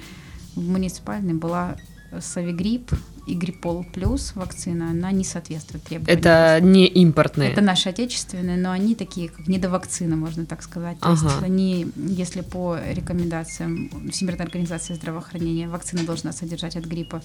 В 0.56 0.68
муниципальной 0.68 1.34
была 1.34 1.76
Савигрипп 2.20 2.92
и 3.26 3.34
Гриппол 3.34 3.86
плюс 3.94 4.34
вакцина, 4.36 4.92
она 4.92 5.12
не 5.12 5.24
соответствует 5.24 5.84
требованиям. 5.84 6.20
Это 6.20 6.60
не 6.62 6.88
импортные? 6.88 7.52
Это 7.52 7.62
наши 7.62 7.90
отечественные, 7.90 8.58
но 8.58 8.72
они 8.72 8.96
такие, 8.96 9.30
как 9.30 9.48
недовакцины, 9.48 10.16
можно 10.16 10.46
так 10.46 10.62
сказать. 10.62 11.00
То 11.00 11.10
ага. 11.10 11.26
есть 11.26 11.44
они, 11.44 11.88
если 11.96 12.42
по 12.42 12.78
рекомендациям 12.78 13.90
Всемирной 14.12 14.46
организации 14.46 14.94
здравоохранения, 14.94 15.68
вакцина 15.68 16.04
должна 16.04 16.32
содержать 16.32 16.76
от 16.76 16.86
гриппа 16.86 17.22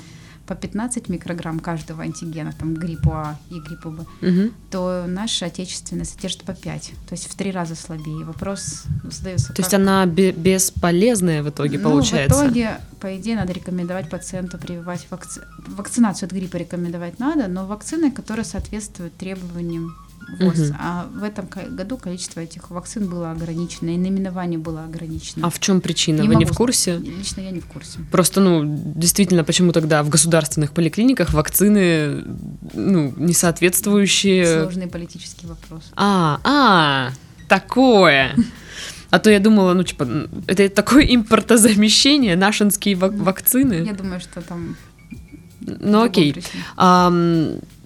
по 0.47 0.55
15 0.55 1.09
микрограмм 1.09 1.61
каждого 1.61 2.03
антигена, 2.03 2.53
там 2.59 2.75
гриппу 2.75 3.13
А 3.13 3.39
и 3.51 3.61
гриппу 3.61 3.91
Б, 3.91 4.05
угу. 4.23 4.51
то 4.71 5.05
наша 5.07 5.47
отечественная 5.47 6.05
содержит 6.05 6.43
по 6.43 6.55
5, 6.55 6.93
то 7.09 7.13
есть 7.13 7.29
в 7.29 7.37
три 7.37 7.53
раза 7.53 7.75
слабее. 7.77 8.25
Вопрос 8.25 8.85
задается. 9.05 9.49
То 9.49 9.55
как... 9.55 9.59
есть 9.59 9.75
она 9.75 10.07
бесполезная 10.07 11.43
в 11.43 11.51
итоге 11.51 11.79
ну, 11.79 11.91
получается? 11.91 12.37
в 12.37 12.47
итоге, 12.47 12.81
по 13.01 13.17
идее, 13.17 13.37
надо 13.37 13.53
рекомендовать 13.53 14.11
пациенту 14.11 14.59
прививать 14.59 15.07
вакци... 15.11 15.43
вакцинацию 15.91 16.29
от 16.29 16.33
гриппа 16.33 16.57
рекомендовать 16.57 17.19
надо, 17.19 17.49
но 17.49 17.67
вакцины, 17.67 18.13
которые 18.13 18.45
соответствуют 18.45 19.17
требованиям 19.17 19.97
ВОЗ. 20.39 20.71
Угу. 20.71 20.77
А 20.79 21.09
в 21.13 21.25
этом 21.25 21.49
году 21.49 21.97
количество 21.97 22.39
этих 22.39 22.71
вакцин 22.71 23.09
было 23.09 23.33
ограничено, 23.33 23.91
и 23.91 23.97
наименование 23.97 24.59
было 24.59 24.85
ограничено. 24.85 25.45
А 25.45 25.51
в 25.51 25.59
чем 25.59 25.81
причина? 25.81 26.23
Не 26.23 26.29
Вы 26.29 26.37
не 26.37 26.45
в 26.45 26.53
курсе? 26.53 26.99
Лично 26.99 27.41
я 27.41 27.51
не 27.51 27.59
в 27.59 27.67
курсе. 27.67 27.99
Просто, 28.13 28.41
ну, 28.41 28.63
действительно, 28.95 29.43
почему 29.43 29.73
тогда 29.73 30.05
в 30.05 30.09
государственных 30.09 30.71
поликлиниках 30.71 31.33
вакцины, 31.33 32.25
ну, 32.73 33.13
не 33.17 33.33
соответствующие... 33.33 34.61
Сложный 34.61 34.87
политический 34.87 35.49
вопрос. 35.49 35.91
А, 35.97 36.39
а, 36.45 37.11
такое. 37.49 38.37
А 39.11 39.19
то 39.19 39.29
я 39.29 39.41
думала, 39.41 39.75
ну, 39.75 39.83
типа, 39.83 40.07
это 40.47 40.69
такое 40.69 41.05
импортозамещение, 41.05 42.37
нашинские 42.37 42.95
вак- 42.95 43.19
вакцины. 43.19 43.85
Я 43.85 43.95
думаю, 43.95 44.21
что 44.21 44.41
там... 44.41 44.77
Ну, 45.61 46.03
окей. 46.03 46.35
А, 46.77 47.13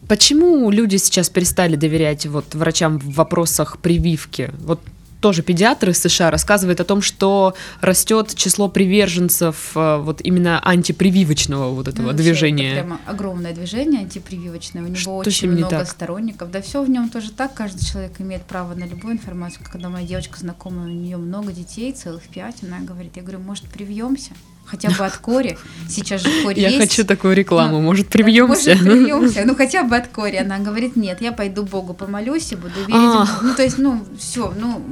почему 0.08 0.70
люди 0.70 0.96
сейчас 0.96 1.28
перестали 1.28 1.76
доверять 1.76 2.26
вот 2.26 2.54
врачам 2.54 2.98
в 2.98 3.14
вопросах 3.14 3.78
прививки? 3.78 4.52
Вот 4.60 4.80
тоже 5.24 5.40
педиатр 5.40 5.88
из 5.88 6.02
США 6.02 6.30
рассказывает 6.30 6.80
о 6.80 6.84
том, 6.84 7.00
что 7.00 7.54
растет 7.80 8.34
число 8.34 8.68
приверженцев 8.68 9.72
э, 9.74 9.96
вот 9.96 10.20
именно 10.22 10.60
антипрививочного 10.62 11.70
вот 11.70 11.88
этого 11.88 12.08
ну, 12.08 12.12
движения. 12.12 12.72
Это 12.72 12.80
прямо 12.82 13.00
огромное 13.06 13.54
движение 13.54 14.02
антипрививочное. 14.02 14.82
У 14.82 14.86
него 14.86 14.96
что 14.96 15.16
очень 15.16 15.50
много 15.50 15.70
так? 15.70 15.88
сторонников. 15.88 16.50
Да 16.50 16.60
все 16.60 16.82
в 16.82 16.90
нем 16.90 17.08
тоже 17.08 17.30
так. 17.30 17.54
Каждый 17.54 17.82
человек 17.86 18.20
имеет 18.20 18.42
право 18.42 18.74
на 18.74 18.84
любую 18.84 19.14
информацию. 19.14 19.62
Когда 19.72 19.88
моя 19.88 20.06
девочка 20.06 20.38
знакомая, 20.38 20.88
у 20.88 20.90
нее 20.90 21.16
много 21.16 21.52
детей, 21.52 21.90
целых 21.92 22.24
пять, 22.24 22.56
она 22.62 22.80
говорит, 22.80 23.16
я 23.16 23.22
говорю, 23.22 23.38
может, 23.38 23.64
привьемся? 23.64 24.32
Хотя 24.64 24.90
бы 24.90 25.04
от 25.04 25.16
кори. 25.16 25.58
Сейчас 25.88 26.22
же 26.22 26.42
кори 26.42 26.60
Я 26.60 26.68
есть. 26.68 26.80
хочу 26.80 27.04
такую 27.04 27.34
рекламу, 27.34 27.78
ну, 27.78 27.82
может, 27.82 28.08
привьемся? 28.08 28.70
Может, 28.70 28.84
привьемся, 28.84 29.42
ну 29.44 29.54
хотя 29.54 29.82
бы 29.84 29.96
от 29.96 30.08
кори. 30.08 30.36
Она 30.36 30.58
говорит, 30.58 30.96
нет, 30.96 31.20
я 31.20 31.32
пойду 31.32 31.62
Богу 31.64 31.94
помолюсь 31.94 32.52
и 32.52 32.56
буду 32.56 32.74
верить. 32.86 32.94
А. 32.94 33.26
Ну, 33.42 33.54
то 33.54 33.62
есть, 33.62 33.78
ну, 33.78 34.04
все, 34.18 34.52
ну, 34.58 34.82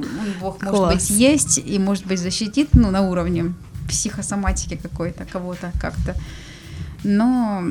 Бог, 0.41 0.63
может 0.63 0.95
быть, 0.95 1.11
есть 1.11 1.59
и, 1.59 1.79
может 1.79 2.07
быть, 2.07 2.19
защитит, 2.19 2.71
ну, 2.75 2.91
на 2.91 3.03
уровне 3.03 3.55
психосоматики 3.89 4.79
какой-то, 4.81 5.25
кого-то 5.25 5.73
как-то. 5.81 6.15
Но, 7.05 7.65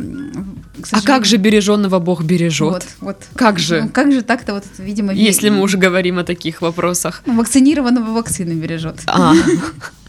А 0.92 1.02
как 1.02 1.26
же 1.26 1.38
береженного 1.38 2.00
Бог 2.00 2.24
бережет? 2.24 2.74
Вот, 2.74 2.86
вот. 3.00 3.18
Как 3.36 3.60
же? 3.60 3.84
Ну, 3.84 3.90
как 3.90 4.12
же 4.12 4.24
так-то 4.24 4.54
вот, 4.54 4.66
видимо... 4.78 5.14
Если 5.14 5.50
мы 5.50 5.62
уже 5.62 5.78
говорим 5.78 6.20
о 6.20 6.24
таких 6.26 6.62
вопросах. 6.62 7.24
Вакцинированного 7.26 8.12
вакцины 8.12 8.54
бережет. 8.54 9.00
А. 9.08 9.34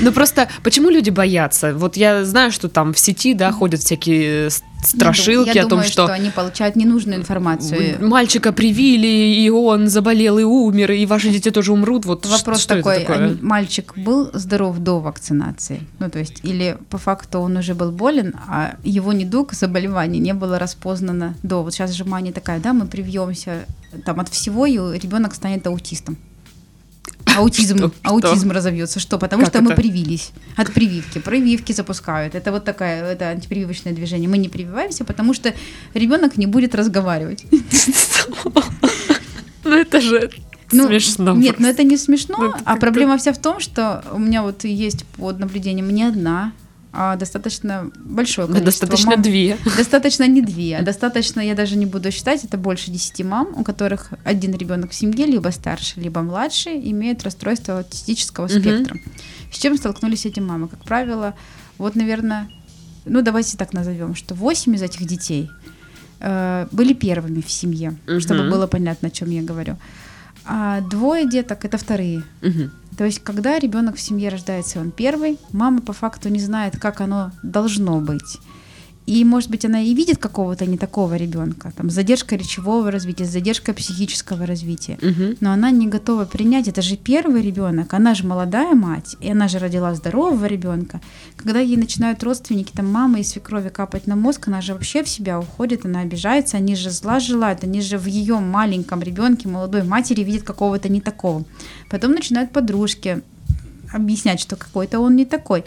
Ну 0.00 0.12
просто 0.12 0.48
почему 0.62 0.90
люди 0.90 1.10
боятся? 1.10 1.74
Вот 1.74 1.96
я 1.96 2.24
знаю, 2.24 2.50
что 2.50 2.68
там 2.68 2.92
в 2.92 2.98
сети, 2.98 3.34
да, 3.34 3.52
ходят 3.52 3.80
всякие 3.80 4.50
страшилки 4.82 5.56
я 5.56 5.62
о 5.62 5.64
том, 5.64 5.70
думаю, 5.70 5.88
что... 5.88 6.04
что 6.04 6.12
они 6.12 6.30
получают 6.30 6.76
ненужную 6.76 7.18
информацию. 7.20 7.96
Мальчика 8.06 8.52
привили, 8.52 9.06
и 9.06 9.48
он 9.48 9.88
заболел 9.88 10.38
и 10.38 10.42
умер, 10.42 10.92
и 10.92 11.06
ваши 11.06 11.30
дети 11.30 11.50
тоже 11.50 11.72
умрут. 11.72 12.04
Вот 12.04 12.26
Вопрос 12.26 12.60
что 12.60 12.76
такой, 12.76 12.96
это 12.96 13.12
такое? 13.12 13.38
мальчик 13.40 13.96
был 13.96 14.30
здоров 14.32 14.78
до 14.78 15.00
вакцинации? 15.00 15.80
Ну, 15.98 16.10
то 16.10 16.18
есть, 16.18 16.40
или 16.42 16.76
по 16.90 16.98
факту 16.98 17.38
он 17.38 17.56
уже 17.56 17.74
был 17.74 17.92
болен, 17.92 18.34
а 18.46 18.76
его 18.82 19.12
недуг, 19.12 19.52
заболевание 19.52 20.20
не 20.20 20.34
было 20.34 20.58
распознано 20.58 21.34
до. 21.42 21.62
Вот 21.62 21.72
сейчас 21.72 21.92
же 21.92 22.04
мания 22.04 22.32
такая, 22.32 22.60
да, 22.60 22.72
мы 22.72 22.86
привьемся 22.86 23.64
там 24.04 24.20
от 24.20 24.28
всего, 24.28 24.66
и 24.66 24.76
ребенок 24.98 25.34
станет 25.34 25.66
аутистом. 25.66 26.18
Аутизм, 27.36 27.78
что, 27.78 27.92
аутизм 28.02 28.48
что? 28.48 28.54
разовьется. 28.54 29.00
Что? 29.00 29.18
Потому 29.18 29.42
как 29.42 29.50
что 29.50 29.58
это? 29.58 29.68
мы 29.68 29.74
привились 29.74 30.32
от 30.56 30.72
прививки. 30.72 31.18
Прививки 31.18 31.72
запускают. 31.72 32.34
Это 32.34 32.52
вот 32.52 32.64
такая, 32.64 33.04
это 33.04 33.28
антипрививочное 33.28 33.92
движение. 33.92 34.28
Мы 34.28 34.38
не 34.38 34.48
прививаемся, 34.48 35.04
потому 35.04 35.34
что 35.34 35.54
ребенок 35.94 36.36
не 36.36 36.46
будет 36.46 36.74
разговаривать. 36.74 37.44
Ну 39.64 39.70
это 39.70 40.00
же 40.02 40.30
ну, 40.72 40.86
смешно. 40.86 41.34
Нет, 41.34 41.58
но 41.58 41.66
ну, 41.66 41.72
это 41.72 41.82
не 41.84 41.96
смешно. 41.96 42.36
Ну, 42.38 42.52
а 42.64 42.76
проблема 42.76 43.16
вся 43.16 43.32
в 43.32 43.38
том, 43.38 43.60
что 43.60 44.04
у 44.12 44.18
меня 44.18 44.42
вот 44.42 44.64
есть 44.64 45.04
под 45.16 45.38
наблюдением 45.38 45.88
не 45.90 46.04
одна, 46.04 46.52
а 46.96 47.16
достаточно 47.16 47.90
большое 47.96 48.46
количество 48.46 48.86
Достаточно 48.86 49.10
мам. 49.12 49.22
две. 49.22 49.58
Достаточно 49.76 50.26
не 50.28 50.42
две, 50.42 50.78
а 50.78 50.82
достаточно, 50.82 51.40
я 51.40 51.54
даже 51.54 51.76
не 51.76 51.86
буду 51.86 52.10
считать, 52.12 52.44
это 52.44 52.56
больше 52.56 52.90
десяти 52.90 53.24
мам, 53.24 53.48
у 53.56 53.64
которых 53.64 54.12
один 54.22 54.54
ребенок 54.54 54.92
в 54.92 54.94
семье, 54.94 55.26
либо 55.26 55.48
старший, 55.48 56.02
либо 56.02 56.22
младший, 56.22 56.90
имеет 56.90 57.24
расстройство 57.24 57.78
аутистического 57.78 58.46
угу. 58.46 58.52
спектра. 58.52 58.96
С 59.52 59.58
чем 59.58 59.76
столкнулись 59.76 60.26
эти 60.26 60.40
мамы? 60.40 60.68
Как 60.68 60.84
правило, 60.84 61.34
вот, 61.78 61.96
наверное, 61.96 62.48
ну 63.04 63.22
давайте 63.22 63.56
так 63.56 63.72
назовем, 63.72 64.14
что 64.14 64.34
8 64.34 64.74
из 64.74 64.82
этих 64.82 65.04
детей 65.06 65.50
э, 66.20 66.66
были 66.70 66.92
первыми 66.92 67.40
в 67.40 67.50
семье, 67.50 67.96
угу. 68.06 68.20
чтобы 68.20 68.48
было 68.48 68.66
понятно, 68.66 69.08
о 69.08 69.10
чем 69.10 69.30
я 69.30 69.42
говорю. 69.42 69.76
А 70.46 70.80
двое 70.80 71.28
деток 71.28 71.64
это 71.64 71.78
вторые. 71.78 72.22
Угу. 72.42 72.70
То 72.96 73.04
есть, 73.04 73.20
когда 73.20 73.58
ребенок 73.58 73.96
в 73.96 74.00
семье 74.00 74.28
рождается, 74.28 74.80
он 74.80 74.90
первый, 74.90 75.38
мама 75.52 75.80
по 75.80 75.92
факту 75.92 76.28
не 76.28 76.38
знает, 76.38 76.78
как 76.78 77.00
оно 77.00 77.32
должно 77.42 78.00
быть. 78.00 78.38
И, 79.06 79.22
может 79.24 79.50
быть, 79.50 79.64
она 79.64 79.82
и 79.82 79.94
видит 79.94 80.18
какого-то 80.18 80.64
не 80.64 80.78
такого 80.78 81.14
ребенка, 81.16 81.72
там, 81.76 81.90
с 81.90 81.94
задержкой 81.94 82.38
речевого 82.38 82.90
развития, 82.90 83.26
с 83.26 83.30
задержкой 83.30 83.74
психического 83.74 84.46
развития, 84.46 84.98
угу. 85.02 85.36
но 85.40 85.52
она 85.52 85.70
не 85.70 85.88
готова 85.88 86.24
принять, 86.24 86.68
это 86.68 86.80
же 86.80 86.96
первый 86.96 87.42
ребенок, 87.42 87.92
она 87.92 88.14
же 88.14 88.26
молодая 88.26 88.74
мать, 88.74 89.16
и 89.20 89.30
она 89.30 89.48
же 89.48 89.58
родила 89.58 89.94
здорового 89.94 90.46
ребенка. 90.46 91.02
Когда 91.36 91.60
ей 91.60 91.76
начинают 91.76 92.22
родственники, 92.22 92.72
там, 92.74 92.90
мама 92.90 93.20
и 93.20 93.24
свекрови 93.24 93.68
капать 93.68 94.06
на 94.06 94.16
мозг, 94.16 94.48
она 94.48 94.62
же 94.62 94.72
вообще 94.72 95.02
в 95.02 95.08
себя 95.08 95.38
уходит, 95.38 95.84
она 95.84 96.00
обижается, 96.00 96.56
они 96.56 96.74
же 96.74 96.90
зла 96.90 97.20
желают, 97.20 97.62
они 97.62 97.82
же 97.82 97.98
в 97.98 98.06
ее 98.06 98.38
маленьком 98.38 99.02
ребенке, 99.02 99.48
молодой 99.48 99.82
матери 99.82 100.22
видят 100.22 100.44
какого-то 100.44 100.88
не 100.88 101.02
такого. 101.02 101.44
Потом 101.90 102.12
начинают 102.12 102.52
подружки 102.52 103.22
объяснять, 103.92 104.40
что 104.40 104.56
какой-то 104.56 104.98
он 105.00 105.16
не 105.16 105.24
такой. 105.24 105.64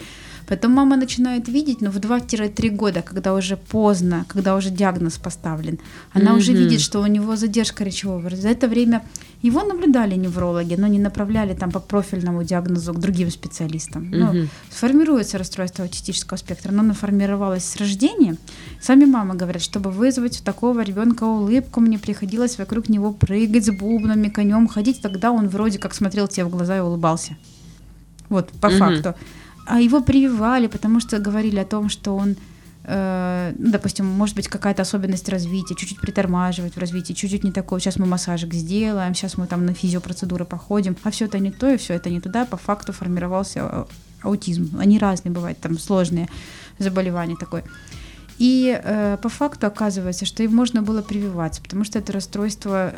Потом 0.48 0.72
мама 0.72 0.96
начинает 0.96 1.46
видеть, 1.48 1.82
но 1.82 1.90
в 1.90 1.96
2-3 1.96 2.70
года, 2.70 3.02
когда 3.02 3.34
уже 3.34 3.56
поздно, 3.56 4.24
когда 4.28 4.56
уже 4.56 4.70
диагноз 4.70 5.18
поставлен, 5.18 5.78
она 6.14 6.30
mm-hmm. 6.30 6.36
уже 6.38 6.52
видит, 6.52 6.80
что 6.80 7.00
у 7.00 7.06
него 7.06 7.36
задержка 7.36 7.84
речевого. 7.84 8.30
За 8.30 8.48
это 8.48 8.66
время 8.66 9.02
его 9.42 9.62
наблюдали 9.62 10.14
неврологи, 10.14 10.74
но 10.74 10.86
не 10.86 10.98
направляли 10.98 11.54
там 11.54 11.70
по 11.70 11.80
профильному 11.80 12.44
диагнозу 12.44 12.94
к 12.94 12.98
другим 12.98 13.30
специалистам. 13.30 14.04
Mm-hmm. 14.04 14.32
Ну, 14.32 14.48
сформируется 14.70 15.36
расстройство 15.36 15.84
аутистического 15.84 16.38
спектра, 16.38 16.72
но 16.72 16.80
оно 16.80 16.94
формировалось 16.94 17.64
с 17.64 17.76
рождения. 17.76 18.36
Сами 18.80 19.04
мамы 19.04 19.34
говорят, 19.34 19.62
чтобы 19.62 19.90
вызвать 19.90 20.40
у 20.40 20.44
такого 20.44 20.80
ребенка 20.80 21.24
улыбку, 21.24 21.80
мне 21.80 21.98
приходилось 21.98 22.56
вокруг 22.56 22.88
него 22.88 23.12
прыгать 23.12 23.66
с 23.66 23.70
бубнами, 23.70 24.28
конем 24.28 24.66
ходить, 24.66 25.02
тогда 25.02 25.30
он 25.30 25.48
вроде 25.48 25.78
как 25.78 25.94
смотрел 25.94 26.26
тебе 26.26 26.46
в 26.46 26.50
глаза 26.50 26.78
и 26.78 26.80
улыбался. 26.80 27.36
Вот, 28.30 28.50
по 28.60 28.66
mm-hmm. 28.66 28.78
факту 28.78 29.14
а 29.68 29.80
его 29.80 30.00
прививали, 30.00 30.66
потому 30.66 31.00
что 31.00 31.18
говорили 31.18 31.58
о 31.58 31.64
том, 31.64 31.88
что 31.90 32.16
он, 32.16 32.36
э, 32.84 33.54
ну, 33.58 33.70
допустим, 33.70 34.06
может 34.06 34.34
быть 34.34 34.48
какая-то 34.48 34.82
особенность 34.82 35.28
развития, 35.28 35.74
чуть-чуть 35.74 36.00
притормаживать 36.00 36.74
в 36.74 36.78
развитии, 36.78 37.12
чуть-чуть 37.12 37.44
не 37.44 37.52
такое. 37.52 37.78
Сейчас 37.78 37.98
мы 37.98 38.06
массажик 38.06 38.54
сделаем, 38.54 39.14
сейчас 39.14 39.36
мы 39.36 39.46
там 39.46 39.66
на 39.66 39.74
физиопроцедуры 39.74 40.46
походим, 40.46 40.96
а 41.02 41.10
все 41.10 41.26
это 41.26 41.38
не 41.38 41.50
то 41.50 41.70
и 41.70 41.76
все 41.76 41.94
это 41.94 42.08
не 42.08 42.20
туда. 42.20 42.46
По 42.46 42.56
факту 42.56 42.92
формировался 42.92 43.60
а, 43.62 43.86
аутизм. 44.22 44.78
Они 44.80 44.98
разные 44.98 45.32
бывают, 45.32 45.58
там 45.60 45.78
сложные 45.78 46.28
заболевания 46.78 47.36
такое. 47.36 47.62
И 48.38 48.80
э, 48.82 49.18
по 49.20 49.28
факту 49.28 49.66
оказывается, 49.66 50.24
что 50.24 50.42
им 50.42 50.54
можно 50.54 50.80
было 50.80 51.02
прививаться, 51.02 51.60
потому 51.60 51.84
что 51.84 51.98
это 51.98 52.12
расстройство 52.12 52.94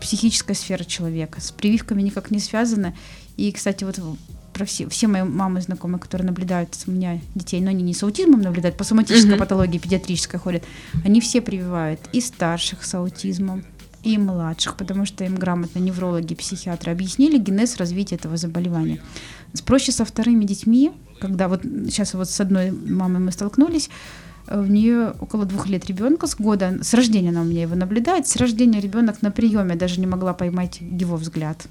психической 0.00 0.54
сферы 0.54 0.84
человека. 0.84 1.40
С 1.40 1.50
прививками 1.50 2.02
никак 2.02 2.30
не 2.30 2.38
связано. 2.38 2.94
И, 3.36 3.52
кстати, 3.52 3.84
вот 3.84 3.98
про 4.56 4.64
все, 4.64 4.88
все 4.88 5.06
мои 5.06 5.22
мамы 5.22 5.60
знакомые, 5.60 6.00
которые 6.00 6.26
наблюдают 6.26 6.70
у 6.86 6.90
меня 6.90 7.20
детей, 7.34 7.60
но 7.60 7.68
они 7.68 7.82
не 7.82 7.92
с 7.92 8.02
аутизмом 8.02 8.40
наблюдают, 8.40 8.78
по 8.78 8.84
соматической 8.84 9.34
mm-hmm. 9.34 9.38
патологии 9.38 9.78
педиатрической 9.78 10.40
ходят, 10.40 10.64
они 11.04 11.20
все 11.20 11.42
прививают 11.42 12.00
и 12.14 12.22
старших 12.22 12.82
с 12.82 12.94
аутизмом, 12.94 13.64
и 14.02 14.16
младших, 14.16 14.76
потому 14.76 15.04
что 15.04 15.24
им 15.24 15.34
грамотно 15.34 15.78
неврологи, 15.78 16.34
психиатры 16.34 16.92
объяснили 16.92 17.38
генез 17.38 17.76
развития 17.76 18.14
этого 18.14 18.38
заболевания. 18.38 19.00
Проще 19.66 19.92
со 19.92 20.04
вторыми 20.06 20.44
детьми, 20.44 20.92
когда 21.20 21.48
вот 21.48 21.62
сейчас 21.62 22.14
вот 22.14 22.30
с 22.30 22.40
одной 22.40 22.70
мамой 22.70 23.20
мы 23.20 23.32
столкнулись, 23.32 23.90
У 24.48 24.62
нее 24.62 25.12
около 25.20 25.44
двух 25.44 25.66
лет 25.66 25.86
ребенка 25.86 26.26
с 26.28 26.36
года, 26.36 26.78
с 26.80 26.94
рождения 26.94 27.30
она 27.30 27.40
у 27.40 27.44
меня 27.44 27.62
его 27.62 27.74
наблюдает, 27.74 28.28
с 28.28 28.36
рождения 28.36 28.80
ребенок 28.80 29.20
на 29.22 29.30
приеме 29.30 29.74
даже 29.74 29.98
не 29.98 30.06
могла 30.06 30.34
поймать 30.34 30.78
его 30.80 31.16
взгляд. 31.16 31.66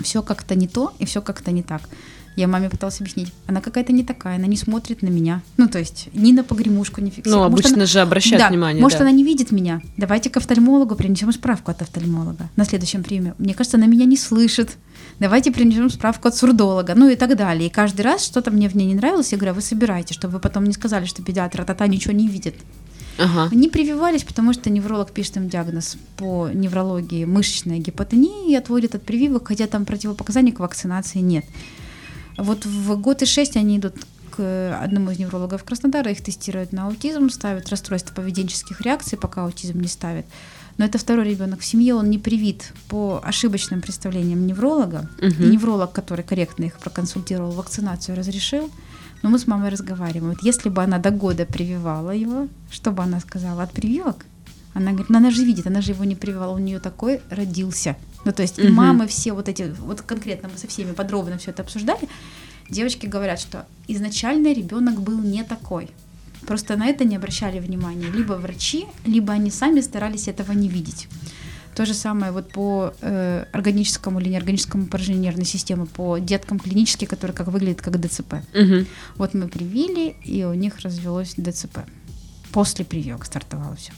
Все 0.00 0.22
как-то 0.22 0.54
не 0.54 0.68
то 0.68 0.92
и 0.98 1.06
все 1.06 1.22
как-то 1.22 1.50
не 1.50 1.62
так. 1.62 1.82
Я 2.36 2.48
маме 2.48 2.68
пыталась 2.68 3.00
объяснить, 3.00 3.32
она 3.46 3.62
какая-то 3.62 3.94
не 3.94 4.04
такая, 4.04 4.36
она 4.36 4.46
не 4.46 4.58
смотрит 4.58 5.00
на 5.00 5.08
меня. 5.08 5.40
Ну, 5.56 5.68
то 5.68 5.78
есть, 5.78 6.10
ни 6.12 6.32
на 6.32 6.44
погремушку 6.44 7.00
не 7.00 7.10
фиксирует. 7.10 7.34
Ну, 7.34 7.42
обычно 7.42 7.76
она... 7.76 7.86
же 7.86 8.00
обращают 8.00 8.38
да, 8.38 8.48
внимание. 8.50 8.82
Может, 8.82 8.98
да. 8.98 9.04
она 9.04 9.10
не 9.10 9.24
видит 9.24 9.52
меня. 9.52 9.80
Давайте 9.96 10.28
к 10.28 10.36
офтальмологу 10.36 10.96
принесем 10.96 11.32
справку 11.32 11.70
от 11.70 11.80
офтальмолога 11.80 12.50
на 12.56 12.66
следующем 12.66 13.02
приеме. 13.02 13.34
Мне 13.38 13.54
кажется, 13.54 13.78
она 13.78 13.86
меня 13.86 14.04
не 14.04 14.18
слышит. 14.18 14.76
Давайте 15.18 15.50
принесем 15.50 15.88
справку 15.88 16.28
от 16.28 16.36
сурдолога, 16.36 16.94
ну 16.94 17.08
и 17.08 17.16
так 17.16 17.34
далее. 17.36 17.68
И 17.68 17.72
каждый 17.72 18.02
раз 18.02 18.22
что-то 18.22 18.50
мне 18.50 18.68
в 18.68 18.74
ней 18.74 18.86
не 18.86 18.94
нравилось, 18.94 19.32
я 19.32 19.38
говорю, 19.38 19.52
«А 19.52 19.54
вы 19.54 19.62
собираете, 19.62 20.12
чтобы 20.12 20.34
вы 20.34 20.40
потом 20.40 20.64
не 20.64 20.74
сказали, 20.74 21.06
что 21.06 21.22
педиатр 21.22 21.64
тата 21.64 21.86
ничего 21.86 22.12
не 22.12 22.28
видит. 22.28 22.56
Ага. 23.18 23.48
Они 23.50 23.68
прививались, 23.68 24.24
потому 24.24 24.52
что 24.52 24.70
невролог 24.70 25.12
пишет 25.12 25.36
им 25.36 25.48
диагноз 25.48 25.96
по 26.16 26.48
неврологии 26.52 27.24
мышечная 27.24 27.78
гипотония 27.78 28.48
и 28.48 28.54
отводит 28.54 28.94
от 28.94 29.02
прививок, 29.02 29.48
хотя 29.48 29.66
там 29.66 29.84
противопоказаний 29.84 30.52
к 30.52 30.60
вакцинации 30.60 31.20
нет. 31.20 31.44
Вот 32.36 32.66
в 32.66 32.96
год 33.00 33.22
и 33.22 33.26
шесть 33.26 33.56
они 33.56 33.78
идут 33.78 33.94
к 34.36 34.78
одному 34.82 35.10
из 35.10 35.18
неврологов 35.18 35.64
Краснодара, 35.64 36.10
их 36.10 36.22
тестируют 36.22 36.72
на 36.72 36.86
аутизм, 36.86 37.30
ставят 37.30 37.70
расстройство 37.70 38.14
поведенческих 38.14 38.82
реакций, 38.82 39.16
пока 39.16 39.44
аутизм 39.44 39.80
не 39.80 39.88
ставят. 39.88 40.26
Но 40.76 40.84
это 40.84 40.98
второй 40.98 41.30
ребенок 41.30 41.60
в 41.60 41.64
семье, 41.64 41.94
он 41.94 42.10
не 42.10 42.18
привит 42.18 42.72
по 42.88 43.20
ошибочным 43.24 43.80
представлениям 43.80 44.46
невролога. 44.46 45.08
Мгм. 45.22 45.42
И 45.42 45.46
невролог, 45.46 45.92
который 45.92 46.22
корректно 46.22 46.64
их 46.64 46.78
проконсультировал, 46.78 47.52
вакцинацию 47.52 48.16
разрешил. 48.16 48.70
Но 49.22 49.30
мы 49.30 49.38
с 49.38 49.46
мамой 49.46 49.70
разговариваем. 49.70 50.32
Вот 50.34 50.42
если 50.42 50.68
бы 50.68 50.82
она 50.82 50.98
до 50.98 51.10
года 51.10 51.44
прививала 51.46 52.10
его, 52.10 52.48
что 52.70 52.90
бы 52.92 53.02
она 53.02 53.20
сказала 53.20 53.62
от 53.64 53.72
прививок? 53.72 54.24
Она 54.74 54.90
говорит, 54.90 55.08
ну 55.08 55.18
она 55.18 55.30
же 55.30 55.44
видит, 55.44 55.66
она 55.66 55.80
же 55.80 55.92
его 55.92 56.04
не 56.04 56.14
прививала, 56.14 56.54
у 56.54 56.58
нее 56.58 56.78
такой 56.80 57.20
родился. 57.30 57.96
Ну 58.24 58.32
то 58.32 58.42
есть 58.42 58.58
и 58.58 58.64
Мгм. 58.64 58.74
мамы 58.74 59.06
все 59.06 59.32
вот 59.32 59.48
эти, 59.48 59.74
вот 59.80 60.02
конкретно 60.02 60.48
мы 60.52 60.58
со 60.58 60.66
всеми 60.66 60.92
подробно 60.92 61.38
все 61.38 61.50
это 61.50 61.62
обсуждали, 61.62 62.08
девочки 62.68 63.06
говорят, 63.06 63.40
что 63.40 63.64
изначально 63.88 64.52
ребенок 64.52 65.00
был 65.00 65.18
не 65.18 65.44
такой. 65.44 65.88
Просто 66.46 66.76
на 66.76 66.86
это 66.86 67.04
не 67.04 67.16
обращали 67.16 67.58
внимания. 67.58 68.08
Либо 68.10 68.34
врачи, 68.34 68.86
либо 69.04 69.32
они 69.32 69.50
сами 69.50 69.80
старались 69.80 70.28
этого 70.28 70.52
не 70.52 70.68
видеть. 70.68 71.08
То 71.76 71.84
же 71.84 71.92
самое 71.92 72.32
вот 72.32 72.48
по 72.48 72.94
э, 73.02 73.44
органическому 73.52 74.18
или 74.18 74.30
неорганическому 74.30 74.86
поражению 74.86 75.20
нервной 75.20 75.44
системы, 75.44 75.84
по 75.84 76.16
деткам 76.16 76.58
клинически, 76.58 77.04
которые 77.04 77.36
как 77.36 77.48
выглядят 77.48 77.82
как 77.82 78.00
ДЦП. 78.00 78.36
Мгм. 78.54 78.86
Вот 79.16 79.34
мы 79.34 79.46
привили, 79.46 80.16
и 80.24 80.42
у 80.44 80.54
них 80.54 80.80
развелось 80.80 81.34
ДЦП. 81.36 81.80
После 82.50 82.86
прививок 82.86 83.26
стартовало 83.26 83.76
все. 83.76 83.92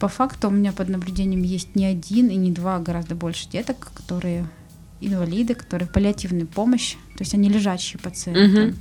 По 0.00 0.08
факту 0.08 0.48
у 0.48 0.50
меня 0.50 0.72
под 0.72 0.88
наблюдением 0.88 1.42
есть 1.44 1.76
не 1.76 1.84
один 1.84 2.26
и 2.26 2.34
не 2.34 2.50
два, 2.50 2.74
а 2.74 2.80
гораздо 2.80 3.14
больше 3.14 3.48
деток, 3.48 3.92
которые 3.94 4.48
инвалиды, 5.00 5.54
которые 5.54 5.88
в 5.88 5.92
паллиативной 5.92 6.46
помощи, 6.46 6.96
то 7.16 7.22
есть 7.22 7.34
они 7.34 7.48
лежачие 7.48 8.00
пациенты. 8.00 8.62
Мгм. 8.62 8.76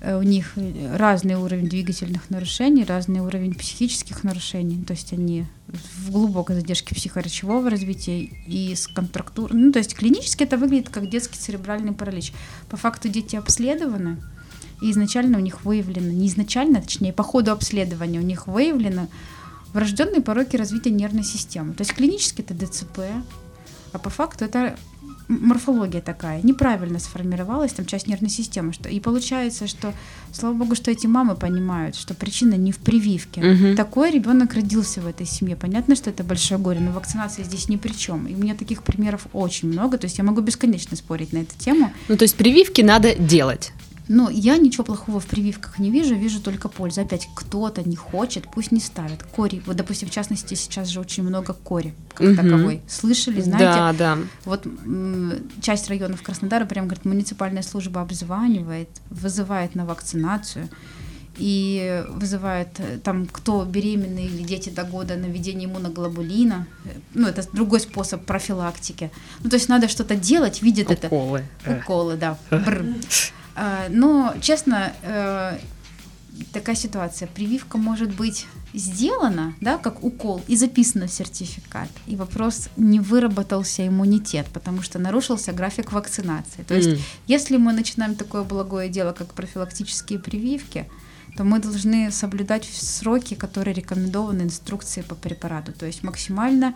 Э, 0.00 0.18
У 0.18 0.22
них 0.22 0.54
разный 0.94 1.34
уровень 1.34 1.68
двигательных 1.68 2.30
нарушений, 2.30 2.84
разный 2.84 3.20
уровень 3.20 3.54
психических 3.54 4.24
нарушений, 4.24 4.82
то 4.84 4.92
есть 4.92 5.12
они 5.12 5.44
в 5.68 6.10
глубокой 6.10 6.56
задержке 6.56 6.94
психоречевого 6.94 7.68
развития 7.70 8.20
и 8.46 8.74
с 8.74 8.86
контрактурой. 8.86 9.58
Ну, 9.58 9.72
то 9.72 9.78
есть 9.78 9.94
клинически 9.94 10.44
это 10.44 10.56
выглядит 10.56 10.88
как 10.88 11.08
детский 11.08 11.38
церебральный 11.38 11.92
паралич. 11.92 12.32
По 12.68 12.76
факту 12.76 13.08
дети 13.08 13.36
обследованы, 13.36 14.16
и 14.80 14.90
изначально 14.90 15.38
у 15.38 15.42
них 15.42 15.64
выявлено, 15.64 16.10
не 16.10 16.28
изначально, 16.28 16.78
а 16.78 16.82
точнее, 16.82 17.12
по 17.12 17.22
ходу 17.22 17.52
обследования 17.52 18.18
у 18.18 18.24
них 18.24 18.46
выявлено 18.46 19.08
врожденные 19.74 20.22
пороки 20.22 20.56
развития 20.56 20.90
нервной 20.90 21.24
системы. 21.24 21.74
То 21.74 21.82
есть 21.82 21.92
клинически 21.92 22.40
это 22.40 22.54
ДЦП, 22.54 23.00
а 23.92 23.98
по 23.98 24.08
факту 24.08 24.46
это 24.46 24.76
морфология 25.30 26.00
такая, 26.00 26.42
неправильно 26.42 26.98
сформировалась 26.98 27.72
там 27.72 27.86
часть 27.86 28.06
нервной 28.06 28.30
системы. 28.30 28.72
Что, 28.72 28.88
и 28.88 29.00
получается, 29.00 29.66
что, 29.66 29.94
слава 30.32 30.54
богу, 30.54 30.74
что 30.74 30.90
эти 30.90 31.06
мамы 31.06 31.36
понимают, 31.36 31.94
что 31.96 32.14
причина 32.14 32.54
не 32.54 32.72
в 32.72 32.78
прививке. 32.78 33.40
Мгм. 33.40 33.76
Такой 33.76 34.10
ребенок 34.10 34.54
родился 34.54 35.00
в 35.00 35.06
этой 35.06 35.26
семье. 35.26 35.56
Понятно, 35.56 35.94
что 35.94 36.10
это 36.10 36.24
большое 36.24 36.60
горе, 36.60 36.80
но 36.80 36.90
вакцинация 36.90 37.44
здесь 37.44 37.68
ни 37.68 37.76
при 37.76 37.92
чем. 37.92 38.26
И 38.26 38.34
у 38.34 38.38
меня 38.38 38.54
таких 38.54 38.82
примеров 38.82 39.26
очень 39.32 39.68
много. 39.68 39.98
То 39.98 40.06
есть 40.06 40.18
я 40.18 40.24
могу 40.24 40.40
бесконечно 40.40 40.96
спорить 40.96 41.32
на 41.32 41.38
эту 41.38 41.56
тему. 41.58 41.92
Ну, 42.08 42.16
то 42.16 42.24
есть 42.24 42.36
прививки 42.36 42.80
надо 42.80 43.14
делать. 43.14 43.72
Но 44.12 44.28
я 44.28 44.56
ничего 44.58 44.82
плохого 44.82 45.20
в 45.20 45.26
прививках 45.26 45.78
не 45.78 45.88
вижу, 45.88 46.16
вижу 46.16 46.40
только 46.40 46.68
пользу. 46.68 47.00
Опять, 47.00 47.28
кто-то 47.32 47.88
не 47.88 47.94
хочет, 47.94 48.42
пусть 48.52 48.72
не 48.72 48.80
ставит. 48.80 49.22
Кори, 49.22 49.62
вот, 49.66 49.76
допустим, 49.76 50.08
в 50.08 50.10
частности, 50.10 50.54
сейчас 50.54 50.88
же 50.88 50.98
очень 50.98 51.22
много 51.22 51.52
кори, 51.52 51.94
как 52.14 52.26
Мгм. 52.26 52.36
таковой. 52.36 52.80
Слышали, 52.88 53.40
знаете? 53.40 53.64
Да, 53.66 53.92
да. 53.92 54.18
Вот 54.44 54.66
часть 55.62 55.88
районов 55.88 56.22
Краснодара 56.22 56.64
прям, 56.64 56.86
говорит, 56.86 57.04
муниципальная 57.04 57.62
служба 57.62 58.00
обзванивает, 58.00 58.88
вызывает 59.10 59.76
на 59.76 59.86
вакцинацию 59.86 60.68
и 61.38 62.04
вызывает 62.10 62.80
э, 62.80 62.98
там, 62.98 63.28
кто 63.28 63.64
беременный 63.64 64.24
или 64.24 64.42
дети 64.42 64.70
до 64.70 64.82
года 64.82 65.14
на 65.14 65.26
введение 65.26 65.68
иммуноглобулина. 65.68 66.66
Ну, 67.14 67.28
это 67.28 67.46
другой 67.52 67.78
способ 67.78 68.24
профилактики. 68.24 69.12
Ну, 69.44 69.50
то 69.50 69.54
есть 69.54 69.68
надо 69.68 69.86
что-то 69.86 70.16
делать, 70.16 70.62
видят 70.62 70.90
это. 70.90 71.06
Уколы. 71.06 71.44
Уколы, 71.64 72.16
да. 72.16 72.36
Бр. 72.50 72.84
А, 73.54 73.88
Но, 73.90 74.34
честно, 74.40 74.92
э, 75.02 75.58
такая 76.52 76.76
ситуация. 76.76 77.28
Прививка 77.28 77.78
может 77.78 78.14
быть 78.14 78.46
сделана, 78.72 79.54
да, 79.60 79.78
как 79.78 80.04
укол, 80.04 80.42
и 80.46 80.56
записана 80.56 81.06
в 81.06 81.12
сертификат. 81.12 81.88
И 82.06 82.16
вопрос, 82.16 82.68
не 82.76 83.00
выработался 83.00 83.86
иммунитет, 83.86 84.46
потому 84.52 84.82
что 84.82 84.98
нарушился 84.98 85.52
график 85.52 85.92
вакцинации. 85.92 86.62
То 86.62 86.74
есть, 86.74 86.88
М. 86.88 86.98
если 87.26 87.56
мы 87.56 87.72
начинаем 87.72 88.14
такое 88.14 88.44
благое 88.44 88.88
дело, 88.88 89.12
как 89.12 89.34
профилактические 89.34 90.18
прививки, 90.18 90.86
то 91.36 91.44
мы 91.44 91.58
должны 91.58 92.10
соблюдать 92.10 92.64
сроки, 92.64 93.34
которые 93.34 93.74
рекомендованы 93.74 94.42
инструкцией 94.42 95.04
по 95.06 95.14
препарату. 95.14 95.72
То 95.72 95.86
есть 95.86 96.02
максимально 96.02 96.74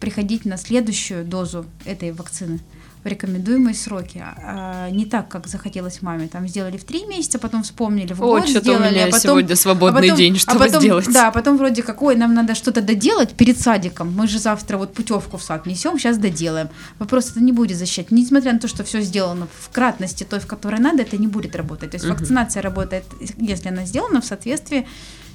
приходить 0.00 0.44
на 0.44 0.56
следующую 0.56 1.24
дозу 1.24 1.66
этой 1.84 2.12
вакцины 2.12 2.60
в 3.02 3.06
рекомендуемые 3.06 3.74
сроки. 3.74 4.22
А 4.22 4.90
не 4.90 5.06
так, 5.06 5.28
как 5.28 5.46
захотелось 5.46 6.02
маме. 6.02 6.28
Там 6.28 6.46
сделали 6.46 6.76
в 6.76 6.84
три 6.84 7.06
месяца, 7.06 7.38
потом 7.38 7.62
вспомнили 7.62 8.12
в 8.12 8.22
О, 8.22 8.26
год 8.26 8.44
что-то 8.48 8.58
у 8.72 8.74
сделали, 8.74 8.90
меня 8.94 9.02
а 9.04 9.06
потом 9.06 9.20
сегодня 9.20 9.56
свободный 9.56 10.00
а 10.00 10.02
потом- 10.02 10.16
день, 10.18 10.34
а 10.36 10.38
чтобы 10.38 10.58
потом- 10.58 10.80
сделать. 10.80 11.12
Да, 11.12 11.28
а 11.28 11.30
потом 11.30 11.56
вроде 11.56 11.82
как, 11.82 12.02
ой, 12.02 12.16
нам 12.16 12.34
надо 12.34 12.54
что-то 12.54 12.82
доделать 12.82 13.30
перед 13.32 13.58
садиком. 13.58 14.12
Мы 14.14 14.26
же 14.28 14.38
завтра 14.38 14.76
вот 14.76 14.92
путевку 14.92 15.38
в 15.38 15.42
сад 15.42 15.64
несем, 15.66 15.98
сейчас 15.98 16.18
доделаем. 16.18 16.68
Вопрос 16.98 17.30
это 17.30 17.40
не 17.40 17.52
будет 17.52 17.78
защищать. 17.78 18.10
Несмотря 18.10 18.52
на 18.52 18.58
то, 18.58 18.68
что 18.68 18.84
все 18.84 19.00
сделано 19.00 19.48
в 19.60 19.70
кратности 19.70 20.24
той, 20.24 20.40
в 20.40 20.46
которой 20.46 20.80
надо, 20.80 21.02
это 21.02 21.16
не 21.16 21.26
будет 21.26 21.56
работать. 21.56 21.90
То 21.92 21.96
есть 21.96 22.06
Мгм. 22.06 22.16
вакцинация 22.16 22.62
работает, 22.62 23.04
если 23.38 23.68
она 23.68 23.86
сделана 23.86 24.20
в 24.20 24.24
соответствии 24.26 24.86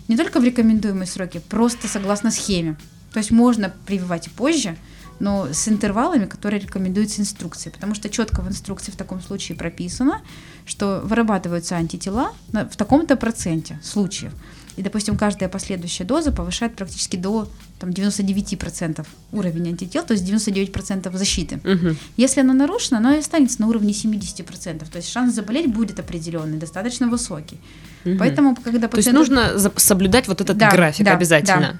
не 0.08 0.17
только 0.17 0.39
в 0.39 0.43
рекомендуемые 0.43 1.08
сроки, 1.08 1.41
просто 1.49 1.88
согласно 1.88 2.30
схеме. 2.30 2.75
То 3.12 3.17
есть 3.19 3.32
можно 3.32 3.73
прививать 3.88 4.28
и 4.28 4.30
позже, 4.30 4.75
но 5.19 5.47
с 5.51 5.67
интервалами, 5.67 6.25
которые 6.25 6.60
рекомендуются 6.60 7.21
инструкцией. 7.21 7.73
Потому 7.73 7.95
что 7.95 8.10
четко 8.10 8.41
в 8.41 8.47
инструкции 8.47 8.91
в 8.91 8.95
таком 8.95 9.21
случае 9.21 9.58
прописано, 9.58 10.21
что 10.65 11.01
вырабатываются 11.04 11.75
антитела 11.75 12.34
в 12.51 12.75
таком-то 12.75 13.15
проценте 13.15 13.80
случаев. 13.84 14.34
И, 14.78 14.82
допустим, 14.82 15.17
каждая 15.17 15.47
последующая 15.47 16.04
доза 16.04 16.32
повышает 16.32 16.75
практически 16.75 17.15
до 17.15 17.47
там, 17.80 17.91
99% 17.91 19.06
уровень 19.32 19.69
антител, 19.69 20.04
то 20.04 20.13
есть 20.13 20.30
99% 20.30 21.15
защиты. 21.17 21.60
Мгм. 21.63 21.97
Если 22.17 22.41
оно 22.41 22.54
нарушено, 22.54 22.97
оно 22.97 23.13
и 23.13 23.19
останется 23.19 23.62
на 23.62 23.67
уровне 23.67 23.93
70%. 23.93 24.89
То 24.89 24.97
есть 24.97 25.10
шанс 25.10 25.34
заболеть 25.34 25.71
будет 25.71 25.99
определенный, 25.99 26.58
достаточно 26.58 27.08
высокий. 27.08 27.58
Мгм. 28.04 28.17
Поэтому, 28.17 28.56
когда 28.56 28.88
То 28.88 28.97
есть 28.97 29.10
пациент... 29.10 29.17
нужно 29.17 29.71
соблюдать 29.78 30.28
вот 30.28 30.41
этот 30.41 30.58
Да, 30.58 30.71
график 30.71 31.06
да, 31.06 31.13
обязательно. 31.13 31.80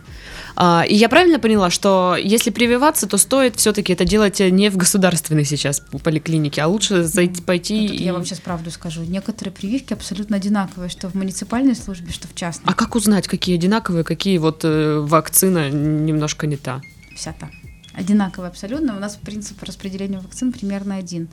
А, 0.55 0.83
и 0.87 0.95
я 0.95 1.09
правильно 1.09 1.39
поняла, 1.39 1.69
что 1.69 2.15
если 2.19 2.49
прививаться, 2.49 3.07
то 3.07 3.17
стоит 3.17 3.55
все-таки 3.57 3.93
это 3.93 4.05
делать 4.05 4.39
не 4.39 4.69
в 4.69 4.77
государственной 4.77 5.45
сейчас 5.45 5.81
поликлинике, 6.03 6.61
а 6.61 6.67
лучше 6.67 7.03
зайти, 7.03 7.41
пойти 7.41 7.87
Ну, 7.87 7.93
и... 7.93 8.03
Я 8.03 8.13
вам 8.13 8.25
сейчас 8.25 8.39
правду 8.39 8.71
скажу. 8.71 9.03
Некоторые 9.03 9.53
прививки 9.53 9.93
абсолютно 9.93 10.37
одинаковые, 10.37 10.89
что 10.89 11.09
в 11.09 11.15
муниципальной 11.15 11.75
службе, 11.75 12.11
что 12.11 12.27
в 12.27 12.35
частной. 12.35 12.71
А 12.71 12.73
как 12.73 12.95
узнать, 12.95 13.27
какие 13.27 13.55
одинаковые, 13.55 14.03
какие 14.03 14.37
вот 14.37 14.61
э, 14.63 14.99
вакцина 14.99 15.69
немножко 15.69 16.47
не 16.47 16.55
та? 16.57 16.81
Вся 17.15 17.33
та. 17.37 17.49
одинаковый 17.97 18.49
абсолютно. 18.49 18.95
У 18.95 18.99
нас 18.99 19.15
принцип 19.15 19.61
распределения 19.63 20.19
вакцин 20.19 20.51
примерно 20.51 20.95
один. 20.95 21.27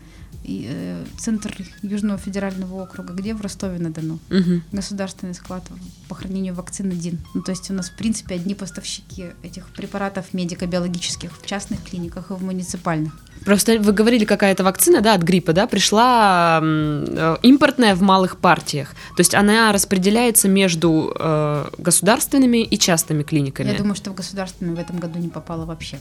Э, 0.45 1.05
центр 1.19 1.55
Южного 1.83 2.19
федерального 2.19 2.83
округа, 2.83 3.13
где 3.13 3.33
в 3.35 3.41
Ростове-на-Дону. 3.41 4.19
Мгм. 4.29 4.63
Государственный 4.73 5.35
склад 5.35 5.63
по 6.09 6.17
хранению 6.17 6.55
вакцин 6.55 6.91
один. 6.91 7.19
Ну, 7.35 7.43
то 7.43 7.53
есть 7.53 7.71
у 7.71 7.75
нас, 7.75 7.91
в 7.91 7.97
принципе, 7.97 8.35
одни 8.35 8.55
поставщики 8.55 9.27
этих 9.43 9.69
препаратов 9.69 10.35
медико-биологических 10.35 11.31
в 11.41 11.47
частных 11.47 11.85
клиниках 11.85 12.31
и 12.31 12.35
в 12.35 12.43
муниципальных. 12.43 13.13
Просто 13.45 13.79
вы 13.79 13.93
говорили, 13.93 14.25
какая-то 14.25 14.65
вакцина, 14.65 15.01
да, 15.01 15.15
от 15.15 15.23
гриппа, 15.23 15.53
да, 15.53 15.67
пришла 15.69 16.61
э, 16.61 17.37
импортная 17.43 17.95
в 17.95 18.03
малых 18.03 18.39
партиях. 18.39 18.91
То 19.17 19.21
есть 19.21 19.35
она 19.35 19.73
распределяется 19.73 20.49
между 20.49 21.15
э, 21.19 21.67
государственными 21.79 22.65
и 22.65 22.79
частными 22.79 23.23
клиниками. 23.23 23.69
Я 23.71 23.79
думаю, 23.79 23.95
что 23.95 24.11
в 24.11 24.15
государственную 24.15 24.77
в 24.77 24.81
этом 24.81 24.99
году 24.99 25.21
не 25.21 25.29
попало 25.29 25.67
вообще. 25.67 25.99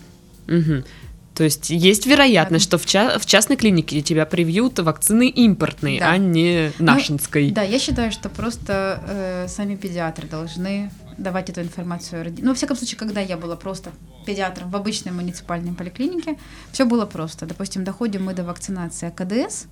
Мгм. 0.48 0.84
То 1.42 1.46
есть 1.46 1.72
есть 1.72 2.06
вероятность, 2.06 2.66
что 2.66 2.78
в, 2.78 2.86
ча- 2.86 3.18
в 3.18 3.26
частной 3.26 3.56
клинике 3.56 4.00
тебя 4.04 4.28
привьют 4.28 4.78
вакцины 4.78 5.28
импортные, 5.28 6.00
Да. 6.00 6.12
а 6.12 6.18
не 6.18 6.72
нашинской. 6.78 7.50
Да, 7.50 7.64
я 7.64 7.80
считаю, 7.80 8.12
что 8.12 8.30
просто 8.30 9.02
э, 9.08 9.48
сами 9.48 9.76
педиатры 9.76 10.28
должны 10.28 10.92
давать 11.18 11.50
эту 11.50 11.62
информацию. 11.62 12.32
Ну, 12.42 12.50
во 12.50 12.54
всяком 12.54 12.78
случае, 12.78 13.00
когда 13.00 13.22
я 13.22 13.38
была 13.38 13.56
просто 13.56 13.90
педиатром 14.28 14.70
в 14.70 14.76
обычной 14.76 15.14
муниципальной 15.14 15.74
поликлинике, 15.74 16.38
все 16.72 16.86
было 16.86 17.08
просто. 17.08 17.48
Допустим, 17.48 17.84
доходим 17.84 18.24
мы 18.26 18.36
до 18.36 18.44
вакцинации 18.44 19.08
АКДС, 19.08 19.66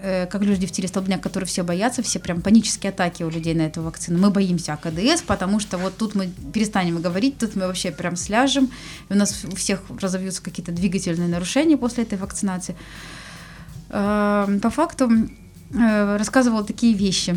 э, 0.00 0.26
как 0.26 0.42
люди 0.42 0.66
в 0.66 0.72
тире 0.72 0.88
столбняк, 0.88 1.20
которые 1.20 1.46
все 1.46 1.62
боятся, 1.62 2.02
все 2.02 2.18
прям 2.18 2.42
панические 2.42 2.90
атаки 2.90 3.22
у 3.22 3.30
людей 3.30 3.54
на 3.54 3.62
эту 3.62 3.82
вакцину. 3.82 4.18
Мы 4.18 4.30
боимся 4.30 4.74
АКДС, 4.74 5.22
потому 5.22 5.60
что 5.60 5.78
вот 5.78 5.96
тут 5.96 6.14
мы 6.14 6.30
перестанем 6.52 7.00
говорить, 7.00 7.38
тут 7.38 7.56
мы 7.56 7.66
вообще 7.66 7.90
прям 7.90 8.16
сляжем, 8.16 8.70
и 9.08 9.12
у 9.12 9.16
нас 9.16 9.44
у 9.44 9.54
всех 9.56 9.82
разовьются 10.00 10.42
какие-то 10.42 10.72
двигательные 10.72 11.28
нарушения 11.28 11.76
после 11.76 12.04
этой 12.04 12.18
вакцинации. 12.18 12.76
Э, 13.90 14.58
По 14.62 14.70
факту 14.70 15.10
э, 15.72 16.16
рассказывала 16.16 16.64
такие 16.64 16.94
вещи, 16.94 17.36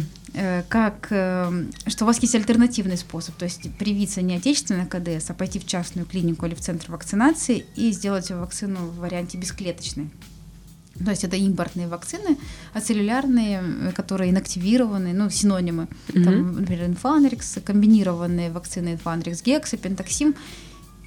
как 0.70 1.08
что 1.08 2.04
у 2.04 2.06
вас 2.06 2.20
есть 2.20 2.36
альтернативный 2.36 2.96
способ, 2.96 3.36
то 3.36 3.44
есть 3.44 3.70
привиться 3.78 4.22
не 4.22 4.38
отечественной 4.38 4.86
КДС, 4.86 5.30
а 5.30 5.34
пойти 5.34 5.60
в 5.60 5.66
частную 5.66 6.08
клинику 6.08 6.46
или 6.46 6.56
в 6.56 6.62
центр 6.62 6.90
вакцинации 6.90 7.66
и 7.76 7.92
сделать 7.92 8.32
вакцину 8.32 8.80
в 8.80 9.00
варианте 9.00 9.38
бесклеточной. 9.38 10.10
То 11.04 11.12
есть 11.12 11.24
это 11.24 11.36
импортные 11.36 11.88
вакцины, 11.88 12.38
ацеллюлярные, 12.74 13.62
э, 13.64 13.92
которые 13.94 14.32
инактивированы, 14.32 15.14
ну, 15.14 15.30
синонимы. 15.30 15.88
Там, 16.14 16.56
например, 16.56 16.86
инфанрикс, 16.86 17.60
комбинированные 17.64 18.52
вакцины 18.52 18.94
инфанрикс, 18.94 19.42
гекса, 19.42 19.78
пентаксим. 19.78 20.36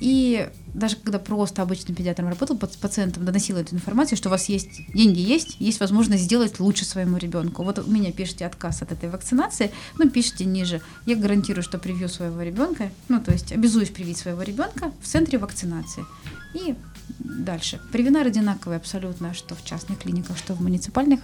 И 0.05 0.50
даже 0.74 0.96
когда 0.96 1.18
просто 1.18 1.62
обычным 1.62 1.96
педиатром 1.96 2.28
работал, 2.28 2.57
пац- 2.59 2.76
пациентам 2.78 3.24
доносила 3.24 3.57
эту 3.61 3.74
информацию, 3.74 4.18
что 4.18 4.28
у 4.28 4.32
вас 4.32 4.50
есть 4.50 4.82
деньги, 4.92 5.18
есть, 5.18 5.57
есть 5.61 5.80
возможность 5.80 6.24
сделать 6.24 6.61
лучше 6.61 6.84
своему 6.84 7.16
ребенку. 7.16 7.64
Вот 7.64 7.78
у 7.78 7.90
меня 7.90 8.12
пишите 8.12 8.44
отказ 8.44 8.82
от 8.82 8.92
этой 8.92 9.09
вакцинации, 9.09 9.70
ну, 9.98 10.11
пишите 10.11 10.44
ниже. 10.44 10.82
Я 11.07 11.16
гарантирую, 11.16 11.62
что 11.62 11.78
привью 11.78 12.09
своего 12.09 12.42
ребенка, 12.42 12.90
ну, 13.09 13.18
то 13.18 13.32
есть 13.32 13.50
обязуюсь 13.52 13.88
привить 13.88 14.18
своего 14.18 14.42
ребенка 14.42 14.92
в 15.00 15.07
центре 15.07 15.38
вакцинации. 15.38 16.05
И 16.52 16.74
дальше. 17.18 17.80
Привинар 17.90 18.26
одинаковый 18.26 18.76
абсолютно, 18.76 19.32
что 19.32 19.55
в 19.55 19.64
частных 19.64 20.00
клиниках, 20.00 20.36
что 20.36 20.52
в 20.52 20.61
муниципальных, 20.61 21.20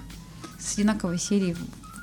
с 0.59 0.73
одинаковой 0.79 1.19
серией 1.19 1.55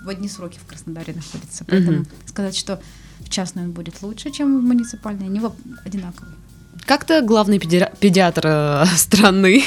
в- 0.04 0.10
одни 0.10 0.30
сроки 0.30 0.60
в 0.60 0.68
Краснодаре 0.68 1.14
находится. 1.16 1.66
Поэтому 1.66 2.00
Мгм. 2.02 2.08
сказать, 2.28 2.56
что 2.56 2.80
в 3.22 3.30
частной 3.30 3.64
он 3.64 3.72
будет 3.72 4.04
лучше, 4.04 4.30
чем 4.30 4.60
в 4.60 4.64
муниципальной, 4.64 5.26
они 5.26 5.42
одинаковые. 5.84 6.36
Как-то 6.88 7.22
главный 7.22 7.58
педиа- 7.60 7.92
педиатр 8.00 8.44
э, 8.46 8.86
страны 8.96 9.62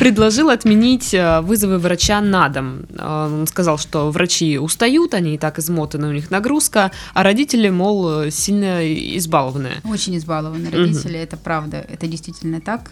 предложил 0.00 0.50
отменить 0.50 1.14
э, 1.14 1.40
вызовы 1.40 1.78
врача 1.78 2.20
на 2.20 2.48
дом. 2.48 2.80
Э, 2.98 3.30
Он 3.32 3.46
сказал, 3.46 3.78
что 3.78 4.10
врачи 4.10 4.58
устают, 4.58 5.14
они 5.14 5.36
и 5.36 5.38
так 5.38 5.60
измотаны, 5.60 6.08
у 6.08 6.12
них 6.12 6.32
нагрузка, 6.32 6.90
а 7.14 7.22
родители, 7.22 7.70
мол, 7.70 8.28
сильно 8.32 8.80
избалованные. 9.16 9.74
Очень 9.84 10.16
избалованы 10.16 10.68
родители, 10.68 11.16
это 11.16 11.36
правда, 11.36 11.76
это 11.88 12.08
действительно 12.08 12.60
так. 12.60 12.90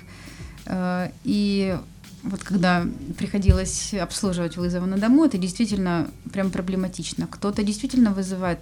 И 1.25 1.77
вот 2.23 2.45
когда 2.45 2.85
приходилось 3.19 3.95
обслуживать 3.95 4.57
вызовы 4.57 4.87
на 4.87 4.97
дому, 4.97 5.25
это 5.25 5.39
действительно 5.39 6.07
прям 6.33 6.51
проблематично. 6.51 7.27
Кто-то 7.27 7.65
действительно 7.65 8.13
вызывает 8.13 8.61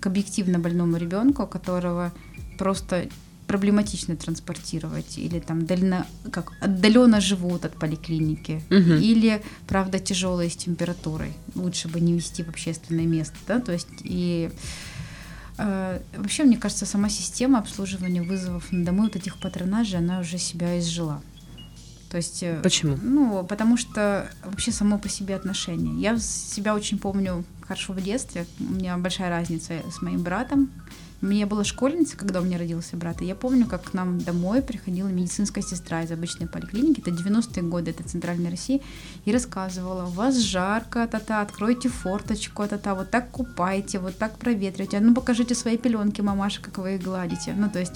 к 0.00 0.06
объективно 0.06 0.58
больному 0.58 0.96
ребенку, 0.96 1.46
которого 1.46 2.12
просто 2.58 3.08
проблематично 3.48 4.14
транспортировать 4.14 5.18
или 5.18 5.40
там 5.40 5.66
дально, 5.66 6.06
как 6.30 6.52
отдаленно 6.60 7.20
живут 7.20 7.64
от 7.64 7.72
поликлиники 7.74 8.62
Мгм. 8.70 8.98
или 8.98 9.42
правда 9.66 9.98
тяжелые 9.98 10.50
с 10.50 10.56
температурой 10.56 11.32
лучше 11.54 11.88
бы 11.88 11.98
не 12.00 12.12
вести 12.12 12.42
в 12.44 12.48
общественное 12.50 13.06
место 13.06 13.36
да 13.48 13.58
то 13.60 13.72
есть 13.72 13.88
и 14.04 14.50
э, 15.58 16.00
вообще 16.16 16.44
мне 16.44 16.56
кажется 16.56 16.86
сама 16.86 17.08
система 17.08 17.58
обслуживания 17.58 18.22
вызовов 18.22 18.70
на 18.70 18.84
дому 18.84 19.02
вот 19.04 19.16
этих 19.16 19.38
патронажей 19.38 19.98
она 19.98 20.20
уже 20.20 20.38
себя 20.38 20.78
изжила 20.78 21.22
то 22.10 22.16
есть 22.18 22.42
э, 22.42 22.60
Почему? 22.62 22.96
ну, 23.02 23.44
потому 23.44 23.76
что 23.76 24.30
вообще 24.44 24.72
само 24.72 24.98
по 24.98 25.10
себе 25.10 25.36
отношение. 25.36 26.00
Я 26.00 26.18
себя 26.18 26.74
очень 26.74 26.98
помню 26.98 27.44
хорошо 27.60 27.92
в 27.92 28.00
детстве. 28.02 28.46
У 28.60 28.64
меня 28.72 28.96
большая 28.96 29.28
разница 29.28 29.74
с 29.94 30.00
моим 30.00 30.22
братом. 30.22 30.70
Мне 31.20 31.46
была 31.46 31.64
школьница, 31.64 32.16
когда 32.16 32.40
у 32.40 32.44
меня 32.44 32.58
родился 32.58 32.96
брат, 32.96 33.22
и 33.22 33.24
я 33.24 33.34
помню, 33.34 33.66
как 33.66 33.82
к 33.82 33.92
нам 33.92 34.18
домой 34.18 34.62
приходила 34.62 35.08
медицинская 35.08 35.64
сестра 35.64 36.02
из 36.02 36.12
обычной 36.12 36.46
поликлиники, 36.46 37.00
это 37.00 37.10
90-е 37.10 37.62
годы, 37.64 37.90
это 37.90 38.04
Центральная 38.04 38.52
Россия, 38.52 38.80
и 39.24 39.32
рассказывала, 39.32 40.04
у 40.04 40.10
вас 40.10 40.36
жарко, 40.36 41.08
та-та, 41.08 41.40
откройте 41.40 41.88
форточку, 41.88 42.68
та-та, 42.68 42.94
вот 42.94 43.10
так 43.10 43.30
купайте, 43.32 43.98
вот 43.98 44.16
так 44.16 44.38
проветривайте, 44.38 44.98
а 44.98 45.00
ну 45.00 45.12
покажите 45.12 45.56
свои 45.56 45.76
пеленки, 45.76 46.20
мамаша, 46.20 46.62
как 46.62 46.78
вы 46.78 46.94
их 46.94 47.02
гладите. 47.02 47.52
Ну, 47.56 47.68
то 47.68 47.80
есть 47.80 47.94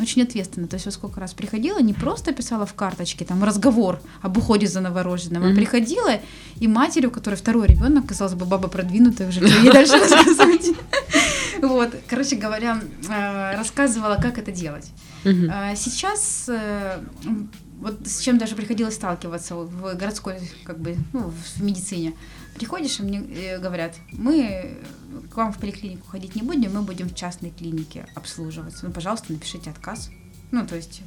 очень 0.00 0.22
ответственно. 0.22 0.66
То 0.68 0.74
есть 0.74 0.86
вот 0.86 0.94
сколько 0.94 1.20
раз 1.20 1.34
приходила, 1.34 1.78
не 1.80 1.92
просто 1.94 2.32
писала 2.32 2.66
в 2.66 2.74
карточке 2.74 3.24
там 3.24 3.42
разговор 3.44 4.00
об 4.22 4.36
уходе 4.38 4.66
за 4.66 4.80
новорожденным, 4.80 5.42
а 5.42 5.46
Мгм. 5.46 5.56
приходила 5.56 6.12
и 6.60 6.68
матери, 6.68 7.06
у 7.06 7.10
которой 7.10 7.34
второй 7.34 7.66
ребенок, 7.66 8.06
казалось 8.06 8.34
бы, 8.34 8.44
баба 8.46 8.68
продвинутая 8.68 9.28
уже, 9.28 9.40
ей 9.44 9.72
дальше 9.72 9.92
рассказывать. 9.98 10.70
Вот, 11.62 11.90
короче 12.06 12.36
говоря, 12.36 12.80
э, 13.08 13.56
рассказывала, 13.56 14.16
как 14.16 14.38
это 14.38 14.52
делать. 14.52 14.90
А 15.50 15.74
Сейчас 15.74 16.46
э, 16.48 17.00
вот 17.80 18.06
с 18.06 18.20
чем 18.20 18.38
даже 18.38 18.54
приходилось 18.54 18.94
сталкиваться 18.94 19.54
в 19.56 19.94
городской, 19.94 20.36
как 20.64 20.78
бы, 20.78 20.96
ну, 21.12 21.32
в 21.56 21.62
медицине. 21.62 22.12
Приходишь, 22.54 22.98
и 23.00 23.02
мне 23.02 23.18
э, 23.20 23.58
говорят, 23.58 23.94
мы 24.12 24.78
к 25.30 25.36
вам 25.36 25.52
в 25.52 25.58
поликлинику 25.58 26.06
ходить 26.08 26.34
не 26.34 26.42
будем, 26.42 26.74
мы 26.74 26.82
будем 26.82 27.08
в 27.08 27.14
частной 27.14 27.50
клинике 27.50 28.06
обслуживаться. 28.14 28.86
Ну, 28.86 28.92
пожалуйста, 28.92 29.32
напишите 29.32 29.70
отказ. 29.70 30.10
Ну, 30.50 30.66
то 30.66 30.76
есть 30.76 31.02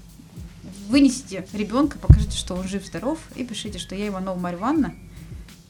вынесите 0.87 1.45
ребенка, 1.53 1.97
покажите, 1.97 2.37
что 2.37 2.55
он 2.55 2.67
жив-здоров, 2.67 3.19
и 3.35 3.43
пишите, 3.43 3.79
что 3.79 3.95
я 3.95 4.07
Иванова 4.07 4.37
Марья 4.37 4.57
Ивановна 4.57 4.93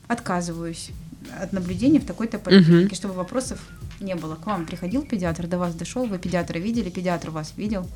отказываюсь 0.08 0.92
от 1.40 1.54
наблюдения 1.54 2.00
в 2.00 2.06
такой-то 2.06 2.40
поликлинике, 2.40 2.96
чтобы 2.96 3.14
вопросов 3.14 3.60
не 4.00 4.16
было. 4.16 4.36
К 4.36 4.46
вам 4.48 4.66
приходил 4.66 5.04
педиатр, 5.04 5.48
до 5.48 5.58
вас 5.58 5.76
дошел, 5.76 6.06
вы 6.06 6.18
педиатра 6.18 6.58
видели, 6.58 6.90
педиатр 6.90 7.30
вас 7.30 7.54
видел, 7.56 7.88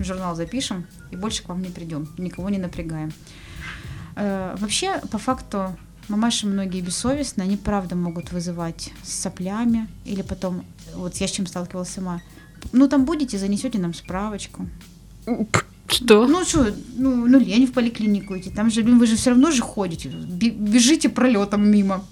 журнал 0.00 0.34
запишем 0.34 0.86
и 1.10 1.16
больше 1.16 1.42
к 1.42 1.48
вам 1.48 1.62
не 1.62 1.68
придем, 1.68 2.08
никого 2.18 2.50
не 2.50 2.58
напрягаем. 2.58 3.12
Э, 4.16 4.56
Вообще, 4.58 5.00
по 5.10 5.18
факту, 5.18 5.76
мамаши 6.12 6.46
многие 6.46 6.80
бессовестные, 6.80 7.46
они 7.46 7.56
правда 7.56 7.96
могут 7.96 8.32
вызывать 8.32 8.90
с 9.02 9.12
соплями 9.22 9.88
или 10.04 10.22
потом, 10.22 10.64
вот 10.94 11.16
я 11.16 11.26
с 11.26 11.30
чем 11.30 11.46
сталкивалась 11.46 11.88
сама, 11.88 12.20
ну 12.72 12.88
там 12.88 13.04
будете, 13.04 13.38
занесете 13.38 13.78
нам 13.78 13.94
справочку. 13.94 14.68
Что? 15.88 16.26
Ну 16.26 16.44
что, 16.44 16.66
ну, 16.96 17.26
ну 17.26 17.38
лень 17.38 17.66
в 17.66 17.72
поликлинику 17.72 18.36
идти, 18.38 18.50
там 18.50 18.70
же, 18.70 18.82
блин, 18.82 18.98
вы 18.98 19.06
же 19.06 19.16
все 19.16 19.30
равно 19.30 19.50
же 19.50 19.62
ходите, 19.62 20.08
бе- 20.08 20.50
бежите 20.50 21.08
пролетом 21.08 21.68
мимо. 21.68 22.04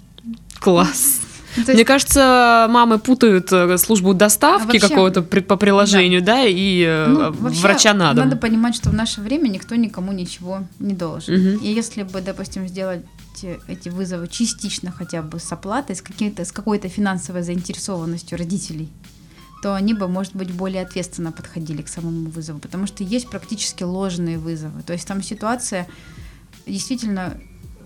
Класс. 0.59 1.21
Ну, 1.57 1.65
то 1.65 1.71
Мне 1.73 1.79
есть- 1.81 1.87
кажется, 1.87 2.67
мамы 2.69 2.97
путают 2.97 3.51
э, 3.51 3.77
службу 3.77 4.13
доставки 4.13 4.63
А 4.77 4.79
вообще- 4.79 4.87
какого-то 4.87 5.21
по 5.21 5.57
приложению, 5.57 6.21
да, 6.21 6.45
и 6.45 6.81
э, 6.87 7.07
Ну, 7.07 7.31
врача 7.59 7.93
на 7.93 8.13
дом. 8.13 8.23
Надо 8.29 8.37
понимать, 8.37 8.73
что 8.73 8.89
в 8.89 8.93
наше 8.93 9.19
время 9.19 9.49
никто 9.49 9.75
никому 9.75 10.13
ничего 10.13 10.63
не 10.79 10.93
должен. 10.93 11.33
Мгм. 11.35 11.57
И 11.61 11.73
если 11.73 12.03
бы, 12.03 12.21
допустим, 12.21 12.69
сделать 12.69 13.01
э, 13.43 13.59
эти 13.67 13.89
вызовы 13.89 14.27
частично 14.27 14.91
хотя 14.91 15.21
бы 15.21 15.39
с 15.39 15.51
оплатой, 15.51 15.95
с, 15.95 16.01
каким-то, 16.01 16.45
с 16.45 16.51
какой-то 16.51 16.89
финансовой 16.89 17.43
заинтересованностью 17.43 18.37
родителей, 18.37 18.89
то 19.61 19.75
они 19.75 19.93
бы, 19.93 20.07
может 20.07 20.35
быть, 20.35 20.51
более 20.51 20.81
ответственно 20.81 21.31
подходили 21.31 21.81
к 21.81 21.87
самому 21.87 22.29
вызову, 22.29 22.59
потому 22.59 22.87
что 22.87 23.03
есть 23.03 23.29
практически 23.29 23.83
ложные 23.83 24.37
вызовы. 24.39 24.81
То 24.81 24.93
есть 24.93 25.07
там 25.07 25.21
ситуация 25.21 25.87
действительно 26.65 27.37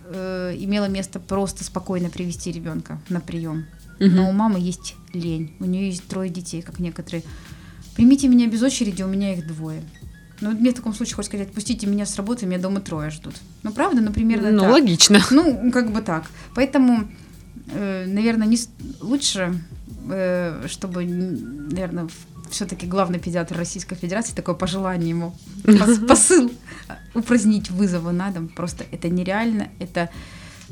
э, 0.06 0.56
имела 0.58 0.88
место 0.88 1.20
просто 1.20 1.64
спокойно 1.64 2.10
привести 2.10 2.52
ребенка 2.52 3.02
на 3.10 3.20
прием. 3.20 3.66
Мгм. 4.00 4.16
Но 4.16 4.30
у 4.30 4.32
мамы 4.32 4.60
есть 4.60 4.96
лень, 5.14 5.56
у 5.60 5.66
нее 5.66 5.88
есть 5.88 6.08
трое 6.08 6.30
детей, 6.30 6.62
как 6.62 6.80
некоторые. 6.80 7.24
Примите 7.96 8.28
меня 8.28 8.48
без 8.48 8.62
очереди, 8.62 9.04
у 9.04 9.08
меня 9.08 9.34
их 9.34 9.48
двое. 9.48 9.82
Ну, 10.42 10.52
мне 10.52 10.72
в 10.72 10.74
таком 10.74 10.94
случае 10.94 11.16
хочется 11.16 11.32
сказать, 11.38 11.48
отпустите 11.50 11.88
меня 11.88 12.06
с 12.06 12.16
работы, 12.18 12.46
меня 12.46 12.60
дома 12.60 12.82
трое 12.82 13.10
ждут. 13.10 13.36
Ну, 13.64 13.72
правда, 13.72 14.02
ну, 14.02 14.12
примерно 14.12 14.52
Ну, 14.52 14.62
так. 14.64 14.72
логично. 14.72 15.22
Ну, 15.32 15.72
как 15.72 15.92
бы 15.92 16.02
так. 16.02 16.26
Поэтому, 16.56 17.08
э, 17.74 18.06
наверное, 18.08 18.48
не 18.48 18.58
лучше, 19.02 19.60
э, 20.10 20.66
чтобы, 20.68 21.06
наверное, 21.06 22.08
все-таки 22.52 22.86
главный 22.86 23.20
педиатр 23.20 23.58
Российской 23.58 23.96
Федерации, 23.96 24.34
такое 24.36 24.56
пожелание 24.56 25.10
ему, 25.10 25.36
пос- 25.64 26.06
посыл 26.06 26.52
упразднить 27.14 27.72
вызовы 27.72 28.12
на 28.12 28.30
дом. 28.32 28.48
Просто 28.50 28.84
это 28.92 29.10
нереально, 29.10 29.70
это, 29.80 30.10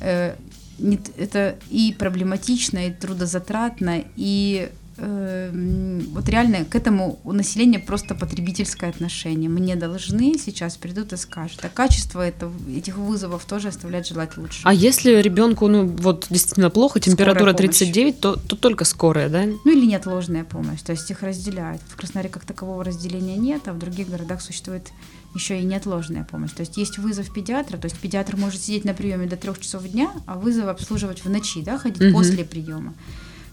э, 0.01 0.36
не 0.78 0.97
т- 0.97 1.11
это 1.18 1.55
и 1.70 1.95
проблематично, 1.97 2.88
и 2.88 2.91
трудозатратно, 2.91 4.03
и 4.18 4.70
вот 4.97 6.29
реально 6.29 6.65
к 6.65 6.75
этому 6.75 7.19
у 7.23 7.31
населения 7.31 7.79
просто 7.79 8.15
потребительское 8.15 8.89
отношение. 8.89 9.49
Мне 9.49 9.75
должны, 9.75 10.37
сейчас 10.37 10.77
придут 10.77 11.13
и 11.13 11.17
скажут. 11.17 11.59
А 11.63 11.69
качество 11.69 12.21
этого, 12.21 12.53
этих 12.69 12.97
вызовов 12.97 13.45
тоже 13.45 13.69
оставляет 13.69 14.07
желать 14.07 14.37
лучше. 14.37 14.61
А 14.63 14.73
если 14.73 15.21
ребенку, 15.21 15.67
ну, 15.67 15.85
вот 15.87 16.27
действительно 16.29 16.69
плохо, 16.69 16.99
температура 16.99 17.53
помощь. 17.53 17.77
39, 17.77 18.19
то, 18.19 18.35
то 18.35 18.55
только 18.55 18.85
скорая, 18.85 19.29
да? 19.29 19.45
Ну 19.45 19.71
или 19.71 19.85
неотложная 19.85 20.43
помощь, 20.43 20.81
то 20.81 20.91
есть 20.91 21.09
их 21.09 21.23
разделяют. 21.23 21.81
В 21.87 21.95
Краснодаре 21.95 22.29
как 22.29 22.45
такового 22.45 22.83
разделения 22.83 23.35
нет, 23.35 23.67
а 23.67 23.73
в 23.73 23.79
других 23.79 24.09
городах 24.09 24.41
существует 24.41 24.91
еще 25.33 25.59
и 25.59 25.63
неотложная 25.63 26.23
помощь. 26.23 26.51
То 26.51 26.61
есть 26.61 26.77
есть 26.77 26.99
вызов 26.99 27.33
педиатра, 27.33 27.77
то 27.77 27.85
есть 27.85 27.97
педиатр 27.97 28.37
может 28.37 28.61
сидеть 28.61 28.85
на 28.85 28.93
приеме 28.93 29.25
до 29.25 29.37
трех 29.37 29.59
часов 29.59 29.83
дня, 29.87 30.11
а 30.27 30.35
вызов 30.37 30.67
обслуживать 30.67 31.25
в 31.25 31.29
ночи, 31.29 31.63
да, 31.63 31.79
ходить 31.79 32.01
Мгм. 32.01 32.13
после 32.13 32.45
приема. 32.45 32.93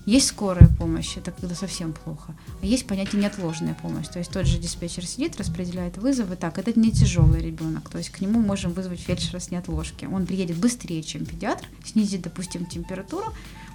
Есть 0.06 0.28
скорая 0.28 0.68
помощь, 0.78 1.16
это 1.16 1.30
когда 1.30 1.54
совсем 1.54 1.92
плохо. 1.92 2.34
А 2.62 2.66
есть 2.66 2.86
понятие 2.86 3.20
неотложная 3.22 3.74
помощь. 3.74 4.08
То 4.08 4.18
есть 4.18 4.30
тот 4.32 4.46
же 4.46 4.58
диспетчер 4.58 5.06
сидит, 5.06 5.36
распределяет 5.38 5.98
вызовы. 5.98 6.36
Так, 6.36 6.58
это 6.58 6.78
не 6.78 6.90
тяжелый 6.90 7.40
ребенок. 7.40 7.88
То 7.90 7.98
есть 7.98 8.10
к 8.10 8.20
нему 8.20 8.40
можем 8.40 8.72
вызвать 8.72 9.00
фельдшера 9.00 9.38
с 9.40 9.50
неотложки. 9.50 10.06
Он 10.06 10.26
приедет 10.26 10.56
быстрее, 10.56 11.02
чем 11.02 11.26
педиатр, 11.26 11.66
снизит, 11.84 12.22
допустим, 12.22 12.64
температуру, 12.66 13.26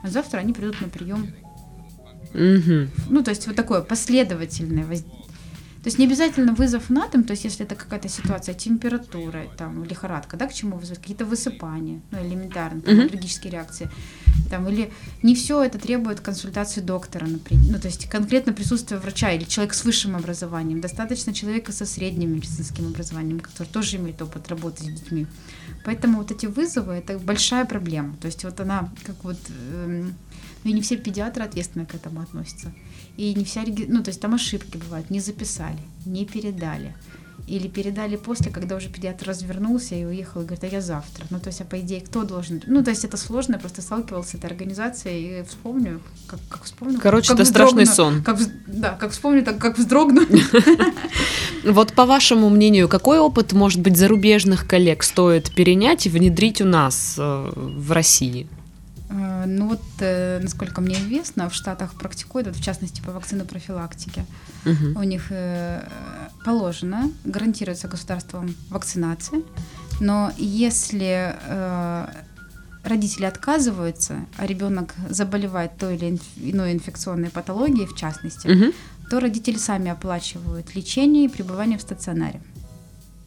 а 0.03 0.09
завтра 0.09 0.39
они 0.39 0.51
придут 0.53 0.81
на 0.81 0.89
прием 0.89 1.31
Мгм. 2.33 2.89
ну, 3.09 3.23
то 3.23 3.29
есть 3.29 3.47
вот 3.47 3.55
такое 3.55 3.81
последовательное 3.81 4.85
воз- 4.85 5.05
То 5.85 5.89
есть 5.89 5.99
не 5.99 6.07
обязательно 6.07 6.55
вызов 6.55 6.89
на 6.89 7.07
дом, 7.07 7.23
то 7.23 7.33
есть 7.33 7.43
если 7.43 7.63
это 7.63 7.75
какая-то 7.75 8.09
ситуация, 8.09 8.55
температура, 8.55 9.45
там, 9.55 9.83
лихорадка, 9.83 10.35
да, 10.35 10.47
к 10.47 10.53
чему 10.53 10.77
вызвать, 10.77 10.97
какие-то 10.97 11.25
высыпания, 11.25 12.01
ну, 12.09 12.27
элементарно, 12.27 12.79
Мгм. 12.79 13.01
аллергические 13.01 13.51
реакции, 13.51 13.91
там, 14.49 14.67
или 14.67 14.91
не 15.21 15.35
все 15.35 15.61
это 15.61 15.77
требует 15.77 16.21
консультации 16.21 16.81
доктора, 16.81 17.27
например, 17.27 17.73
ну, 17.73 17.79
то 17.79 17.87
есть 17.87 18.09
конкретно 18.09 18.51
присутствие 18.51 18.99
врача 18.99 19.31
или 19.31 19.43
человек 19.43 19.75
с 19.75 19.85
высшим 19.85 20.15
образованием, 20.15 20.81
достаточно 20.81 21.35
человека 21.35 21.71
со 21.71 21.85
средним 21.85 22.33
медицинским 22.33 22.87
образованием, 22.87 23.39
который 23.39 23.67
тоже 23.67 23.97
имеет 23.97 24.19
опыт 24.23 24.47
работы 24.47 24.81
с 24.81 24.87
детьми. 24.87 25.27
Поэтому 25.83 26.17
вот 26.17 26.31
эти 26.31 26.47
вызовы– 26.47 26.93
это 26.95 27.19
большая 27.19 27.65
проблема, 27.65 28.15
то 28.19 28.25
есть 28.25 28.43
вот 28.43 28.59
она 28.59 28.89
как 29.05 29.23
вот 29.23 29.37
эм, 30.65 30.69
ну 30.69 30.71
и 30.71 30.73
не 30.73 30.81
все 30.81 30.97
педиатры 30.97 31.43
ответственно 31.43 31.85
к 31.85 31.95
этому 31.95 32.21
относятся. 32.21 32.73
И 33.17 33.33
не 33.33 33.45
вся, 33.45 33.63
ну 33.87 34.03
то 34.03 34.09
есть 34.09 34.19
там 34.19 34.33
ошибки 34.33 34.77
бывают, 34.77 35.09
не 35.09 35.19
записали, 35.19 35.79
не 36.05 36.25
передали. 36.25 36.93
Или 37.47 37.67
передали 37.67 38.15
после, 38.15 38.51
когда 38.51 38.75
уже 38.75 38.89
педиатр 38.89 39.27
развернулся 39.27 39.93
и 39.93 40.03
уехал, 40.03 40.41
и 40.41 40.45
говорит, 40.45 40.63
а 40.63 40.67
я 40.67 40.81
завтра. 40.81 41.27
Ну, 41.29 41.39
то 41.39 41.49
есть, 41.49 41.61
а 41.61 41.63
по 41.63 41.79
идее, 41.79 42.01
кто 42.01 42.23
должен... 42.23 42.59
Ну, 42.65 42.83
то 42.83 42.89
есть, 42.89 43.05
это 43.05 43.17
сложно, 43.17 43.53
я 43.53 43.59
просто 43.59 43.83
сталкивалась 43.83 44.29
с 44.29 44.33
этой 44.33 44.47
организацией 44.47 45.41
и 45.41 45.43
вспомню, 45.43 46.01
как, 46.25 46.39
как 46.49 46.63
вспомню... 46.63 46.99
Короче, 46.99 47.27
как 47.27 47.39
это 47.39 47.47
страшный 47.47 47.85
сон. 47.85 48.23
Как, 48.23 48.39
да, 48.65 48.97
как 48.99 49.11
вспомню, 49.11 49.43
так 49.43 49.59
как 49.59 49.77
вздрогну. 49.77 50.21
Вот 51.65 51.93
по 51.93 52.05
вашему 52.05 52.49
мнению, 52.49 52.87
какой 52.87 53.17
опыт, 53.17 53.53
может 53.53 53.79
быть, 53.79 53.97
зарубежных 53.97 54.67
коллег 54.67 55.01
стоит 55.01 55.53
перенять 55.53 56.05
и 56.05 56.09
внедрить 56.09 56.61
у 56.61 56.65
нас 56.65 57.15
э, 57.17 57.51
в 57.55 57.91
России? 57.91 58.47
Э, 59.09 59.45
Ну 59.47 59.67
вот, 59.69 59.81
э, 59.99 60.39
насколько 60.41 60.81
мне 60.81 60.95
известно, 60.95 61.49
в 61.49 61.53
Штатах 61.53 61.93
практикуют, 61.93 62.47
вот 62.47 62.55
в 62.57 62.63
частности, 62.63 63.01
по 63.01 63.11
вакцинопрофилактике. 63.11 64.25
Мгм. 64.65 64.97
У 64.97 65.03
них 65.03 65.27
э, 65.29 65.87
положено, 66.45 67.11
гарантируется 67.23 67.87
государством 67.87 68.55
вакцинация, 68.69 69.41
но 70.01 70.31
если 70.37 71.35
родители 72.83 73.25
отказываются, 73.25 74.13
а 74.37 74.45
ребенок 74.45 74.93
заболевает 75.09 75.77
той 75.77 75.95
или 75.95 76.19
иной 76.37 76.73
инфекционной 76.73 77.29
патологией, 77.29 77.87
в 77.87 77.95
частности, 77.95 78.47
Мгм. 78.47 78.71
то 79.09 79.19
родители 79.19 79.57
сами 79.57 79.89
оплачивают 79.89 80.75
лечение 80.75 81.25
и 81.25 81.27
пребывание 81.27 81.77
в 81.77 81.81
стационаре. 81.81 82.41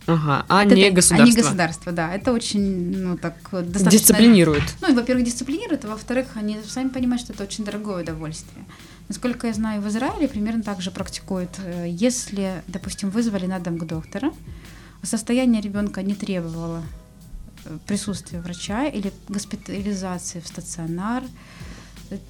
Ага, 0.09 0.47
а 0.49 0.65
Это- 0.65 0.75
не 0.75 0.85
А 0.85 0.89
не 0.89 0.95
государство. 0.95 1.43
государство, 1.43 1.93
да. 1.93 2.15
Это 2.15 2.33
очень, 2.33 2.97
ну, 2.97 3.19
так, 3.19 3.35
достаточно... 3.53 3.91
Дисциплинирует. 3.91 4.63
Ну, 4.81 4.91
и, 4.91 4.95
во-первых, 4.95 5.25
дисциплинируют, 5.27 5.85
а 5.85 5.89
во-вторых, 5.89 6.29
они 6.35 6.57
сами 6.67 6.89
понимают, 6.89 7.21
что 7.23 7.35
это 7.35 7.43
очень 7.43 7.65
дорогое 7.65 8.03
удовольствие. 8.03 8.65
Насколько 9.09 9.47
я 9.49 9.53
знаю, 9.53 9.83
в 9.83 9.89
Израиле 9.89 10.27
примерно 10.27 10.63
так 10.63 10.81
же 10.81 10.91
практикуют. 10.91 11.51
Э, 11.63 11.87
Если, 11.89 12.63
допустим, 12.69 13.11
вызвали 13.11 13.47
на 13.47 13.59
дом 13.59 13.79
к 13.79 13.85
доктору, 13.87 14.35
состояние 15.03 15.61
ребенка 15.61 16.03
не 16.03 16.15
требовало 16.15 16.83
э, 17.67 17.77
присутствия 17.87 18.41
врача 18.41 18.87
или 18.87 19.13
госпитализации 19.29 20.41
в 20.41 20.47
стационар, 20.49 21.23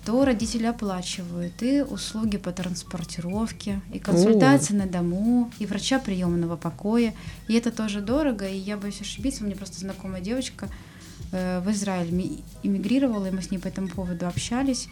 то 0.04 0.24
родители 0.24 0.66
оплачивают 0.66 1.62
и 1.62 1.82
услуги 1.82 2.36
по 2.36 2.50
транспортировке, 2.52 3.80
и 3.92 3.98
консультации 3.98 4.74
на 4.74 4.86
дому, 4.86 5.50
и 5.58 5.66
врача 5.66 5.98
приемного 5.98 6.56
покоя. 6.56 7.14
И 7.48 7.54
это 7.54 7.70
тоже 7.70 8.00
дорого, 8.00 8.48
и 8.48 8.56
я 8.56 8.76
боюсь 8.76 9.00
ошибиться, 9.00 9.42
у 9.42 9.46
меня 9.46 9.56
просто 9.56 9.78
знакомая 9.78 10.20
девочка 10.20 10.68
э, 11.32 11.60
в 11.60 11.70
Израиль 11.70 12.10
ми- 12.10 12.42
эмигрировала, 12.62 13.26
и 13.26 13.30
мы 13.30 13.40
с 13.42 13.50
ней 13.50 13.58
по 13.58 13.68
этому 13.68 13.88
поводу 13.88 14.26
общались. 14.26 14.88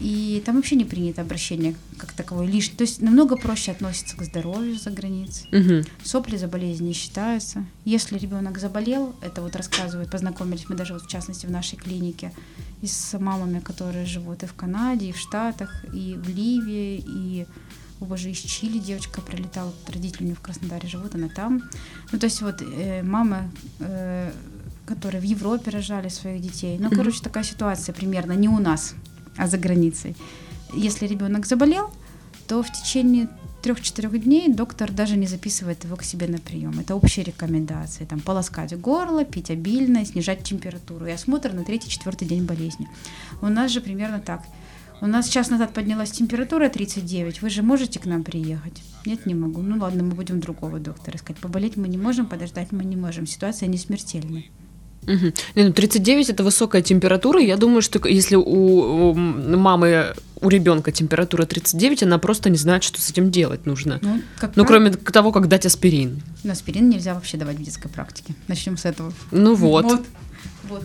И 0.00 0.42
там 0.44 0.56
вообще 0.56 0.76
не 0.76 0.84
принято 0.84 1.22
обращение 1.22 1.74
как 1.96 2.12
таковое 2.12 2.46
лишнее. 2.46 2.76
То 2.76 2.82
есть 2.82 3.00
намного 3.00 3.36
проще 3.36 3.72
относятся 3.72 4.16
к 4.16 4.22
здоровью 4.22 4.78
за 4.78 4.90
границей. 4.90 5.48
Мгм. 5.52 5.84
Сопли 6.04 6.36
за 6.36 6.48
болезнь 6.48 6.86
не 6.86 6.92
считаются. 6.92 7.64
Если 7.84 8.18
ребенок 8.18 8.58
заболел, 8.58 9.14
это 9.22 9.40
вот 9.40 9.56
рассказывают, 9.56 10.10
познакомились 10.10 10.68
мы 10.68 10.76
даже 10.76 10.92
вот 10.92 11.04
в 11.04 11.08
частности 11.08 11.46
в 11.46 11.50
нашей 11.50 11.76
клинике 11.76 12.32
и 12.82 12.86
с 12.86 13.18
мамами, 13.18 13.60
которые 13.60 14.04
живут 14.04 14.42
и 14.42 14.46
в 14.46 14.54
Канаде, 14.54 15.08
и 15.08 15.12
в 15.12 15.18
Штатах, 15.18 15.84
и 15.94 16.14
в 16.14 16.28
Ливии, 16.28 17.02
и 17.06 17.46
о 18.00 18.04
боже, 18.04 18.30
из 18.30 18.38
Чили 18.38 18.78
девочка 18.78 19.22
прилетала, 19.22 19.68
вот 19.70 19.94
родители 19.94 20.24
у 20.24 20.26
нее 20.26 20.36
в 20.36 20.40
Краснодаре 20.40 20.86
живут, 20.86 21.14
она 21.14 21.28
там. 21.28 21.62
Ну, 22.12 22.18
то 22.18 22.26
есть 22.26 22.42
вот 22.42 22.60
э, 22.60 23.02
мамы, 23.02 23.50
э, 23.80 24.30
которые 24.84 25.20
в 25.20 25.24
Европе 25.24 25.70
рожали 25.70 26.08
своих 26.08 26.42
детей. 26.42 26.76
Ну, 26.78 26.90
короче, 26.90 27.22
такая 27.22 27.44
ситуация 27.44 27.94
примерно 27.94 28.32
не 28.32 28.48
у 28.48 28.58
нас, 28.58 28.94
а 29.36 29.46
за 29.46 29.58
границей. 29.58 30.16
Если 30.74 31.06
ребенок 31.06 31.46
заболел, 31.46 31.90
то 32.46 32.62
в 32.62 32.72
течение 32.72 33.28
трех-четырех 33.62 34.22
дней 34.22 34.52
доктор 34.52 34.92
даже 34.92 35.16
не 35.16 35.26
записывает 35.26 35.84
его 35.84 35.96
к 35.96 36.04
себе 36.04 36.28
на 36.28 36.38
прием. 36.38 36.78
Это 36.78 36.94
общие 36.94 37.24
рекомендации. 37.24 38.04
Там, 38.04 38.20
полоскать 38.20 38.78
горло, 38.78 39.24
пить 39.24 39.50
обильно, 39.50 40.04
снижать 40.04 40.44
температуру 40.44 41.06
и 41.06 41.10
осмотр 41.10 41.52
на 41.52 41.64
третий-четвертый 41.64 42.28
день 42.28 42.44
болезни. 42.44 42.88
У 43.42 43.48
нас 43.48 43.72
же 43.72 43.80
примерно 43.80 44.20
так. 44.20 44.42
У 45.00 45.06
нас 45.06 45.28
час 45.28 45.50
назад 45.50 45.74
поднялась 45.74 46.10
температура 46.10 46.68
39. 46.68 47.42
Вы 47.42 47.50
же 47.50 47.62
можете 47.62 47.98
к 47.98 48.06
нам 48.06 48.22
приехать? 48.22 48.82
Нет, 49.04 49.26
не 49.26 49.34
могу. 49.34 49.60
Ну 49.62 49.78
ладно, 49.78 50.04
мы 50.04 50.14
будем 50.14 50.40
другого 50.40 50.78
доктора 50.78 51.16
искать. 51.16 51.36
Поболеть 51.36 51.76
мы 51.76 51.88
не 51.88 51.98
можем, 51.98 52.26
подождать 52.26 52.72
мы 52.72 52.84
не 52.84 52.96
можем. 52.96 53.26
Ситуация 53.26 53.68
не 53.68 53.78
смертельная. 53.78 54.44
Мгм. 55.06 55.32
Не, 55.54 55.64
ну 55.64 55.72
39 55.72 56.30
это 56.30 56.44
высокая 56.44 56.82
температура. 56.82 57.40
Я 57.40 57.56
думаю, 57.56 57.82
что 57.82 58.06
если 58.08 58.36
у, 58.36 59.10
у 59.10 59.14
мамы 59.14 60.14
у 60.40 60.48
ребенка 60.48 60.92
температура 60.92 61.46
39, 61.46 62.02
она 62.02 62.18
просто 62.18 62.50
не 62.50 62.58
знает, 62.58 62.82
что 62.82 63.00
с 63.00 63.10
этим 63.10 63.30
делать 63.30 63.66
нужно. 63.66 63.98
Ну, 64.02 64.20
как 64.38 64.54
Ну, 64.56 64.64
кроме 64.66 64.90
того, 64.90 65.32
как 65.32 65.48
дать 65.48 65.64
аспирин. 65.66 66.22
но 66.44 66.52
аспирин 66.52 66.88
нельзя 66.90 67.14
вообще 67.14 67.36
давать 67.36 67.56
в 67.56 67.62
детской 67.62 67.88
практике. 67.88 68.34
Начнем 68.48 68.76
с 68.76 68.84
этого. 68.84 69.12
Ну 69.30 69.54
вот. 69.54 69.84
Вот. 69.84 70.04
вот. 70.68 70.82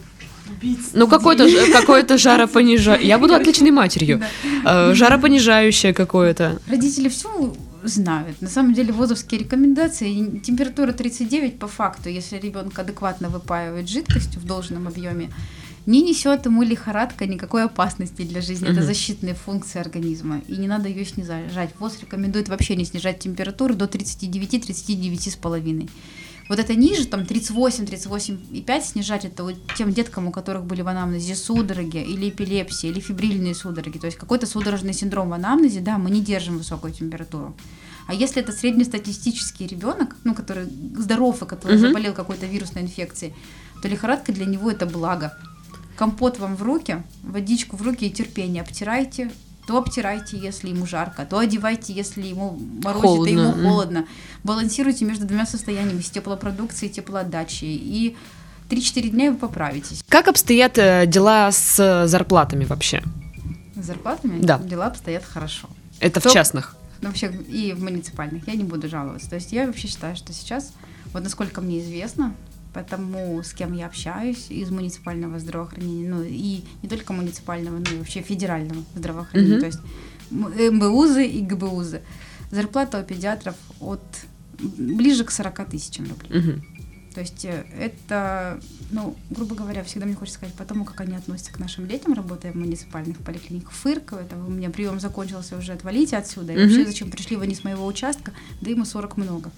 Ну, 0.93 1.07
какой-то 1.07 1.47
какое-то 1.71 2.17
жаропонижающее. 2.17 3.07
Я 3.07 3.17
буду 3.17 3.33
отличной 3.33 3.71
матерью. 3.71 4.21
Да. 4.63 4.89
Э, 4.91 4.93
Жаропонижающее 4.93 5.93
какое-то. 5.93 6.59
Родители 6.67 7.09
все 7.09 7.53
знают. 7.83 8.41
На 8.41 8.49
самом 8.49 8.73
деле 8.73 8.93
ВОЗовские 8.93 9.41
рекомендации, 9.41 10.39
температура 10.39 10.91
39 10.91 11.59
по 11.59 11.67
факту, 11.67 12.09
если 12.09 12.37
ребенок 12.37 12.77
адекватно 12.77 13.29
выпаивает 13.29 13.89
жидкостью 13.89 14.41
в 14.41 14.45
должном 14.45 14.87
объеме, 14.87 15.29
не 15.85 16.03
несет 16.03 16.45
ему 16.45 16.63
лихорадка 16.63 17.25
никакой 17.25 17.63
опасности 17.63 18.21
для 18.21 18.41
жизни. 18.41 18.69
Это 18.69 18.83
защитные 18.83 19.33
функции 19.33 19.79
организма, 19.79 20.41
и 20.47 20.57
не 20.57 20.67
надо 20.67 20.89
ее 20.89 21.05
снижать. 21.05 21.71
ВОЗ 21.79 21.99
рекомендует 22.01 22.49
вообще 22.49 22.75
не 22.75 22.85
снижать 22.85 23.19
температуру 23.19 23.73
до 23.73 23.85
39-39,5. 23.85 25.89
Вот 26.51 26.59
это 26.59 26.75
ниже, 26.75 27.07
там 27.07 27.25
38, 27.25 27.85
38,5 27.85 28.81
снижать, 28.81 29.23
это 29.23 29.45
вот 29.45 29.55
тем 29.77 29.93
деткам, 29.93 30.27
у 30.27 30.31
которых 30.31 30.65
были 30.65 30.81
в 30.81 30.87
анамнезе 30.89 31.33
судороги 31.33 31.99
или 31.99 32.27
эпилепсия, 32.27 32.91
или 32.91 32.99
фибрильные 32.99 33.55
судороги, 33.55 33.97
то 33.97 34.07
есть 34.07 34.17
какой-то 34.17 34.45
судорожный 34.45 34.91
синдром 34.91 35.29
в 35.29 35.33
анамнезе, 35.33 35.79
да, 35.79 35.97
мы 35.97 36.09
не 36.09 36.19
держим 36.19 36.57
высокую 36.57 36.91
температуру. 36.91 37.55
А 38.05 38.13
если 38.13 38.41
это 38.41 38.51
среднестатистический 38.51 39.65
ребенок, 39.65 40.17
ну, 40.25 40.35
который 40.35 40.65
здоров 40.97 41.41
и 41.41 41.45
который 41.45 41.77
угу. 41.77 41.87
заболел 41.87 42.13
какой-то 42.13 42.47
вирусной 42.47 42.83
инфекцией, 42.83 43.33
то 43.81 43.87
лихорадка 43.87 44.33
для 44.33 44.45
него 44.45 44.69
это 44.69 44.85
благо. 44.85 45.33
Компот 45.95 46.37
вам 46.37 46.57
в 46.57 46.63
руки, 46.63 47.01
водичку 47.23 47.77
в 47.77 47.81
руки 47.81 48.07
и 48.07 48.11
терпение. 48.11 48.61
Обтирайте, 48.61 49.31
то 49.71 49.77
обтирайте, 49.77 50.37
если 50.37 50.67
ему 50.67 50.85
жарко, 50.85 51.25
то 51.25 51.39
одевайте, 51.39 51.93
если 51.93 52.23
ему 52.23 52.59
морозит, 52.83 53.05
холодно. 53.05 53.29
и 53.29 53.31
ему 53.31 53.53
холодно. 53.53 54.07
Балансируйте 54.43 55.05
между 55.05 55.25
двумя 55.25 55.45
состояниями, 55.45 56.01
с 56.01 56.09
теплопродукцией 56.09 56.91
и 56.91 56.93
теплоотдачей. 56.93 57.77
И 57.77 58.17
3-4 58.69 59.07
дня 59.07 59.31
вы 59.31 59.37
поправитесь. 59.37 60.03
Как 60.09 60.27
обстоят 60.27 60.77
э, 60.77 61.05
дела 61.07 61.53
с 61.53 62.05
зарплатами 62.05 62.65
вообще? 62.65 63.01
С 63.77 63.85
зарплатами? 63.85 64.41
Да. 64.41 64.59
Дела 64.59 64.87
обстоят 64.87 65.23
хорошо. 65.23 65.69
Это 66.01 66.19
Кто... 66.19 66.29
в 66.29 66.33
частных? 66.33 66.75
Ну, 66.99 67.07
вообще 67.07 67.31
и 67.31 67.71
в 67.71 67.81
муниципальных. 67.81 68.45
Я 68.49 68.55
не 68.55 68.65
буду 68.65 68.89
жаловаться. 68.89 69.29
То 69.29 69.35
есть 69.35 69.53
я 69.53 69.67
вообще 69.67 69.87
считаю, 69.87 70.17
что 70.17 70.33
сейчас, 70.33 70.73
вот 71.13 71.23
насколько 71.23 71.61
мне 71.61 71.79
известно, 71.79 72.35
потому 72.73 73.41
с 73.43 73.53
кем 73.53 73.73
я 73.73 73.85
общаюсь 73.85 74.47
из 74.49 74.69
муниципального 74.69 75.39
здравоохранения, 75.39 76.09
ну 76.09 76.23
и 76.23 76.63
не 76.81 76.89
только 76.89 77.13
муниципального, 77.13 77.77
но 77.77 77.91
и 77.91 77.97
вообще 77.97 78.21
федерального 78.21 78.83
здравоохранения, 78.95 79.57
mm-hmm. 79.57 79.59
то 79.59 79.65
есть 79.65 79.79
МБУЗы 80.31 81.27
и 81.27 81.41
ГБУЗы. 81.41 82.01
Зарплата 82.51 82.99
у 82.99 83.03
педиатров 83.03 83.55
от 83.79 84.01
ближе 84.59 85.23
к 85.23 85.31
40 85.31 85.69
тысячам 85.69 86.07
рублей. 86.09 86.31
Mm-hmm. 86.31 86.61
То 87.13 87.19
есть 87.19 87.43
э, 87.43 87.65
это, 87.77 88.59
ну, 88.89 89.17
грубо 89.29 89.55
говоря, 89.55 89.83
всегда 89.83 90.05
мне 90.05 90.15
хочется 90.15 90.37
сказать, 90.37 90.55
потому 90.55 90.85
как 90.85 91.01
они 91.01 91.15
относятся 91.15 91.51
к 91.51 91.59
нашим 91.59 91.87
детям, 91.87 92.13
работая 92.13 92.53
в 92.53 92.55
муниципальных 92.55 93.17
поликлиниках, 93.17 93.71
фыркают, 93.71 94.27
это 94.31 94.37
у 94.41 94.49
меня 94.49 94.69
прием 94.69 94.99
закончился 94.99 95.57
уже, 95.57 95.73
отвалите 95.73 96.15
отсюда. 96.15 96.53
И 96.53 96.55
mm-hmm. 96.55 96.67
вообще, 96.67 96.85
зачем 96.85 97.11
пришли 97.11 97.35
вы 97.35 97.47
не 97.47 97.55
с 97.55 97.63
моего 97.63 97.85
участка, 97.85 98.31
да 98.61 98.69
ему 98.69 98.85
40 98.85 99.17
много. 99.17 99.51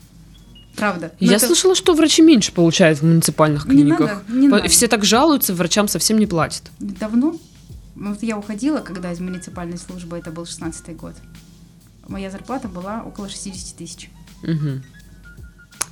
Правда. 0.75 1.11
Но 1.19 1.31
Я 1.31 1.37
это... 1.37 1.47
слышала, 1.47 1.75
что 1.75 1.93
врачи 1.93 2.21
меньше 2.21 2.51
получают 2.51 2.99
в 2.99 3.03
муниципальных 3.03 3.65
клиниках. 3.65 4.23
Не 4.27 4.35
надо, 4.35 4.41
не 4.41 4.47
надо. 4.47 4.67
Все 4.69 4.87
так 4.87 5.05
жалуются, 5.05 5.53
врачам 5.53 5.87
совсем 5.87 6.17
не 6.17 6.25
платят. 6.25 6.63
Давно? 6.79 7.37
Вот 7.95 8.23
я 8.23 8.37
уходила, 8.37 8.79
когда 8.79 9.11
из 9.11 9.19
муниципальной 9.19 9.77
службы, 9.77 10.17
это 10.17 10.31
был 10.31 10.45
16 10.45 10.95
год. 10.95 11.13
Моя 12.07 12.31
зарплата 12.31 12.67
была 12.67 13.03
около 13.03 13.29
60 13.29 13.77
тысяч. 13.77 14.09
Угу. 14.41 14.81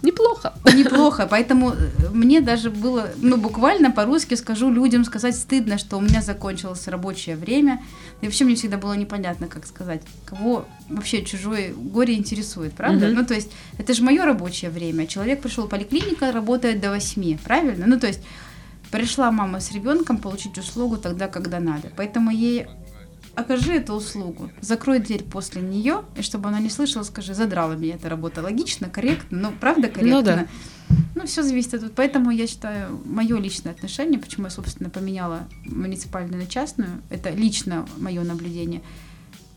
Неплохо. 0.02 0.54
Неплохо, 0.76 1.28
поэтому 1.30 1.72
э, 1.72 2.10
мне 2.12 2.42
даже 2.42 2.72
было, 2.72 3.10
ну, 3.18 3.38
буквально 3.38 3.92
по-русски 3.92 4.34
скажу 4.36 4.72
людям, 4.72 5.06
сказать 5.06 5.36
стыдно, 5.36 5.78
что 5.78 5.98
у 5.98 6.02
меня 6.02 6.22
закончилось 6.22 6.88
рабочее 6.88 7.36
время. 7.36 7.82
И 8.22 8.26
вообще 8.26 8.46
мне 8.46 8.56
всегда 8.56 8.78
было 8.78 8.94
непонятно, 8.94 9.48
как 9.48 9.68
сказать, 9.68 10.02
кого 10.26 10.66
вообще 10.90 11.24
чужое 11.24 11.74
горе 11.74 12.16
интересует, 12.16 12.74
правда? 12.74 13.08
Mm-hmm. 13.08 13.14
Ну, 13.14 13.26
то 13.26 13.36
есть, 13.36 13.52
это 13.78 13.94
же 13.94 14.04
мое 14.04 14.26
рабочее 14.26 14.72
время. 14.72 15.06
Человек 15.06 15.42
пришел 15.42 15.68
в 15.68 15.70
поликлиника, 15.70 16.32
работает 16.32 16.82
до 16.82 16.90
8, 16.90 17.38
правильно? 17.38 17.86
Ну, 17.86 18.00
то 18.00 18.08
есть, 18.08 18.22
пришла 18.90 19.32
мама 19.32 19.60
с 19.60 19.72
ребенком 19.72 20.18
получить 20.18 20.58
услугу 20.58 20.98
тогда, 20.98 21.28
когда 21.28 21.60
надо. 21.60 21.90
Поэтому 21.96 22.32
ей 22.32 22.68
окажи 23.36 23.74
эту 23.74 23.94
услугу, 23.94 24.52
закрой 24.62 25.00
дверь 25.00 25.24
после 25.24 25.62
нее, 25.62 26.04
и 26.16 26.22
чтобы 26.22 26.50
она 26.50 26.60
не 26.60 26.70
слышала, 26.70 27.04
скажи, 27.04 27.34
задрала 27.34 27.76
меня 27.76 27.96
эта 27.96 28.10
работа. 28.10 28.42
Логично, 28.42 28.90
корректно, 28.90 29.38
ну, 29.38 29.54
правда 29.60 29.88
корректно? 29.88 30.18
Ну, 30.18 30.22
да. 30.22 30.48
Ну, 31.16 31.26
все 31.26 31.44
зависит 31.44 31.74
от... 31.74 31.94
Поэтому 31.94 32.32
я 32.32 32.48
считаю, 32.48 33.02
мое 33.06 33.38
личное 33.38 33.72
отношение, 33.72 34.20
почему 34.20 34.46
я, 34.46 34.50
собственно, 34.50 34.90
поменяла 34.90 35.48
муниципальную 35.66 36.42
на 36.42 36.48
частную, 36.48 37.02
это 37.10 37.30
лично 37.30 37.88
мое 37.98 38.24
наблюдение, 38.24 38.82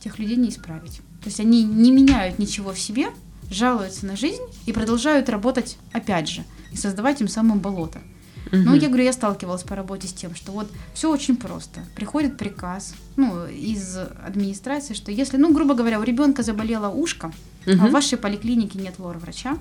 тех 0.01 0.19
людей 0.19 0.37
не 0.37 0.51
исправить. 0.51 1.01
То 1.23 1.27
есть 1.27 1.41
они 1.41 1.65
не 1.65 1.91
меняют 1.91 2.39
ничего 2.39 2.73
в 2.73 2.79
себе, 2.79 3.09
жалуются 3.51 4.07
на 4.07 4.17
жизнь 4.17 4.43
и 4.67 4.73
продолжают 4.73 5.29
работать 5.29 5.79
опять 5.93 6.29
же, 6.29 6.45
и 6.73 6.77
создавать 6.77 7.21
им 7.21 7.29
самым 7.29 7.61
болото. 7.61 8.01
Угу. 8.47 8.57
Ну, 8.57 8.75
я 8.75 8.89
говорю, 8.89 9.05
я 9.05 9.13
сталкивалась 9.13 9.63
по 9.63 9.75
работе 9.75 10.09
с 10.09 10.13
тем, 10.13 10.35
что 10.35 10.53
вот 10.53 10.71
все 10.93 11.11
очень 11.11 11.37
просто. 11.37 11.81
Приходит 11.95 12.37
приказ, 12.37 12.95
ну, 13.17 13.47
из 13.47 13.97
администрации, 14.25 14.95
что 14.95 15.11
если, 15.11 15.37
ну, 15.37 15.53
грубо 15.53 15.75
говоря, 15.75 16.01
у 16.01 16.03
ребенка 16.03 16.43
заболело 16.43 16.89
ушко, 16.89 17.33
угу. 17.67 17.77
а 17.81 17.87
в 17.87 17.91
вашей 17.91 18.19
поликлинике 18.19 18.79
нет 18.79 18.95
лор-врача, 18.99 19.59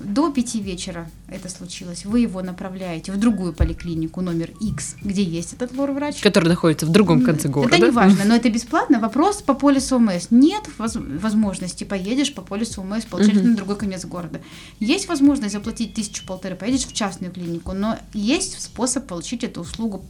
до 0.00 0.30
пяти 0.30 0.60
вечера 0.60 1.10
это 1.28 1.48
случилось. 1.48 2.04
Вы 2.04 2.20
его 2.20 2.42
направляете 2.42 3.12
в 3.12 3.16
другую 3.18 3.52
поликлинику 3.52 4.20
номер 4.20 4.50
X, 4.60 4.96
где 5.02 5.22
есть 5.22 5.54
этот 5.54 5.72
лор-врач. 5.76 6.20
Который 6.20 6.48
находится 6.48 6.86
в 6.86 6.90
другом 6.90 7.22
конце 7.22 7.48
города. 7.48 7.76
Это 7.76 7.86
не 7.86 7.90
важно, 7.90 8.24
но 8.24 8.34
это 8.36 8.48
бесплатно. 8.50 9.00
Вопрос 9.00 9.42
по 9.42 9.54
полису 9.54 9.96
ОМС. 9.96 10.28
Нет 10.30 10.64
возможности, 10.78 11.84
поедешь 11.84 12.32
по 12.34 12.42
полису 12.42 12.82
ОМС, 12.82 13.04
получать 13.04 13.36
угу. 13.36 13.48
на 13.48 13.56
другой 13.56 13.76
конец 13.76 14.04
города. 14.04 14.40
Есть 14.80 15.08
возможность 15.08 15.54
заплатить 15.54 15.94
тысячу-полторы, 15.94 16.54
поедешь 16.54 16.86
в 16.86 16.92
частную 16.92 17.32
клинику, 17.32 17.72
но 17.72 17.98
есть 18.14 18.60
способ 18.60 19.06
получить 19.06 19.44
эту 19.44 19.62
услугу 19.62 20.04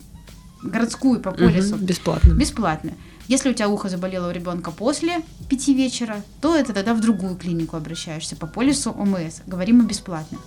городскую 0.63 1.21
по 1.21 1.31
полису. 1.33 1.77
Угу, 1.77 1.85
бесплатно. 1.85 2.33
Бесплатно. 2.35 2.93
Если 3.29 3.51
у 3.51 3.53
тебя 3.53 3.69
ухо 3.69 3.91
заболело 3.91 4.29
у 4.29 4.33
ребенка 4.33 4.71
после 4.71 5.23
пяти 5.51 5.75
вечера, 5.75 6.23
то 6.41 6.57
это 6.57 6.73
тогда 6.73 6.95
в 6.95 7.01
другую 7.01 7.37
клинику 7.37 7.77
обращаешься 7.77 8.37
по 8.37 8.47
полису 8.47 8.91
ОМС. 8.91 9.43
Говорим 9.47 9.79
мы 9.79 9.85
бесплатно. 9.85 10.39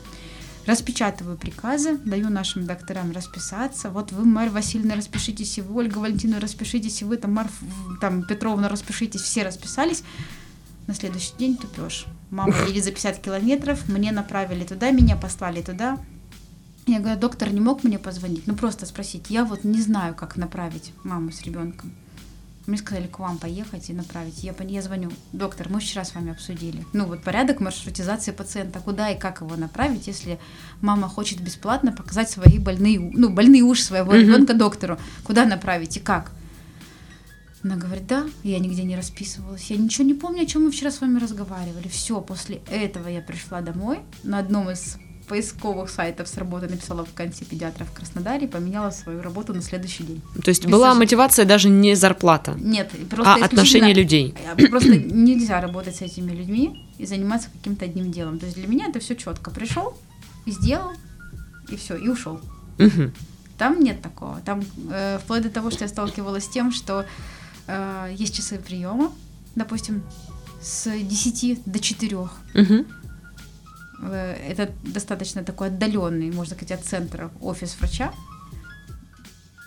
Распечатываю 0.66 1.38
приказы, 1.38 1.98
даю 1.98 2.30
нашим 2.30 2.66
докторам 2.66 3.12
расписаться. 3.12 3.92
Вот 3.92 4.12
вы, 4.12 4.26
Марья 4.26 4.52
Васильевна, 4.52 4.96
распишитесь, 4.96 5.60
и 5.60 5.62
вы, 5.62 5.76
Ольга 5.76 6.00
Валентиновна, 6.00 6.42
распишитесь, 6.42 7.02
и 7.02 7.06
вы, 7.06 7.18
там, 7.18 7.34
Марф, 7.34 7.52
там, 8.00 8.24
Петровна, 8.24 8.68
распишитесь, 8.68 9.22
все 9.22 9.44
расписались. 9.44 10.04
На 10.88 10.96
следующий 10.96 11.34
день 11.38 11.58
тупешь. 11.58 12.06
Мама 12.32 12.56
едет 12.68 12.84
за 12.84 12.92
50 12.92 13.20
километров, 13.20 13.88
мне 13.90 14.12
направили 14.12 14.64
туда, 14.64 14.90
меня 14.90 15.16
послали 15.16 15.62
туда. 15.62 16.00
Я 16.88 17.00
говорю, 17.00 17.20
доктор 17.20 17.52
не 17.52 17.60
мог 17.60 17.84
мне 17.84 18.00
позвонить? 18.00 18.48
Ну, 18.48 18.56
просто 18.56 18.88
спросить. 18.88 19.30
Я 19.30 19.46
вот 19.46 19.64
не 19.64 19.82
знаю, 19.82 20.16
как 20.16 20.36
направить 20.36 20.94
маму 21.04 21.32
с 21.32 21.44
ребенком. 21.44 21.94
Мне 22.68 22.78
сказали 22.78 23.08
к 23.08 23.18
вам 23.18 23.40
поехать 23.40 23.90
и 23.90 23.94
направить. 23.94 24.44
Я, 24.44 24.54
я 24.60 24.82
звоню, 24.82 25.12
доктор, 25.34 25.68
мы 25.70 25.80
вчера 25.80 26.06
с 26.06 26.14
вами 26.14 26.32
обсудили. 26.32 26.86
Ну 26.94 27.06
вот 27.06 27.24
порядок 27.24 27.60
маршрутизации 27.60 28.32
пациента, 28.32 28.80
куда 28.80 29.10
и 29.10 29.20
как 29.20 29.42
его 29.42 29.56
направить, 29.56 30.06
если 30.08 30.40
мама 30.80 31.08
хочет 31.08 31.42
бесплатно 31.42 31.92
показать 31.92 32.30
свои 32.30 32.60
больные, 32.60 33.00
ну 33.00 33.30
больные 33.30 33.64
уши 33.64 33.84
своего 33.84 34.14
mm-hmm. 34.14 34.22
ребенка 34.22 34.54
доктору, 34.54 35.00
куда 35.24 35.46
направить 35.46 35.98
и 35.98 36.00
как. 36.00 36.32
Она 37.64 37.76
говорит, 37.76 38.08
да, 38.08 38.26
я 38.44 38.60
нигде 38.60 38.84
не 38.84 38.96
расписывалась. 38.96 39.70
Я 39.70 39.78
ничего 39.78 40.06
не 40.06 40.16
помню, 40.16 40.44
о 40.44 40.46
чем 40.46 40.64
мы 40.64 40.72
вчера 40.72 40.90
с 40.90 41.02
вами 41.02 41.20
разговаривали. 41.20 41.88
Все, 41.88 42.20
после 42.22 42.62
этого 42.70 43.08
я 43.08 43.22
пришла 43.22 43.62
домой 43.62 44.00
на 44.24 44.40
одном 44.40 44.70
из 44.72 44.98
поисковых 45.32 45.90
сайтов 45.90 46.28
с 46.28 46.38
работы 46.38 46.68
написала 46.68 47.06
в 47.06 47.14
конце 47.14 47.46
педиатра 47.46 47.86
в 47.86 47.94
Краснодаре 47.94 48.48
и 48.48 48.50
поменяла 48.50 48.92
свою 48.92 49.22
работу 49.22 49.54
на 49.54 49.62
следующий 49.62 50.04
день. 50.04 50.22
То 50.44 50.50
есть 50.50 50.64
Без 50.66 50.70
была 50.70 50.88
сожаления. 50.88 51.00
мотивация 51.00 51.46
даже 51.46 51.70
не 51.70 51.96
зарплата? 51.96 52.54
Нет, 52.60 52.92
просто 53.10 53.36
а 53.36 53.46
отношение 53.46 53.94
людей. 53.94 54.36
Просто 54.70 54.90
нельзя 54.98 55.62
работать 55.62 55.96
с 55.96 56.02
этими 56.02 56.32
людьми 56.32 56.86
и 56.98 57.06
заниматься 57.06 57.50
каким-то 57.50 57.86
одним 57.86 58.12
делом. 58.12 58.40
То 58.40 58.46
есть 58.46 58.58
для 58.58 58.68
меня 58.68 58.88
это 58.88 59.00
все 59.00 59.16
четко. 59.16 59.52
Пришел, 59.52 59.98
сделал, 60.46 60.92
и 61.70 61.78
все, 61.78 61.96
и 61.96 62.10
ушел. 62.10 62.42
Угу. 62.78 63.12
Там 63.58 63.80
нет 63.80 64.02
такого. 64.02 64.42
Там 64.44 64.62
э, 64.92 65.18
вплоть 65.24 65.44
до 65.44 65.50
того, 65.50 65.72
что 65.72 65.86
я 65.86 65.88
сталкивалась 65.88 66.44
с 66.44 66.50
тем, 66.50 66.74
что 66.74 67.06
э, 67.68 68.14
есть 68.18 68.36
часы 68.36 68.58
приема, 68.58 69.14
допустим, 69.56 70.04
с 70.62 70.92
10 70.92 71.62
до 71.66 71.80
4. 71.80 72.18
Угу. 72.18 72.86
Э, 74.02 74.34
это 74.50 74.72
достаточно 74.84 75.44
такой 75.44 75.68
отдаленный, 75.68 76.32
можно 76.32 76.56
сказать, 76.56 76.80
от 76.80 76.86
центра 76.86 77.32
офис 77.42 77.76
врача 77.80 78.12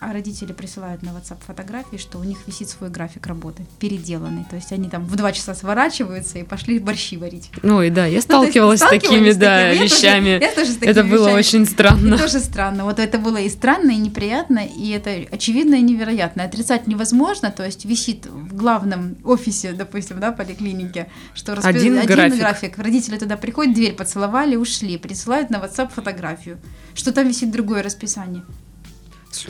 а 0.04 0.12
родители 0.12 0.52
присылают 0.52 1.02
на 1.02 1.08
WhatsApp 1.08 1.38
фотографии, 1.46 1.96
что 1.96 2.18
у 2.18 2.24
них 2.24 2.38
висит 2.46 2.68
свой 2.68 2.90
график 2.90 3.26
работы, 3.26 3.64
переделанный. 3.78 4.44
То 4.50 4.56
есть 4.56 4.70
они 4.70 4.90
там 4.90 5.06
в 5.06 5.16
два 5.16 5.32
часа 5.32 5.54
сворачиваются 5.54 6.38
и 6.38 6.42
пошли 6.42 6.78
борщи 6.78 7.16
варить. 7.16 7.50
Ну 7.62 7.80
и 7.80 7.88
да, 7.88 8.04
я 8.04 8.20
сталкивалась 8.20 8.80
ну, 8.80 8.86
с 8.86 8.90
такими, 8.90 9.32
да, 9.32 9.70
такими. 9.70 9.84
вещами. 9.84 10.28
Я 10.28 10.38
тоже, 10.38 10.44
я 10.50 10.54
тоже 10.54 10.70
с 10.72 10.74
такими 10.74 10.90
это 10.90 11.04
было 11.04 11.28
вещами. 11.28 11.38
очень 11.38 11.66
странно. 11.66 12.14
И 12.16 12.18
тоже 12.18 12.40
странно. 12.40 12.84
Вот 12.84 12.98
это 12.98 13.18
было 13.18 13.38
и 13.38 13.48
странно, 13.48 13.92
и 13.92 13.96
неприятно, 13.96 14.58
и 14.58 14.90
это 14.90 15.10
очевидно 15.30 15.76
и 15.76 15.80
невероятно. 15.80 16.44
Отрицать 16.44 16.86
невозможно, 16.86 17.50
то 17.50 17.64
есть 17.64 17.86
висит 17.86 18.26
в 18.26 18.54
главном 18.54 19.16
офисе, 19.24 19.72
допустим, 19.72 20.20
да, 20.20 20.32
поликлинике, 20.32 21.08
что 21.32 21.54
распи... 21.54 21.70
один, 21.70 21.98
один 21.98 22.14
график. 22.14 22.38
график. 22.38 22.78
Родители 22.78 23.16
туда 23.16 23.38
приходят, 23.38 23.74
дверь 23.74 23.94
поцеловали, 23.94 24.56
ушли, 24.56 24.98
присылают 24.98 25.48
на 25.48 25.56
WhatsApp 25.56 25.90
фотографию, 25.94 26.58
что 26.94 27.10
там 27.10 27.26
висит 27.26 27.50
другое 27.50 27.82
расписание. 27.82 28.42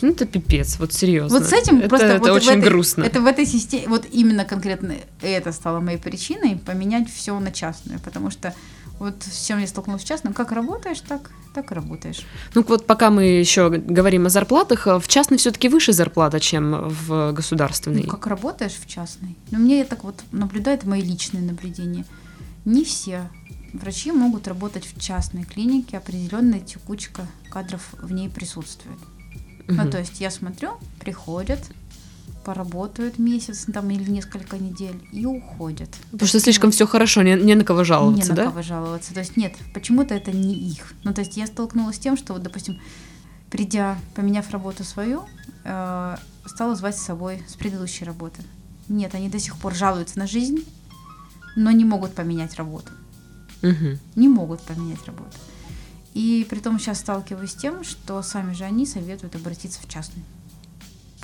Ну, 0.00 0.10
это 0.10 0.26
пипец, 0.26 0.78
вот 0.78 0.92
серьезно. 0.92 1.38
Вот 1.38 1.48
с 1.48 1.52
этим 1.52 1.78
это, 1.78 1.88
просто 1.88 2.06
это 2.06 2.18
вот 2.20 2.30
очень 2.30 2.58
этой, 2.58 2.62
грустно. 2.62 3.04
Это 3.04 3.20
в 3.20 3.26
этой 3.26 3.46
системе, 3.46 3.88
вот 3.88 4.06
именно 4.10 4.44
конкретно 4.44 4.96
это 5.22 5.52
стало 5.52 5.80
моей 5.80 5.98
причиной 5.98 6.56
поменять 6.56 7.10
все 7.10 7.38
на 7.38 7.52
частную, 7.52 8.00
потому 8.00 8.30
что 8.30 8.54
вот 8.98 9.22
с 9.24 9.46
чем 9.46 9.58
я 9.58 9.66
столкнулась 9.66 10.02
в 10.02 10.06
частном, 10.06 10.32
как 10.32 10.52
работаешь, 10.52 11.00
так, 11.00 11.30
так 11.52 11.72
и 11.72 11.74
работаешь. 11.74 12.22
Ну 12.54 12.64
вот 12.66 12.86
пока 12.86 13.10
мы 13.10 13.24
еще 13.24 13.68
говорим 13.68 14.26
о 14.26 14.28
зарплатах, 14.28 14.86
в 14.86 15.08
частной 15.08 15.38
все-таки 15.38 15.68
выше 15.68 15.92
зарплата, 15.92 16.38
чем 16.38 16.88
в 16.88 17.32
государственной. 17.32 18.04
Ну, 18.04 18.10
как 18.10 18.26
работаешь 18.26 18.74
в 18.74 18.86
частной? 18.86 19.36
Ну, 19.50 19.58
мне 19.58 19.84
так 19.84 20.04
вот 20.04 20.22
наблюдает 20.30 20.84
мои 20.84 21.02
личные 21.02 21.42
наблюдения. 21.42 22.04
Не 22.64 22.84
все. 22.84 23.28
Врачи 23.72 24.12
могут 24.12 24.46
работать 24.46 24.86
в 24.86 25.00
частной 25.00 25.42
клинике, 25.42 25.96
определенная 25.96 26.60
текучка 26.60 27.26
кадров 27.50 27.82
в 28.00 28.12
ней 28.12 28.28
присутствует. 28.28 28.98
Угу. 29.68 29.74
Ну, 29.76 29.90
то 29.90 29.98
есть 29.98 30.20
я 30.20 30.30
смотрю, 30.30 30.72
приходят, 31.00 31.60
поработают 32.44 33.18
месяц 33.18 33.66
там 33.72 33.90
или 33.90 34.08
несколько 34.08 34.58
недель 34.58 35.00
и 35.12 35.24
уходят. 35.24 35.88
Потому 36.10 36.28
что 36.28 36.40
слишком 36.40 36.70
все 36.70 36.86
хорошо, 36.86 37.22
не, 37.22 37.34
не 37.34 37.54
на 37.54 37.64
кого 37.64 37.84
жаловаться, 37.84 38.30
не 38.30 38.36
да? 38.36 38.42
Не 38.42 38.48
на 38.48 38.52
кого 38.52 38.62
жаловаться. 38.62 39.14
То 39.14 39.20
есть 39.20 39.36
нет, 39.36 39.54
почему-то 39.72 40.14
это 40.14 40.30
не 40.30 40.54
их. 40.54 40.92
Ну, 41.02 41.14
то 41.14 41.22
есть 41.22 41.36
я 41.36 41.46
столкнулась 41.46 41.96
с 41.96 41.98
тем, 41.98 42.16
что 42.16 42.34
вот, 42.34 42.42
допустим, 42.42 42.80
придя, 43.50 43.98
поменяв 44.14 44.50
работу 44.50 44.84
свою, 44.84 45.22
э, 45.64 46.16
стала 46.44 46.74
звать 46.74 46.96
с 46.96 47.02
собой 47.02 47.42
с 47.48 47.54
предыдущей 47.54 48.04
работы. 48.04 48.42
Нет, 48.88 49.14
они 49.14 49.28
до 49.28 49.38
сих 49.38 49.56
пор 49.56 49.74
жалуются 49.74 50.18
на 50.18 50.26
жизнь, 50.26 50.64
но 51.56 51.70
не 51.70 51.84
могут 51.84 52.14
поменять 52.14 52.54
работу. 52.56 52.92
Угу. 53.62 53.98
Не 54.16 54.28
могут 54.28 54.60
поменять 54.60 55.04
работу. 55.06 55.36
И 56.14 56.46
при 56.48 56.60
том 56.60 56.78
сейчас 56.78 57.00
сталкиваюсь 57.00 57.50
с 57.50 57.54
тем, 57.54 57.82
что 57.82 58.22
сами 58.22 58.54
же 58.54 58.64
они 58.64 58.86
советуют 58.86 59.34
обратиться 59.34 59.80
в 59.82 59.88
частную. 59.88 60.24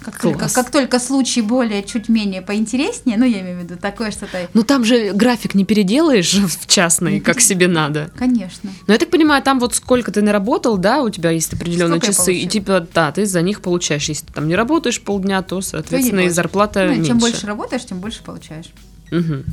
Как 0.03 0.18
только, 0.18 0.49
как 0.49 0.70
только 0.70 0.99
случай 0.99 1.43
более, 1.43 1.82
чуть 1.82 2.09
менее 2.09 2.41
поинтереснее, 2.41 3.18
ну, 3.18 3.24
я 3.26 3.41
имею 3.41 3.59
в 3.59 3.62
виду 3.62 3.76
такое 3.76 4.11
что-то... 4.11 4.49
Ну, 4.55 4.62
там 4.62 4.84
же 4.84 5.12
график 5.12 5.55
не 5.55 5.64
переделаешь 5.64 6.32
в 6.34 6.66
частный, 6.66 7.20
как 7.20 7.41
себе 7.41 7.68
надо. 7.68 8.11
Конечно. 8.16 8.70
Но 8.86 8.95
я 8.95 8.99
так 8.99 9.11
понимаю, 9.11 9.43
там 9.43 9.61
вот 9.61 9.74
сколько 9.74 10.11
ты 10.11 10.22
наработал, 10.22 10.78
да, 10.78 11.03
у 11.03 11.11
тебя 11.11 11.30
есть 11.30 11.53
определенные 11.53 12.01
сколько 12.01 12.07
часы, 12.07 12.34
и 12.34 12.47
типа, 12.47 12.86
да, 12.95 13.12
ты 13.12 13.26
за 13.26 13.43
них 13.43 13.61
получаешь. 13.61 14.09
Если 14.09 14.26
ты 14.26 14.32
там 14.32 14.49
не 14.49 14.57
работаешь 14.57 15.01
полдня, 15.01 15.43
то, 15.43 15.61
соответственно, 15.61 16.20
и 16.20 16.30
зарплата 16.30 16.84
ну, 16.84 16.93
меньше. 16.93 17.09
Чем 17.09 17.18
больше 17.18 17.47
работаешь, 17.47 17.84
тем 17.84 18.01
больше 18.01 18.22
получаешь. 18.22 18.72
Угу. 19.11 19.44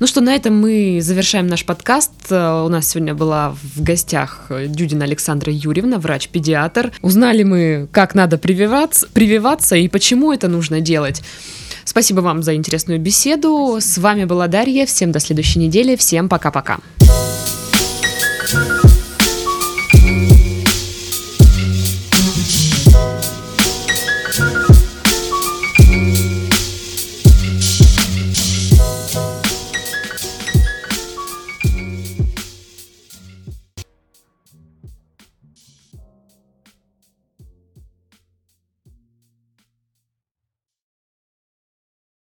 Ну 0.00 0.06
что, 0.06 0.20
на 0.20 0.34
этом 0.34 0.58
мы 0.58 1.00
завершаем 1.02 1.46
наш 1.46 1.64
подкаст. 1.64 2.12
Э, 2.30 2.64
у 2.64 2.68
нас 2.68 2.88
сегодня 2.88 3.14
была 3.14 3.54
в 3.62 3.82
гостях 3.82 4.50
Дюдина 4.50 5.04
Александра 5.04 5.52
Юрьевна, 5.52 5.98
врач-педиатр. 5.98 6.92
Узнали 7.02 7.42
мы, 7.42 7.88
как 7.92 8.14
надо 8.14 8.38
прививаться, 8.38 9.06
прививаться 9.12 9.76
и 9.76 9.88
почему 9.88 10.32
это 10.32 10.48
нужно 10.48 10.80
делать. 10.80 11.22
Спасибо 11.84 12.20
вам 12.20 12.42
за 12.42 12.54
интересную 12.54 13.00
беседу. 13.00 13.78
С 13.80 13.98
вами 13.98 14.24
была 14.24 14.46
Дарья. 14.48 14.86
Всем 14.86 15.12
до 15.12 15.20
следующей 15.20 15.58
недели. 15.58 15.96
Всем 15.96 16.28
пока-пока. 16.28 16.78